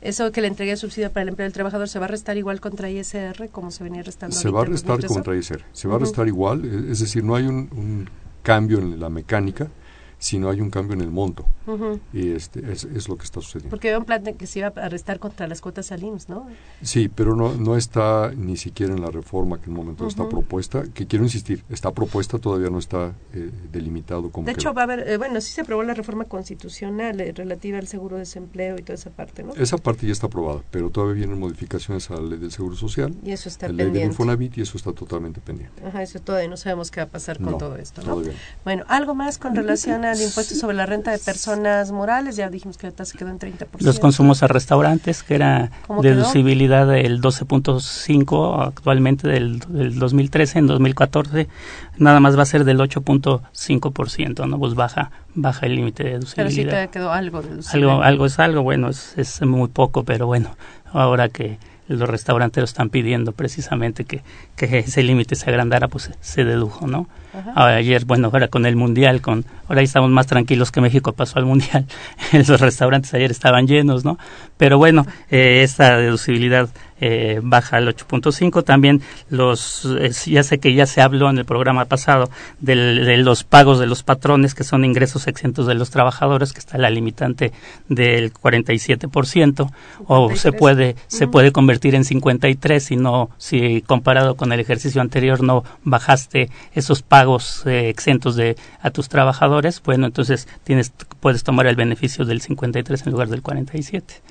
eso 0.01 0.33
que 0.33 0.41
le 0.41 0.49
entregué 0.49 0.77
subsidio 0.77 1.13
para 1.13 1.23
el 1.23 1.29
empleo 1.29 1.47
del 1.47 1.53
trabajador 1.53 1.89
se 1.89 2.01
va 2.01 2.07
a 2.07 2.09
restar 2.09 2.37
igual 2.37 2.61
contra 2.61 2.91
ISR 2.91 3.49
como 3.53 3.71
se 3.71 3.85
venía 3.85 4.03
restando 4.03 4.35
se 4.35 4.51
va 4.51 4.63
a 4.63 4.65
restar 4.65 5.07
contra 5.07 5.37
ISR 5.37 5.63
se 5.73 5.87
va 5.87 5.95
a 5.95 5.99
restar 6.01 6.27
igual 6.27 6.65
es 6.91 6.99
decir 6.99 7.23
no 7.23 7.37
hay 7.37 7.45
un 7.45 8.09
cambio 8.43 8.79
en 8.79 8.99
la 9.01 9.09
mecánica, 9.09 9.69
si 10.23 10.39
no 10.39 10.49
hay 10.51 10.61
un 10.61 10.71
cambio 10.71 10.95
en 10.95 11.01
el 11.01 11.11
monto. 11.11 11.45
Y 12.13 12.31
este 12.31 12.71
es, 12.71 13.09
lo 13.09 13.17
que 13.17 13.25
está 13.25 13.41
sucediendo. 13.41 13.71
Porque 13.71 13.89
había 13.89 13.99
un 13.99 14.05
plan 14.05 14.23
de 14.23 14.35
que 14.35 14.47
se 14.47 14.61
iba 14.61 14.73
a 14.75 14.81
arrestar 14.81 15.19
contra 15.19 15.49
las 15.49 15.61
cuotas 15.61 15.91
al 15.91 16.05
IMSS, 16.05 16.29
¿no? 16.29 16.47
Sí, 16.81 17.09
pero 17.09 17.35
no, 17.35 17.55
no 17.55 17.77
está 17.77 18.31
ni 18.37 18.57
siquiera 18.57 18.95
en 18.95 19.01
la 19.01 19.11
reforma 19.11 19.59
que 19.59 19.65
en 19.65 19.73
el 19.73 19.77
momento 19.79 20.07
está 20.07 20.29
propuesta, 20.29 20.85
que 20.95 21.09
quiero 21.09 21.25
insistir, 21.25 21.65
está 21.71 21.91
propuesta, 21.91 22.39
todavía 22.39 22.71
no 22.71 22.79
está 22.79 23.15
eh, 23.33 23.51
delimitado 23.73 24.31
como 24.31 24.47
De 24.47 24.53
hecho, 24.53 24.73
va 24.73 24.83
a 24.83 24.85
haber, 24.85 25.09
eh, 25.09 25.17
bueno, 25.17 25.41
sí 25.41 25.53
se 25.53 25.63
aprobó 25.63 25.83
la 25.83 25.95
reforma 25.95 26.25
constitucional 26.27 27.21
eh, 27.21 27.33
relativa 27.33 27.79
al 27.79 27.89
seguro 27.89 28.15
de 28.15 28.21
desempleo 28.21 28.77
y 28.79 28.83
toda 28.83 28.95
esa 28.95 29.11
parte, 29.11 29.43
¿no? 29.43 29.55
Esa 29.55 29.77
parte 29.77 30.07
ya 30.07 30.13
está 30.13 30.29
aprobada, 30.29 30.63
pero 30.71 30.91
todavía 30.91 31.15
vienen 31.15 31.41
modificaciones 31.41 32.09
a 32.13 32.15
la 32.15 32.23
ley 32.23 32.39
del 32.39 32.53
Seguro 32.53 32.77
Social. 32.77 33.13
Y 33.25 33.33
eso 33.33 33.49
está 33.49 33.67
la 33.67 33.71
pendiente. 33.71 33.93
ley 33.93 34.03
del 34.03 34.11
Infonavit 34.13 34.59
y 34.59 34.61
eso 34.61 34.77
está 34.77 34.93
totalmente 34.93 35.41
pendiente. 35.41 35.85
Ajá, 35.85 36.01
eso 36.01 36.21
todavía 36.21 36.49
no 36.49 36.57
sabemos 36.57 36.93
qué 36.93 37.01
va 37.01 37.07
a 37.07 37.11
pasar 37.11 37.41
con 37.41 37.59
todo 37.59 37.77
esto, 37.77 38.03
¿no? 38.03 38.23
Bueno, 38.63 38.85
algo 38.87 39.17
más 39.17 39.39
con 39.39 39.57
relación 39.57 40.12
al 40.13 40.21
impuesto 40.21 40.55
sobre 40.55 40.77
la 40.77 40.87
renta 40.87 41.11
de 41.11 41.19
personas 41.19 41.91
morales, 41.93 42.37
ya 42.37 42.49
dijimos 42.49 42.77
que 42.77 42.87
la 42.87 42.93
tasa 42.93 43.19
quedó 43.19 43.31
en 43.31 43.39
30%. 43.39 43.67
Los 43.81 43.99
consumos 43.99 44.43
a 44.43 44.49
restaurantes, 44.49 45.23
que 45.23 45.35
era 45.35 45.71
deducibilidad 46.01 46.87
del 46.87 47.21
12.5 47.21 48.67
actualmente 48.67 49.29
del, 49.29 49.59
del 49.61 49.99
2013, 49.99 50.61
en 50.61 50.67
2014 50.67 51.49
nada 51.99 52.21
más 52.21 52.39
va 52.39 52.43
a 52.43 52.47
ser 52.47 52.65
del 52.65 52.79
8.5%, 52.79 54.49
¿no? 54.49 54.59
Pues 54.59 54.75
baja 54.75 55.11
baja 55.35 55.67
el 55.67 55.77
límite 55.77 56.05
de 56.05 56.11
deducibilidad. 56.11 56.71
Pero 56.71 56.83
sí 56.83 56.87
te 56.87 56.93
quedó 56.93 57.13
algo 57.13 57.43
Algo, 57.73 58.03
algo 58.03 58.27
es 58.27 58.39
algo, 58.39 58.63
bueno, 58.63 58.89
es, 58.89 59.15
es 59.17 59.43
muy 59.43 59.69
poco, 59.69 60.05
pero 60.05 60.27
bueno, 60.27 60.57
ahora 60.93 61.29
que 61.29 61.59
los 61.89 62.09
restauranteros 62.09 62.71
están 62.71 62.91
pidiendo 62.91 63.33
precisamente 63.33 64.05
que, 64.05 64.23
que 64.57 64.79
ese 64.79 65.03
límite 65.03 65.35
se 65.35 65.51
agrandara, 65.51 65.89
pues 65.89 66.11
se 66.21 66.45
dedujo, 66.45 66.87
¿no? 66.87 67.09
Ayer, 67.55 68.05
bueno, 68.05 68.31
ahora 68.33 68.49
con 68.49 68.67
el 68.67 68.77
Mundial, 68.77 69.21
con 69.21 69.45
ahora 69.69 69.83
estamos 69.83 70.11
más 70.11 70.27
tranquilos 70.27 70.71
que 70.71 70.81
México 70.81 71.13
pasó 71.13 71.39
al 71.39 71.47
Mundial, 71.47 71.87
los 72.33 72.61
restaurantes 72.61 73.13
ayer 73.15 73.31
estaban 73.31 73.67
llenos, 73.67 74.05
¿no? 74.05 74.19
Pero 74.57 74.79
bueno, 74.79 75.07
eh, 75.31 75.63
esta 75.63 75.97
deducibilidad 75.97 76.69
eh, 77.05 77.41
baja 77.43 77.79
al 77.79 77.89
8.5. 77.89 78.63
También 78.63 79.03
los, 79.29 79.89
ya 80.25 80.45
sé 80.45 80.59
que 80.59 80.73
ya 80.73 80.87
se 80.87 81.03
habló 81.03 81.29
en 81.31 81.39
el 81.39 81.45
programa 81.45 81.87
pasado 81.87 82.31
de 82.61 83.17
los 83.17 83.43
pagos 83.43 83.81
de 83.81 83.89
los 83.89 84.05
patrones, 84.05 84.55
que 84.55 84.63
son 84.63 84.85
ingresos 84.85 85.27
exentos 85.27 85.67
de 85.67 85.75
los 85.75 85.91
trabajadores, 85.91 86.53
que 86.53 86.61
está 86.61 86.79
la 86.79 86.91
limitante 86.91 87.51
del 87.89 88.33
47%, 88.33 89.73
o 90.07 90.37
se 90.37 90.53
puede, 90.53 90.95
se 91.09 91.27
puede 91.27 91.51
convertir 91.51 91.97
en 91.97 92.05
53 92.05 92.85
si 92.85 92.95
no, 92.95 93.31
si 93.37 93.83
comparado 93.83 94.37
con 94.37 94.53
el 94.53 94.61
ejercicio 94.61 95.01
anterior 95.01 95.43
no 95.43 95.65
bajaste 95.83 96.51
esos 96.73 97.03
pagos 97.03 97.22
eh, 97.67 97.89
exentos 97.89 98.37
de 98.37 98.57
a 98.81 98.91
tus 98.91 99.09
trabajadores, 99.09 99.83
bueno, 99.83 100.07
entonces 100.07 100.49
tienes, 100.65 100.93
puedes 101.21 101.43
tomar 101.45 101.67
el 101.67 101.77
beneficio 101.77 102.25
del 102.25 102.41
53 102.41 103.07
en 103.07 103.13
lugar 103.13 103.29
del 103.29 103.43
47. 103.43 104.23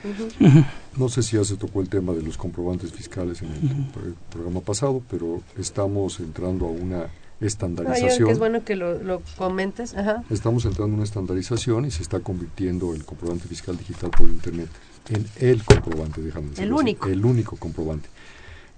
No 0.98 1.10
sé 1.10 1.24
si 1.24 1.38
ya 1.38 1.44
se 1.44 1.56
tocó 1.56 1.82
el 1.82 1.90
tema 1.90 2.14
de 2.14 2.22
los 2.22 2.38
comprobantes 2.38 2.92
fiscales 2.92 3.42
en 3.42 3.50
el, 3.50 4.16
programa 4.30 4.62
pasado, 4.62 5.02
pero 5.10 5.42
estamos 5.58 6.20
entrando 6.20 6.68
a 6.68 6.72
una 6.72 7.06
estandarización. 7.40 8.30
es 8.30 8.40
bueno 8.40 8.64
que 8.64 8.76
lo, 8.76 9.22
comentes. 9.38 9.96
Estamos 10.30 10.66
entrando 10.66 10.94
a 10.94 10.96
una 10.96 11.04
estandarización 11.04 11.86
y 11.86 11.92
se 11.92 12.04
está 12.04 12.20
convirtiendo 12.20 12.94
el 12.94 13.06
comprobante 13.06 13.48
fiscal 13.48 13.78
digital 13.78 14.12
por 14.12 14.30
Internet 14.30 14.70
en 15.10 15.26
el 15.40 15.64
comprobante, 15.64 16.22
déjame 16.22 16.50
decirlo 16.50 16.76
El 16.76 16.82
único. 16.82 17.08
el 17.08 17.26
único 17.26 17.56
comprobante. 17.58 18.10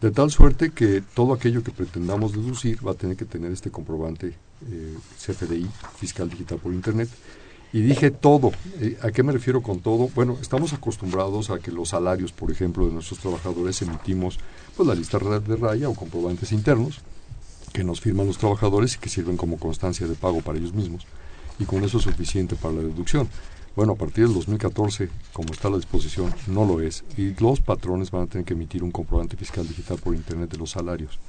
De 0.04 0.12
tal 0.12 0.30
suerte 0.30 0.72
que 0.72 1.02
todo 1.02 1.32
aquello 1.32 1.64
que 1.64 1.72
pretendamos 1.72 2.34
deducir 2.34 2.86
va 2.86 2.92
a 2.92 2.94
tener 2.94 3.16
que 3.16 3.24
tener 3.24 3.54
este 3.54 3.72
comprobante 3.72 4.34
eh, 4.70 4.98
CFDI, 5.18 5.66
fiscal 5.96 6.30
digital 6.30 6.58
por 6.58 6.74
Internet, 6.74 7.08
y 7.72 7.80
dije 7.80 8.12
todo. 8.12 8.52
Eh, 8.82 8.98
¿A 9.02 9.12
qué 9.12 9.24
me 9.24 9.32
refiero 9.32 9.62
con 9.62 9.80
todo? 9.80 10.10
Bueno, 10.14 10.38
estamos 10.42 10.74
acostumbrados 10.74 11.50
a 11.52 11.60
que 11.60 11.72
los 11.72 11.88
salarios, 11.88 12.34
por 12.34 12.52
ejemplo, 12.52 12.86
de 12.86 12.92
nuestros 12.92 13.22
trabajadores 13.22 13.82
emitimos 13.82 14.40
pues 14.76 14.86
la 14.86 14.94
lista 14.94 15.20
de 15.20 15.56
raya 15.56 15.88
o 15.88 15.94
comprobantes 15.94 16.52
internos 16.52 17.00
que 17.72 17.86
nos 17.86 18.02
firman 18.02 18.28
los 18.28 18.38
trabajadores 18.38 18.96
y 18.96 18.98
que 18.98 19.08
sirven 19.08 19.38
como 19.38 19.58
constancia 19.58 20.06
de 20.06 20.16
pago 20.16 20.42
para 20.42 20.60
ellos 20.60 20.74
mismos. 20.74 21.08
Y 21.60 21.64
con 21.64 21.82
eso 21.86 22.00
es 22.00 22.04
suficiente 22.04 22.58
para 22.58 22.74
la 22.74 22.82
deducción. 22.82 23.30
Bueno, 23.76 23.94
a 23.94 23.96
partir 23.96 24.26
del 24.26 24.36
2014, 24.36 25.10
como 25.32 25.52
está 25.52 25.70
la 25.70 25.78
disposición, 25.78 26.34
no 26.48 26.66
lo 26.66 26.80
es. 26.80 27.04
Y 27.18 27.34
los 27.42 27.60
patrones 27.60 28.12
van 28.12 28.24
a 28.24 28.28
tener 28.28 28.46
que 28.46 28.54
emitir 28.54 28.84
un 28.84 28.92
comprobante 28.92 29.36
fiscal 29.36 29.68
digital 29.68 29.98
por 29.98 30.14
Internet 30.14 30.52
de 30.52 30.58
los 30.58 30.72
salarios. 30.72 31.20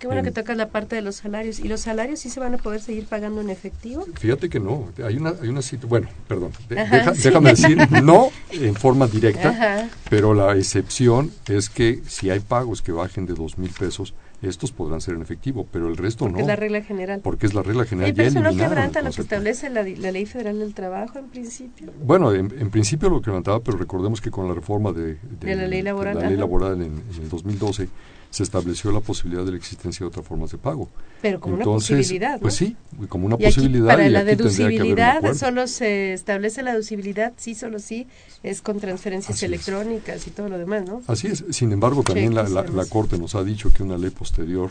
Qué 0.00 0.08
bueno 0.08 0.22
que 0.22 0.32
tocas 0.32 0.56
la 0.56 0.68
parte 0.68 0.96
de 0.96 1.02
los 1.02 1.16
salarios. 1.16 1.60
¿Y 1.60 1.68
los 1.68 1.80
salarios 1.80 2.20
sí 2.20 2.28
se 2.28 2.40
van 2.40 2.52
a 2.54 2.58
poder 2.58 2.80
seguir 2.80 3.06
pagando 3.06 3.40
en 3.40 3.48
efectivo? 3.48 4.04
Fíjate 4.16 4.50
que 4.50 4.60
no. 4.60 4.88
Hay 5.02 5.16
una, 5.16 5.34
hay 5.40 5.48
una 5.48 5.60
bueno, 5.86 6.08
perdón, 6.28 6.52
déjame 6.68 7.50
decir, 7.50 7.78
no 8.02 8.30
en 8.50 8.74
forma 8.74 9.06
directa, 9.06 9.88
pero 10.10 10.34
la 10.34 10.56
excepción 10.56 11.30
es 11.48 11.70
que 11.70 12.02
si 12.06 12.28
hay 12.28 12.40
pagos 12.40 12.82
que 12.82 12.92
bajen 12.92 13.24
de 13.24 13.34
dos 13.34 13.56
mil 13.56 13.70
pesos, 13.70 14.14
estos 14.42 14.72
podrán 14.72 15.00
ser 15.00 15.14
en 15.14 15.22
efectivo, 15.22 15.66
pero 15.70 15.88
el 15.88 15.96
resto 15.96 16.28
no. 16.28 16.38
Es 16.38 16.46
la 16.46 16.56
regla 16.56 16.82
general. 16.82 17.20
Porque 17.22 17.46
es 17.46 17.54
la 17.54 17.62
regla 17.62 17.84
general. 17.84 18.14
¿Y 18.16 18.20
eso 18.20 18.40
no 18.40 18.54
quebranta 18.54 19.02
lo 19.02 19.10
que 19.10 19.22
establece 19.22 19.70
la, 19.70 19.82
Ley 19.82 20.26
Federal 20.26 20.58
del 20.58 20.74
Trabajo 20.74 21.18
en 21.18 21.26
principio? 21.26 21.92
Bueno, 22.02 22.32
en, 22.32 22.70
principio 22.70 23.08
lo 23.08 23.22
quebrantaba, 23.22 23.60
pero 23.60 23.78
recordemos 23.78 24.20
que 24.20 24.30
con 24.30 24.48
la 24.48 24.54
reforma 24.54 24.92
de, 24.92 25.18
la 25.42 25.66
ley 25.66 25.82
laboral, 25.82 26.18
la 26.18 26.28
ley 26.28 26.36
laboral 26.36 26.82
en, 26.82 27.02
en 27.16 27.22
el 27.22 27.28
2012 27.28 27.88
se 28.34 28.42
estableció 28.42 28.90
la 28.90 28.98
posibilidad 28.98 29.44
de 29.44 29.52
la 29.52 29.56
existencia 29.56 30.02
de 30.02 30.08
otras 30.08 30.26
formas 30.26 30.50
de 30.50 30.58
pago. 30.58 30.88
Pero 31.22 31.38
como 31.38 31.54
una 31.54 31.64
posibilidad, 31.64 32.34
¿no? 32.34 32.40
Pues 32.40 32.54
sí, 32.54 32.76
como 33.08 33.26
una 33.26 33.36
posibilidad. 33.36 33.86
para 33.86 34.08
la 34.08 34.24
deducibilidad 34.24 35.34
solo 35.34 35.68
se 35.68 36.14
establece 36.14 36.64
la 36.64 36.72
deducibilidad, 36.72 37.32
sí, 37.36 37.54
solo 37.54 37.78
sí, 37.78 38.08
es 38.42 38.60
con 38.60 38.80
transferencias 38.80 39.40
electrónicas 39.44 40.26
y 40.26 40.30
todo 40.30 40.48
lo 40.48 40.58
demás, 40.58 40.84
¿no? 40.84 41.00
Así 41.06 41.28
es. 41.28 41.44
Sin 41.50 41.70
embargo, 41.70 42.02
también 42.02 42.34
la, 42.34 42.42
la, 42.42 42.86
Corte 42.86 43.18
nos 43.18 43.36
ha 43.36 43.44
dicho 43.44 43.72
que 43.72 43.84
una 43.84 43.96
ley 43.96 44.10
posterior 44.10 44.70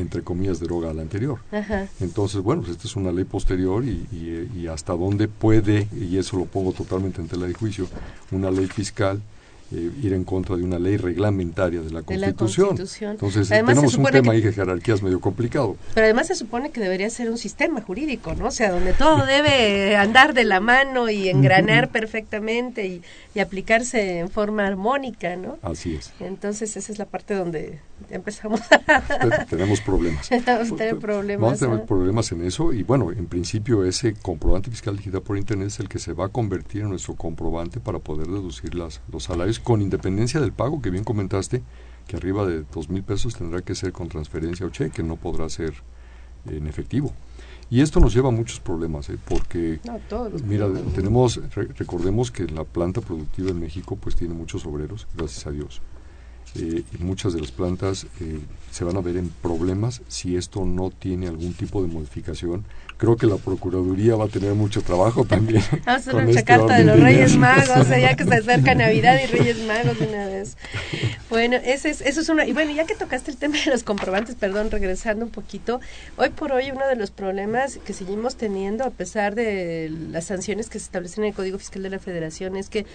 entre 0.00 0.22
comillas, 0.22 0.58
deroga 0.58 0.90
a 0.90 0.94
la 0.94 1.02
anterior. 1.02 1.38
Entonces, 2.00 2.40
bueno, 2.42 2.62
pues 2.62 2.72
esta 2.72 2.88
es 2.88 2.96
una 2.96 3.12
ley 3.12 3.22
posterior 3.22 3.84
y, 3.84 4.06
y, 4.10 4.50
y, 4.56 4.66
hasta 4.66 4.92
dónde 4.92 5.28
puede, 5.28 5.86
y 5.92 6.18
eso 6.18 6.36
lo 6.36 6.46
pongo 6.46 6.72
totalmente 6.72 7.20
en 7.20 7.28
tela 7.28 7.46
de 7.46 7.54
juicio, 7.54 7.86
una 8.32 8.50
ley 8.50 8.66
fiscal 8.66 9.22
eh, 9.74 9.90
ir 10.02 10.12
en 10.12 10.24
contra 10.24 10.56
de 10.56 10.62
una 10.62 10.78
ley 10.78 10.96
reglamentaria 10.96 11.80
de 11.80 11.90
la 11.90 12.02
Constitución. 12.02 12.76
Entonces 13.10 13.48
tenemos 13.48 13.94
un 13.94 14.04
tema 14.06 14.32
ahí 14.32 14.40
de 14.40 14.52
jerarquías 14.52 15.02
medio 15.02 15.20
complicado. 15.20 15.76
Pero 15.94 16.04
además 16.04 16.28
se 16.28 16.34
supone 16.34 16.70
que 16.70 16.80
debería 16.80 17.10
ser 17.10 17.30
un 17.30 17.38
sistema 17.38 17.80
jurídico, 17.80 18.34
¿no? 18.34 18.46
O 18.46 18.50
sea, 18.50 18.70
donde 18.70 18.92
todo 18.92 19.26
debe 19.26 19.96
andar 19.96 20.34
de 20.34 20.44
la 20.44 20.60
mano 20.60 21.10
y 21.10 21.28
engranar 21.28 21.90
perfectamente 21.90 22.86
y, 22.86 23.02
y, 23.34 23.40
aplicarse 23.40 24.18
en 24.18 24.30
forma 24.30 24.66
armónica, 24.66 25.36
¿no? 25.36 25.58
Así 25.62 25.94
es. 25.96 26.12
Entonces 26.20 26.76
esa 26.76 26.92
es 26.92 26.98
la 26.98 27.06
parte 27.06 27.34
donde 27.34 27.80
empezamos 28.10 28.60
a... 28.70 29.46
tenemos 29.46 29.80
problemas. 29.80 30.28
Vamos 30.46 30.72
a 30.72 30.76
tener 30.76 30.98
problemas. 30.98 31.42
Vamos 31.42 31.62
a 31.62 31.66
tener 31.66 31.86
problemas 31.86 32.32
en 32.32 32.44
eso 32.44 32.72
y 32.72 32.82
bueno, 32.82 33.10
en 33.10 33.26
principio 33.26 33.84
ese 33.84 34.14
comprobante 34.14 34.70
fiscal 34.70 34.96
digital 34.96 35.22
por 35.22 35.36
Internet 35.36 35.68
es 35.68 35.80
el 35.80 35.88
que 35.88 35.98
se 35.98 36.12
va 36.12 36.26
a 36.26 36.28
convertir 36.28 36.82
en 36.82 36.90
nuestro 36.90 37.14
comprobante 37.14 37.80
para 37.80 37.98
poder 37.98 38.26
deducir 38.26 38.74
las, 38.74 39.00
los 39.10 39.24
salarios 39.24 39.58
con 39.64 39.82
independencia 39.82 40.40
del 40.40 40.52
pago 40.52 40.80
que 40.80 40.90
bien 40.90 41.02
comentaste, 41.02 41.62
que 42.06 42.16
arriba 42.16 42.46
de 42.46 42.64
dos 42.72 42.88
mil 42.90 43.02
pesos 43.02 43.34
tendrá 43.34 43.62
que 43.62 43.74
ser 43.74 43.92
con 43.92 44.08
transferencia 44.08 44.66
o 44.66 44.70
cheque, 44.70 45.02
no 45.02 45.16
podrá 45.16 45.48
ser 45.48 45.74
en 46.46 46.66
efectivo. 46.66 47.12
Y 47.70 47.80
esto 47.80 47.98
nos 47.98 48.14
lleva 48.14 48.28
a 48.28 48.32
muchos 48.32 48.60
problemas, 48.60 49.08
¿eh? 49.08 49.18
porque, 49.26 49.80
mira, 50.44 50.68
tenemos, 50.94 51.40
recordemos 51.54 52.30
que 52.30 52.44
la 52.44 52.64
planta 52.64 53.00
productiva 53.00 53.50
en 53.50 53.58
México 53.58 53.96
pues 53.96 54.14
tiene 54.14 54.34
muchos 54.34 54.66
obreros, 54.66 55.08
gracias 55.16 55.46
a 55.46 55.50
Dios. 55.50 55.80
Eh, 56.56 56.84
muchas 57.00 57.32
de 57.32 57.40
las 57.40 57.50
plantas 57.50 58.06
eh, 58.20 58.38
se 58.70 58.84
van 58.84 58.96
a 58.96 59.00
ver 59.00 59.16
en 59.16 59.28
problemas 59.28 60.02
si 60.06 60.36
esto 60.36 60.64
no 60.64 60.90
tiene 60.90 61.26
algún 61.26 61.52
tipo 61.52 61.82
de 61.82 61.88
modificación. 61.88 62.64
Creo 62.96 63.16
que 63.16 63.26
la 63.26 63.36
Procuraduría 63.36 64.14
va 64.14 64.26
a 64.26 64.28
tener 64.28 64.54
mucho 64.54 64.82
trabajo 64.82 65.24
también. 65.24 65.62
Vamos 65.70 65.86
a 65.86 65.94
hacer 65.94 66.14
una 66.14 66.42
carta 66.42 66.78
de 66.78 66.84
los 66.84 67.00
Reyes 67.00 67.36
Magos, 67.36 67.88
ya 67.88 68.14
que 68.14 68.24
se 68.24 68.34
acerca 68.34 68.74
Navidad 68.76 69.18
y 69.22 69.26
Reyes 69.26 69.66
Magos 69.66 69.98
de 69.98 70.06
una 70.06 70.26
vez. 70.26 70.56
Bueno, 71.28 71.56
ese 71.56 71.90
es, 71.90 72.00
eso 72.00 72.20
es 72.20 72.28
una... 72.28 72.46
Y 72.46 72.52
bueno, 72.52 72.70
ya 72.70 72.86
que 72.86 72.94
tocaste 72.94 73.32
el 73.32 73.36
tema 73.36 73.56
de 73.64 73.72
los 73.72 73.82
comprobantes, 73.82 74.36
perdón, 74.36 74.70
regresando 74.70 75.24
un 75.24 75.32
poquito, 75.32 75.80
hoy 76.16 76.30
por 76.30 76.52
hoy 76.52 76.70
uno 76.70 76.86
de 76.86 76.94
los 76.94 77.10
problemas 77.10 77.78
que 77.84 77.92
seguimos 77.92 78.36
teniendo, 78.36 78.84
a 78.84 78.90
pesar 78.90 79.34
de 79.34 79.92
las 80.10 80.26
sanciones 80.26 80.68
que 80.68 80.78
se 80.78 80.84
establecen 80.84 81.24
en 81.24 81.30
el 81.30 81.34
Código 81.34 81.58
Fiscal 81.58 81.82
de 81.82 81.90
la 81.90 81.98
Federación, 81.98 82.56
es 82.56 82.68
que 82.68 82.86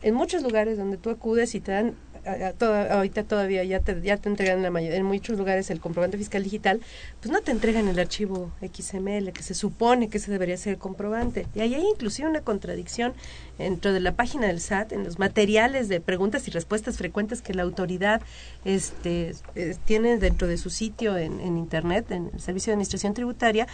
en 0.00 0.14
muchos 0.14 0.42
lugares 0.42 0.78
donde 0.78 0.96
tú 0.96 1.10
acudes 1.10 1.54
y 1.54 1.60
te 1.60 1.72
dan 1.72 1.94
ahorita 2.24 3.24
todavía 3.24 3.64
ya 3.64 3.80
te, 3.80 4.00
ya 4.02 4.16
te 4.16 4.28
entregan 4.28 4.62
la 4.62 4.70
mayoría, 4.70 4.98
en 4.98 5.04
muchos 5.04 5.38
lugares 5.38 5.70
el 5.70 5.80
comprobante 5.80 6.18
fiscal 6.18 6.42
digital, 6.42 6.80
pues 7.20 7.32
no 7.32 7.40
te 7.40 7.50
entregan 7.50 7.88
el 7.88 7.98
archivo 7.98 8.52
XML, 8.60 9.32
que 9.32 9.42
se 9.42 9.54
supone 9.54 10.08
que 10.08 10.18
ese 10.18 10.30
debería 10.30 10.56
ser 10.56 10.74
el 10.74 10.78
comprobante. 10.78 11.46
Y 11.54 11.60
ahí 11.60 11.74
hay 11.74 11.84
inclusive 11.84 12.28
una 12.28 12.42
contradicción 12.42 13.14
dentro 13.58 13.92
de 13.92 14.00
la 14.00 14.14
página 14.14 14.46
del 14.46 14.60
SAT, 14.60 14.92
en 14.92 15.04
los 15.04 15.18
materiales 15.18 15.88
de 15.88 16.00
preguntas 16.00 16.48
y 16.48 16.50
respuestas 16.50 16.98
frecuentes 16.98 17.42
que 17.42 17.54
la 17.54 17.62
autoridad 17.62 18.22
este, 18.64 19.34
eh, 19.54 19.76
tiene 19.84 20.18
dentro 20.18 20.46
de 20.48 20.58
su 20.58 20.70
sitio 20.70 21.16
en, 21.16 21.40
en 21.40 21.56
Internet, 21.58 22.10
en 22.10 22.30
el 22.32 22.40
Servicio 22.40 22.70
de 22.70 22.74
Administración 22.74 23.14
Tributaria, 23.14 23.66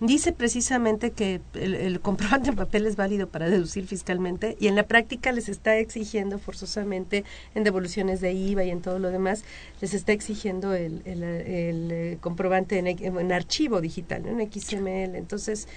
dice 0.00 0.32
precisamente 0.32 1.10
que 1.10 1.40
el, 1.54 2.00
comprobante 2.00 2.50
en 2.50 2.56
papel 2.56 2.86
es 2.86 2.96
válido 2.96 3.28
para 3.28 3.48
deducir 3.48 3.86
fiscalmente 3.86 4.56
y 4.60 4.66
en 4.66 4.76
la 4.76 4.82
práctica 4.84 5.32
les 5.32 5.48
está 5.48 5.76
exigiendo 5.78 6.38
forzosamente 6.38 7.24
en 7.54 7.64
devoluciones 7.64 8.20
de 8.20 8.32
IVA 8.32 8.64
y 8.64 8.70
en 8.70 8.82
todo 8.82 8.98
lo 8.98 9.10
demás, 9.10 9.44
les 9.80 9.94
está 9.94 10.12
exigiendo 10.12 10.74
el, 10.74 11.02
el, 11.04 11.22
eh, 11.22 12.18
comprobante 12.20 12.78
en, 12.78 12.86
en, 12.86 13.32
archivo 13.32 13.80
digital, 13.80 14.26
en 14.26 14.52
XML. 14.52 15.16
Entonces, 15.16 15.68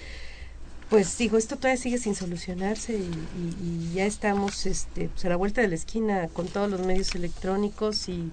pues 0.89 1.17
digo, 1.17 1.37
esto 1.37 1.55
todavía 1.55 1.81
sigue 1.81 1.97
sin 1.99 2.15
solucionarse 2.15 2.97
y, 2.97 3.93
ya 3.93 4.05
estamos 4.05 4.65
este, 4.65 5.09
pues, 5.09 5.25
a 5.25 5.29
la 5.29 5.35
vuelta 5.35 5.61
de 5.61 5.67
la 5.67 5.75
esquina 5.75 6.27
con 6.29 6.47
todos 6.47 6.69
los 6.69 6.85
medios 6.85 7.13
electrónicos 7.15 8.09
y... 8.09 8.31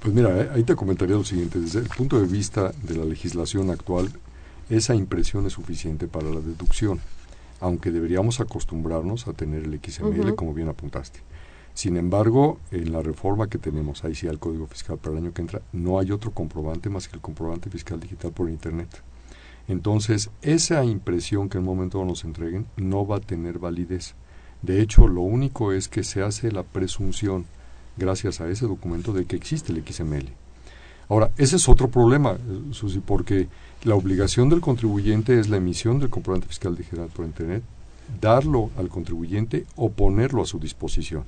Pues 0.00 0.14
mira, 0.14 0.42
eh, 0.42 0.50
ahí 0.54 0.62
te 0.62 0.74
comentaría 0.74 1.16
lo 1.16 1.24
siguiente, 1.24 1.60
desde 1.60 1.80
el 1.80 1.88
punto 1.88 2.20
de 2.20 2.26
vista 2.26 2.72
de 2.82 2.96
la 2.96 3.04
legislación 3.04 3.70
actual, 3.70 4.10
esa 4.68 4.94
impresión 4.94 5.46
es 5.46 5.52
suficiente 5.52 6.08
para 6.08 6.28
la 6.28 6.40
deducción, 6.40 7.00
aunque 7.60 7.90
deberíamos 7.90 8.40
acostumbrarnos 8.40 9.28
a 9.28 9.32
tener 9.32 9.64
el 9.64 9.80
XML, 9.80 10.34
como 10.34 10.54
bien 10.54 10.68
apuntaste. 10.68 11.20
Sin 11.72 11.96
embargo, 11.96 12.58
en 12.70 12.92
la 12.92 13.02
reforma 13.02 13.48
que 13.48 13.58
tenemos, 13.58 14.02
ahí 14.04 14.14
sí 14.14 14.26
al 14.26 14.38
Código 14.38 14.66
Fiscal 14.66 14.98
para 14.98 15.16
el 15.16 15.24
año 15.24 15.32
que 15.32 15.42
entra, 15.42 15.62
no 15.72 15.98
hay 15.98 16.10
otro 16.10 16.30
comprobante 16.30 16.88
más 16.88 17.06
que 17.06 17.16
el 17.16 17.20
comprobante 17.20 17.70
fiscal 17.70 18.00
digital 18.00 18.32
por 18.32 18.48
Internet. 18.48 18.88
Entonces, 19.68 20.30
esa 20.42 20.84
impresión 20.84 21.48
que 21.48 21.58
en 21.58 21.64
un 21.64 21.74
momento 21.74 22.04
nos 22.04 22.24
entreguen 22.24 22.66
no 22.76 23.06
va 23.06 23.16
a 23.16 23.20
tener 23.20 23.58
validez. 23.58 24.14
De 24.62 24.80
hecho, 24.80 25.08
lo 25.08 25.22
único 25.22 25.72
es 25.72 25.88
que 25.88 26.04
se 26.04 26.22
hace 26.22 26.52
la 26.52 26.62
presunción, 26.62 27.46
gracias 27.96 28.40
a 28.40 28.48
ese 28.48 28.66
documento, 28.66 29.12
de 29.12 29.24
que 29.24 29.36
existe 29.36 29.72
el 29.72 29.84
XML. 29.86 30.28
Ahora, 31.08 31.30
ese 31.36 31.56
es 31.56 31.68
otro 31.68 31.88
problema, 31.88 32.32
eh, 32.32 32.72
Susi, 32.72 33.00
porque 33.00 33.48
la 33.84 33.94
obligación 33.94 34.48
del 34.48 34.60
contribuyente 34.60 35.38
es 35.38 35.48
la 35.48 35.58
emisión 35.58 35.98
del 35.98 36.10
comprobante 36.10 36.48
fiscal 36.48 36.76
digital 36.76 37.08
por 37.14 37.24
Internet, 37.24 37.62
darlo 38.20 38.70
al 38.76 38.88
contribuyente 38.88 39.66
o 39.76 39.90
ponerlo 39.90 40.42
a 40.42 40.46
su 40.46 40.58
disposición. 40.58 41.24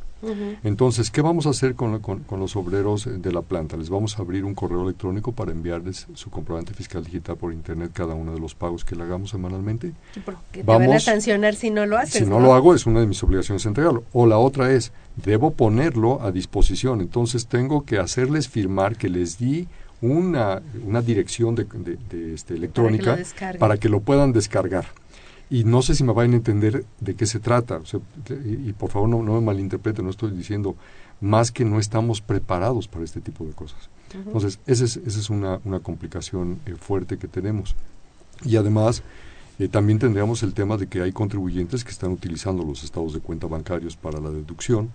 Entonces, 0.65 1.13
¿qué 1.13 1.21
vamos 1.23 1.47
a 1.47 1.51
hacer 1.51 1.77
con, 1.77 2.01
con, 2.01 2.41
los 2.41 2.57
obreros 2.57 3.09
de 3.23 3.33
la 3.33 3.41
planta? 3.41 3.77
Les 3.77 3.89
vamos 3.89 4.19
a 4.19 4.23
abrir 4.23 4.45
un 4.45 4.55
correo 4.55 4.83
electrónico 4.83 5.31
para 5.31 5.53
enviarles 5.53 6.09
su 6.15 6.29
comprobante 6.29 6.75
fiscal 6.75 7.05
digital 7.05 7.37
por 7.37 7.53
Internet 7.53 7.93
cada 7.95 8.15
uno 8.15 8.35
de 8.35 8.41
los 8.41 8.55
pagos 8.57 8.85
que 8.85 8.97
le 8.97 9.05
hagamos 9.05 9.31
semanalmente. 9.31 9.93
Porque 10.25 10.65
vamos, 10.65 10.83
te 10.83 10.89
van 10.89 10.97
a 10.97 11.01
sancionar 11.01 11.55
si 11.55 11.71
no 11.71 11.87
lo 11.87 11.97
haces. 11.97 12.25
Si 12.25 12.27
no, 12.27 12.41
lo 12.41 12.55
hago, 12.55 12.75
es 12.75 12.85
una 12.87 13.01
de 13.01 13.07
mis 13.07 13.23
obligaciones 13.23 13.65
entregarlo. 13.65 14.03
O 14.13 14.27
la 14.27 14.39
otra 14.39 14.73
es, 14.73 14.91
debo 15.25 15.53
ponerlo 15.53 16.21
a 16.21 16.33
disposición. 16.33 17.01
Entonces, 17.01 17.47
tengo 17.47 17.85
que 17.85 17.99
hacerles 17.99 18.49
firmar 18.49 18.97
que 18.97 19.09
les 19.09 19.39
di 19.39 19.69
una, 20.01 20.63
una 20.85 21.03
dirección 21.03 21.55
de, 21.55 21.67
este, 22.35 22.55
electrónica 22.55 23.19
para 23.59 23.77
que, 23.79 23.89
lo 23.89 24.01
puedan 24.01 24.33
descargar. 24.33 24.87
Y 25.51 25.65
no 25.65 25.83
sé 25.83 25.95
si 25.95 26.05
me 26.05 26.13
vayan 26.13 26.35
a 26.35 26.37
entender 26.37 26.85
de 27.01 27.15
qué 27.15 27.27
se 27.27 27.41
trata. 27.41 27.81
y, 28.45 28.73
por 28.75 28.91
favor 28.91 29.09
no, 29.09 29.23
no 29.23 29.35
me 29.35 29.41
malinterpreten, 29.41 30.05
no 30.05 30.11
estoy 30.11 30.31
diciendo 30.31 30.77
más 31.21 31.51
que 31.51 31.65
no 31.65 31.79
estamos 31.79 32.21
preparados 32.21 32.87
para 32.87 33.05
este 33.05 33.21
tipo 33.21 33.45
de 33.45 33.53
cosas. 33.53 33.89
Entonces, 34.15 34.59
esa 34.67 34.85
es, 34.85 34.97
esa 34.97 35.19
es 35.19 35.31
una, 35.31 35.61
una 35.65 35.81
complicación 35.81 36.61
eh, 36.67 36.75
fuerte 36.79 37.19
que 37.19 37.29
tenemos. 37.29 37.75
Y 38.45 38.57
además, 38.57 39.03
eh, 39.59 39.69
también 39.69 39.99
tendríamos 39.99 40.43
el 40.43 40.55
tema 40.55 40.77
de 40.77 40.87
que 40.87 41.03
hay 41.03 41.13
contribuyentes 41.13 41.85
que 41.85 41.91
están 41.91 42.13
utilizando 42.13 42.63
los 42.63 42.85
estados 42.85 43.13
de 43.13 43.21
cuenta 43.21 43.47
bancarios 43.47 43.97
para 43.97 44.21
la 44.21 44.31
deducción 44.31 44.91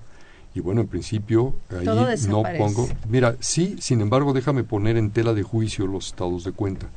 y 0.55 0.59
bueno, 0.59 0.81
en 0.81 0.87
principio 0.87 1.53
ahí 1.69 1.85
no 2.27 2.43
pongo. 2.57 2.87
Mira, 3.09 3.35
sí, 3.39 3.75
sin 3.79 4.01
embargo, 4.01 4.33
déjame 4.33 4.63
poner 4.63 4.97
en 4.97 5.09
tela 5.09 5.33
de 5.33 5.43
juicio 5.43 5.87
los 5.87 6.07
estados 6.07 6.43
de 6.43 6.51
cuenta 6.51 6.89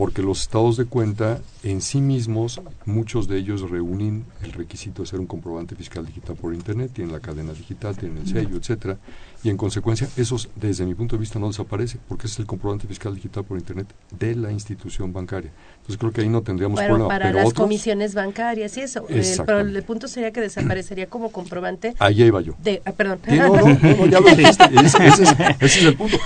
porque 0.00 0.22
los 0.22 0.40
estados 0.40 0.78
de 0.78 0.86
cuenta 0.86 1.42
en 1.62 1.82
sí 1.82 2.00
mismos, 2.00 2.62
muchos 2.86 3.28
de 3.28 3.36
ellos 3.36 3.68
reúnen 3.68 4.24
el 4.42 4.52
requisito 4.52 5.02
de 5.02 5.08
ser 5.08 5.20
un 5.20 5.26
comprobante 5.26 5.76
fiscal 5.76 6.06
digital 6.06 6.36
por 6.36 6.54
Internet, 6.54 6.92
tienen 6.94 7.12
la 7.12 7.20
cadena 7.20 7.52
digital, 7.52 7.98
tienen 7.98 8.16
el 8.16 8.26
sello, 8.26 8.56
etcétera, 8.56 8.96
y 9.42 9.48
en 9.48 9.56
consecuencia 9.56 10.08
esos, 10.16 10.50
desde 10.54 10.84
mi 10.84 10.94
punto 10.94 11.16
de 11.16 11.20
vista, 11.20 11.38
no 11.38 11.48
desaparece, 11.48 11.98
porque 12.08 12.26
es 12.26 12.38
el 12.38 12.46
comprobante 12.46 12.86
fiscal 12.86 13.14
digital 13.14 13.44
por 13.44 13.58
Internet 13.58 13.86
de 14.18 14.34
la 14.34 14.52
institución 14.52 15.12
bancaria. 15.12 15.50
Entonces 15.76 15.96
creo 15.96 16.12
que 16.12 16.20
ahí 16.20 16.28
no 16.28 16.42
tendríamos 16.42 16.78
problema. 16.78 17.08
Para 17.08 17.32
las 17.32 17.54
comisiones 17.54 18.14
bancarias 18.14 18.76
y 18.76 18.82
eso, 18.82 19.06
el, 19.08 19.24
pero 19.46 19.60
el 19.60 19.82
punto 19.82 20.08
sería 20.08 20.30
que 20.30 20.40
desaparecería 20.40 21.06
como 21.06 21.32
comprobante. 21.32 21.94
Ahí 21.98 22.22
iba 22.22 22.40
yo. 22.42 22.54
De, 22.62 22.82
ah, 22.84 22.92
perdón. 22.92 23.20
no, 23.26 23.56
no, 23.56 24.06
ya 24.06 24.20
lo 24.20 24.28
dijiste, 24.28 24.64
ese, 24.84 25.06
es, 25.60 25.82
el 25.84 25.96
punto. 25.96 26.18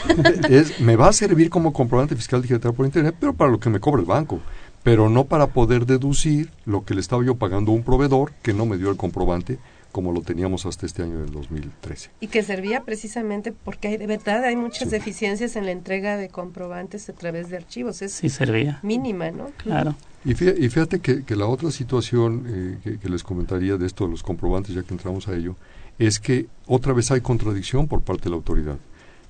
me 0.80 0.96
va 0.96 1.08
a 1.08 1.12
servir 1.12 1.50
como 1.50 1.72
comprobante 1.72 2.16
fiscal 2.16 2.42
digital 2.42 2.74
por 2.74 2.84
Internet, 2.84 3.14
pero 3.20 3.32
para 3.32 3.50
lo 3.50 3.60
que 3.60 3.70
me 3.70 3.78
cobra 3.78 4.00
el 4.00 4.06
banco, 4.06 4.40
pero 4.82 5.08
no 5.08 5.24
para 5.24 5.46
poder 5.48 5.86
deducir 5.86 6.50
lo 6.66 6.84
que 6.84 6.94
le 6.94 7.00
estaba 7.00 7.24
yo 7.24 7.36
pagando 7.36 7.70
a 7.70 7.74
un 7.76 7.84
proveedor 7.84 8.32
que 8.42 8.52
no 8.52 8.66
me 8.66 8.76
dio 8.76 8.90
el 8.90 8.96
comprobante 8.96 9.58
como 9.94 10.10
lo 10.10 10.22
teníamos 10.22 10.66
hasta 10.66 10.86
este 10.86 11.04
año 11.04 11.20
del 11.20 11.30
2013. 11.30 12.10
Y 12.18 12.26
que 12.26 12.42
servía 12.42 12.82
precisamente 12.82 13.52
porque 13.52 13.86
hay, 13.86 13.96
de 13.96 14.08
verdad 14.08 14.42
hay 14.42 14.56
muchas 14.56 14.90
deficiencias 14.90 15.54
en 15.54 15.66
la 15.66 15.70
entrega 15.70 16.16
de 16.16 16.28
comprobantes 16.30 17.08
a 17.08 17.12
través 17.12 17.48
de 17.48 17.58
archivos. 17.58 18.02
Es 18.02 18.10
sí, 18.14 18.28
servía. 18.28 18.80
mínima, 18.82 19.30
¿no? 19.30 19.52
Claro. 19.56 19.94
Y 20.24 20.34
fíjate, 20.34 20.98
que, 20.98 21.22
que, 21.22 21.36
la 21.36 21.46
otra 21.46 21.70
situación 21.70 22.44
eh, 22.48 22.78
que, 22.82 22.98
que, 22.98 23.08
les 23.08 23.22
comentaría 23.22 23.76
de 23.76 23.86
esto 23.86 24.06
de 24.06 24.10
los 24.10 24.24
comprobantes, 24.24 24.74
ya 24.74 24.82
que 24.82 24.94
entramos 24.94 25.28
a 25.28 25.36
ello, 25.36 25.54
es 26.00 26.18
que 26.18 26.48
otra 26.66 26.92
vez 26.92 27.12
hay 27.12 27.20
contradicción 27.20 27.86
por 27.86 28.02
parte 28.02 28.24
de 28.24 28.30
la 28.30 28.36
autoridad. 28.36 28.78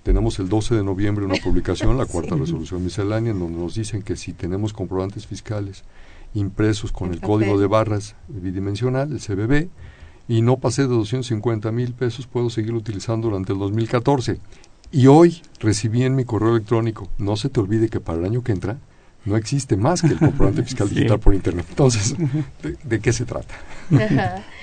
Tenemos 0.03 0.39
el 0.39 0.49
12 0.49 0.77
de 0.77 0.83
noviembre 0.83 1.27
una 1.27 1.35
publicación, 1.45 1.99
la 1.99 2.07
cuarta 2.07 2.37
resolución 2.37 2.83
miscelánea, 2.83 3.33
en 3.33 3.39
donde 3.39 3.59
nos 3.59 3.75
dicen 3.75 4.01
que 4.01 4.17
si 4.17 4.33
tenemos 4.33 4.73
comprobantes 4.73 5.27
fiscales 5.27 5.85
impresos 6.33 6.91
con 6.91 7.13
el, 7.13 7.21
código 7.21 7.59
de 7.59 7.67
barras 7.67 8.17
bidimensional, 8.29 9.13
el 9.13 9.21
CBB, 9.21 9.69
y 10.29 10.43
no 10.43 10.59
pasé 10.59 10.83
de 10.83 10.89
250 10.89 11.71
mil 11.73 11.93
pesos, 11.93 12.27
puedo 12.27 12.51
seguir 12.51 12.75
utilizando 12.75 13.29
durante 13.29 13.53
el 13.53 13.59
2014. 13.59 14.39
Y 14.93 15.07
hoy 15.09 15.43
recibí 15.61 16.05
en 16.05 16.15
mi 16.15 16.25
correo 16.25 16.51
electrónico, 16.51 17.09
no 17.19 17.37
se 17.37 17.49
te 17.49 17.61
olvide 17.61 17.89
que 17.89 18.01
para 18.01 18.19
el 18.19 18.25
año 18.25 18.43
que 18.43 18.53
entra 18.53 18.79
no 19.25 19.37
existe 19.37 19.77
más 19.77 20.03
que 20.03 20.09
el 20.09 20.19
comprobante 20.19 20.63
fiscal 20.65 20.89
digital 20.89 21.19
por 21.19 21.35
Internet. 21.35 21.67
Entonces, 21.71 22.15
¿de, 22.85 23.01
qué 23.01 23.13
se 23.13 23.25
trata? 23.25 23.55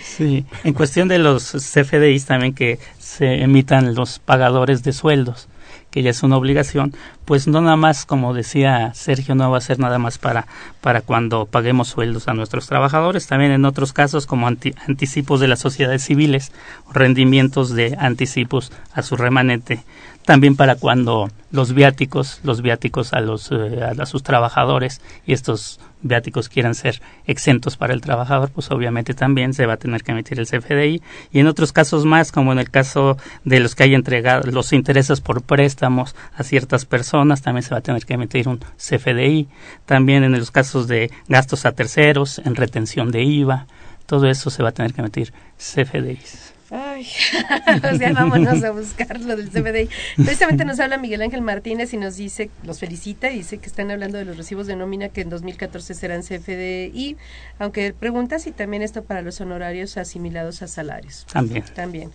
Sí, 0.01 0.45
en 0.63 0.73
cuestión 0.73 1.07
de 1.07 1.17
los 1.17 1.51
CFDIs 1.51 2.25
también 2.25 2.53
que 2.53 2.79
se 2.99 3.41
emitan 3.43 3.95
los 3.95 4.19
pagadores 4.19 4.83
de 4.83 4.93
sueldos, 4.93 5.47
que 5.91 6.01
ya 6.01 6.09
es 6.09 6.23
una 6.23 6.37
obligación, 6.37 6.95
pues 7.25 7.47
no 7.47 7.61
nada 7.61 7.75
más, 7.75 8.05
como 8.05 8.33
decía 8.33 8.93
Sergio, 8.95 9.35
no 9.35 9.51
va 9.51 9.57
a 9.57 9.61
ser 9.61 9.77
nada 9.77 9.99
más 9.99 10.17
para, 10.17 10.47
para 10.79 11.01
cuando 11.01 11.45
paguemos 11.45 11.89
sueldos 11.89 12.27
a 12.27 12.33
nuestros 12.33 12.65
trabajadores, 12.67 13.27
también 13.27 13.51
en 13.51 13.65
otros 13.65 13.93
casos 13.93 14.25
como 14.25 14.47
anticipos 14.47 15.39
de 15.39 15.47
las 15.47 15.59
sociedades 15.59 16.03
civiles, 16.03 16.51
rendimientos 16.91 17.75
de 17.75 17.95
anticipos 17.99 18.71
a 18.93 19.01
su 19.01 19.17
remanente 19.17 19.83
también 20.31 20.55
para 20.55 20.75
cuando 20.75 21.29
los 21.51 21.73
viáticos, 21.73 22.39
los 22.45 22.61
viáticos 22.61 23.11
a 23.11 23.19
los 23.19 23.51
eh, 23.51 23.83
a 23.83 24.05
sus 24.05 24.23
trabajadores 24.23 25.01
y 25.25 25.33
estos 25.33 25.81
viáticos 26.01 26.47
quieran 26.47 26.73
ser 26.73 27.01
exentos 27.27 27.75
para 27.75 27.93
el 27.93 27.99
trabajador, 27.99 28.49
pues 28.49 28.71
obviamente 28.71 29.13
también 29.13 29.53
se 29.53 29.65
va 29.65 29.73
a 29.73 29.77
tener 29.77 30.03
que 30.03 30.13
emitir 30.13 30.39
el 30.39 30.47
CFDI 30.47 31.01
y 31.33 31.39
en 31.41 31.47
otros 31.47 31.73
casos 31.73 32.05
más, 32.05 32.31
como 32.31 32.53
en 32.53 32.59
el 32.59 32.71
caso 32.71 33.17
de 33.43 33.59
los 33.59 33.75
que 33.75 33.83
hay 33.83 33.93
entregado 33.93 34.49
los 34.49 34.71
intereses 34.71 35.19
por 35.19 35.41
préstamos 35.41 36.15
a 36.33 36.43
ciertas 36.43 36.85
personas, 36.85 37.41
también 37.41 37.63
se 37.63 37.71
va 37.71 37.79
a 37.79 37.81
tener 37.81 38.05
que 38.05 38.13
emitir 38.13 38.47
un 38.47 38.61
CFDI, 38.77 39.49
también 39.85 40.23
en 40.23 40.31
los 40.31 40.49
casos 40.49 40.87
de 40.87 41.11
gastos 41.27 41.65
a 41.65 41.73
terceros, 41.73 42.39
en 42.45 42.55
retención 42.55 43.11
de 43.11 43.21
IVA, 43.23 43.67
todo 44.05 44.29
eso 44.29 44.49
se 44.49 44.63
va 44.63 44.69
a 44.69 44.71
tener 44.71 44.93
que 44.93 45.01
emitir 45.01 45.33
CFDIs. 45.57 46.50
Ay, 46.73 47.05
o 47.93 47.97
sea, 47.97 48.13
vámonos 48.13 48.63
a 48.63 48.71
buscar 48.71 49.19
lo 49.19 49.35
del 49.35 49.49
CBDI. 49.49 49.89
Precisamente 50.15 50.63
nos 50.63 50.79
habla 50.79 50.97
Miguel 50.97 51.21
Ángel 51.21 51.41
Martínez 51.41 51.93
y 51.93 51.97
nos 51.97 52.15
dice, 52.15 52.49
los 52.63 52.79
felicita 52.79 53.29
y 53.29 53.39
dice 53.39 53.57
que 53.57 53.65
están 53.65 53.91
hablando 53.91 54.17
de 54.17 54.23
los 54.23 54.37
recibos 54.37 54.67
de 54.67 54.77
nómina 54.77 55.09
que 55.09 55.19
en 55.19 55.29
2014 55.29 55.93
serán 55.93 56.21
CFDI, 56.21 57.17
aunque 57.59 57.91
pregunta 57.91 58.39
si 58.39 58.51
también 58.51 58.83
esto 58.83 59.03
para 59.03 59.21
los 59.21 59.41
honorarios 59.41 59.97
asimilados 59.97 60.61
a 60.61 60.67
salarios. 60.67 61.25
También. 61.33 61.65
También. 61.75 62.11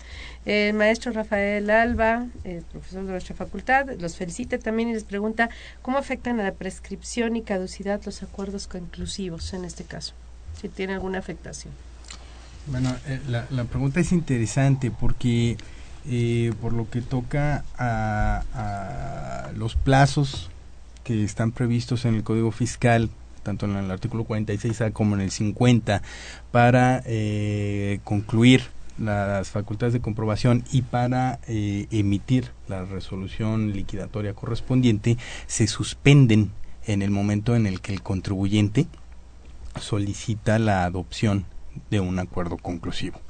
El 0.46 0.72
maestro 0.72 1.12
Rafael 1.12 1.68
Alba, 1.68 2.24
profesor 2.72 3.04
de 3.04 3.10
nuestra 3.10 3.34
facultad, 3.34 3.90
los 3.98 4.16
felicita 4.16 4.58
también 4.58 4.88
y 4.88 4.94
les 4.94 5.04
pregunta 5.04 5.50
cómo 5.82 5.98
afectan 5.98 6.40
a 6.40 6.44
la 6.44 6.52
prescripción 6.52 7.36
y 7.36 7.42
caducidad 7.42 8.00
los 8.06 8.22
acuerdos 8.22 8.68
conclusivos 8.68 9.52
en 9.52 9.66
este 9.66 9.84
caso, 9.84 10.14
si 10.58 10.70
tiene 10.70 10.94
alguna 10.94 11.18
afectación. 11.18 11.74
Bueno, 12.66 12.94
eh, 13.06 13.20
la, 13.28 13.64
pregunta 13.64 14.00
es 14.00 14.10
interesante 14.12 14.90
porque 14.90 15.56
eh, 16.08 16.52
por 16.60 16.72
lo 16.72 16.90
que 16.90 17.00
toca 17.00 17.64
a, 17.78 18.42
a, 18.54 19.52
los 19.52 19.76
plazos 19.76 20.50
que 21.04 21.22
están 21.22 21.52
previstos 21.52 22.04
en 22.04 22.16
el 22.16 22.24
Código 22.24 22.50
Fiscal, 22.50 23.08
tanto 23.44 23.66
en 23.66 23.76
el 23.76 23.90
artículo 23.92 24.26
46A 24.26 24.92
como 24.92 25.14
en 25.14 25.20
el 25.20 25.30
50, 25.30 26.02
para 26.50 27.00
eh, 27.06 28.00
concluir 28.02 28.64
las 28.98 29.50
facultades 29.50 29.92
de 29.92 30.00
comprobación 30.00 30.64
y 30.72 30.82
para 30.82 31.38
eh, 31.46 31.86
emitir 31.92 32.50
la 32.66 32.84
resolución 32.84 33.72
liquidatoria 33.72 34.34
correspondiente, 34.34 35.16
se 35.46 35.68
suspenden 35.68 36.50
en 36.86 37.02
el 37.02 37.10
momento 37.10 37.54
en 37.54 37.66
el 37.66 37.80
que 37.80 37.92
el 37.92 38.02
contribuyente 38.02 38.86
solicita 39.80 40.58
la 40.58 40.84
adopción 40.84 41.44
de 41.90 42.00
un 42.00 42.18
acuerdo 42.18 42.56
conclusivo. 42.56 43.20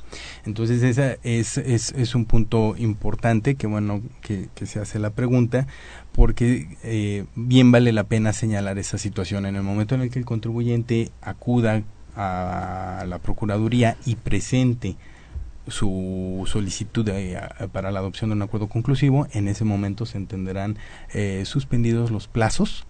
Entonces 0.44 0.82
ese 0.82 1.18
es, 1.22 1.58
es, 1.58 1.92
es, 1.92 2.14
un 2.14 2.24
punto 2.24 2.74
importante 2.78 3.56
que 3.56 3.66
bueno 3.66 4.02
que, 4.20 4.48
se 4.64 4.80
hace 4.80 4.98
la 4.98 5.10
pregunta 5.10 5.66
porque 6.12 6.76
eh, 6.82 7.24
bien 7.34 7.72
vale 7.72 7.92
la 7.92 8.04
pena 8.04 8.32
señalar 8.32 8.78
esa 8.78 8.98
situación 8.98 9.46
en 9.46 9.56
el 9.56 9.62
momento 9.62 9.94
en 9.94 10.02
el 10.02 10.10
que 10.10 10.18
el 10.18 10.24
contribuyente 10.24 11.10
acuda 11.20 11.82
a 12.14 13.04
la 13.06 13.18
Procuraduría 13.18 13.96
y 14.06 14.14
presente 14.14 14.96
su 15.68 16.44
solicitud 16.46 17.04
de, 17.04 17.38
para 17.72 17.90
la 17.90 17.98
adopción 17.98 18.30
de 18.30 18.36
un 18.36 18.42
acuerdo 18.42 18.68
conclusivo, 18.68 19.26
en 19.32 19.48
ese 19.48 19.64
momento 19.64 20.06
se 20.06 20.16
entenderán 20.16 20.78
eh, 21.12 21.42
suspendidos 21.44 22.10
los 22.10 22.28
plazos 22.28 22.86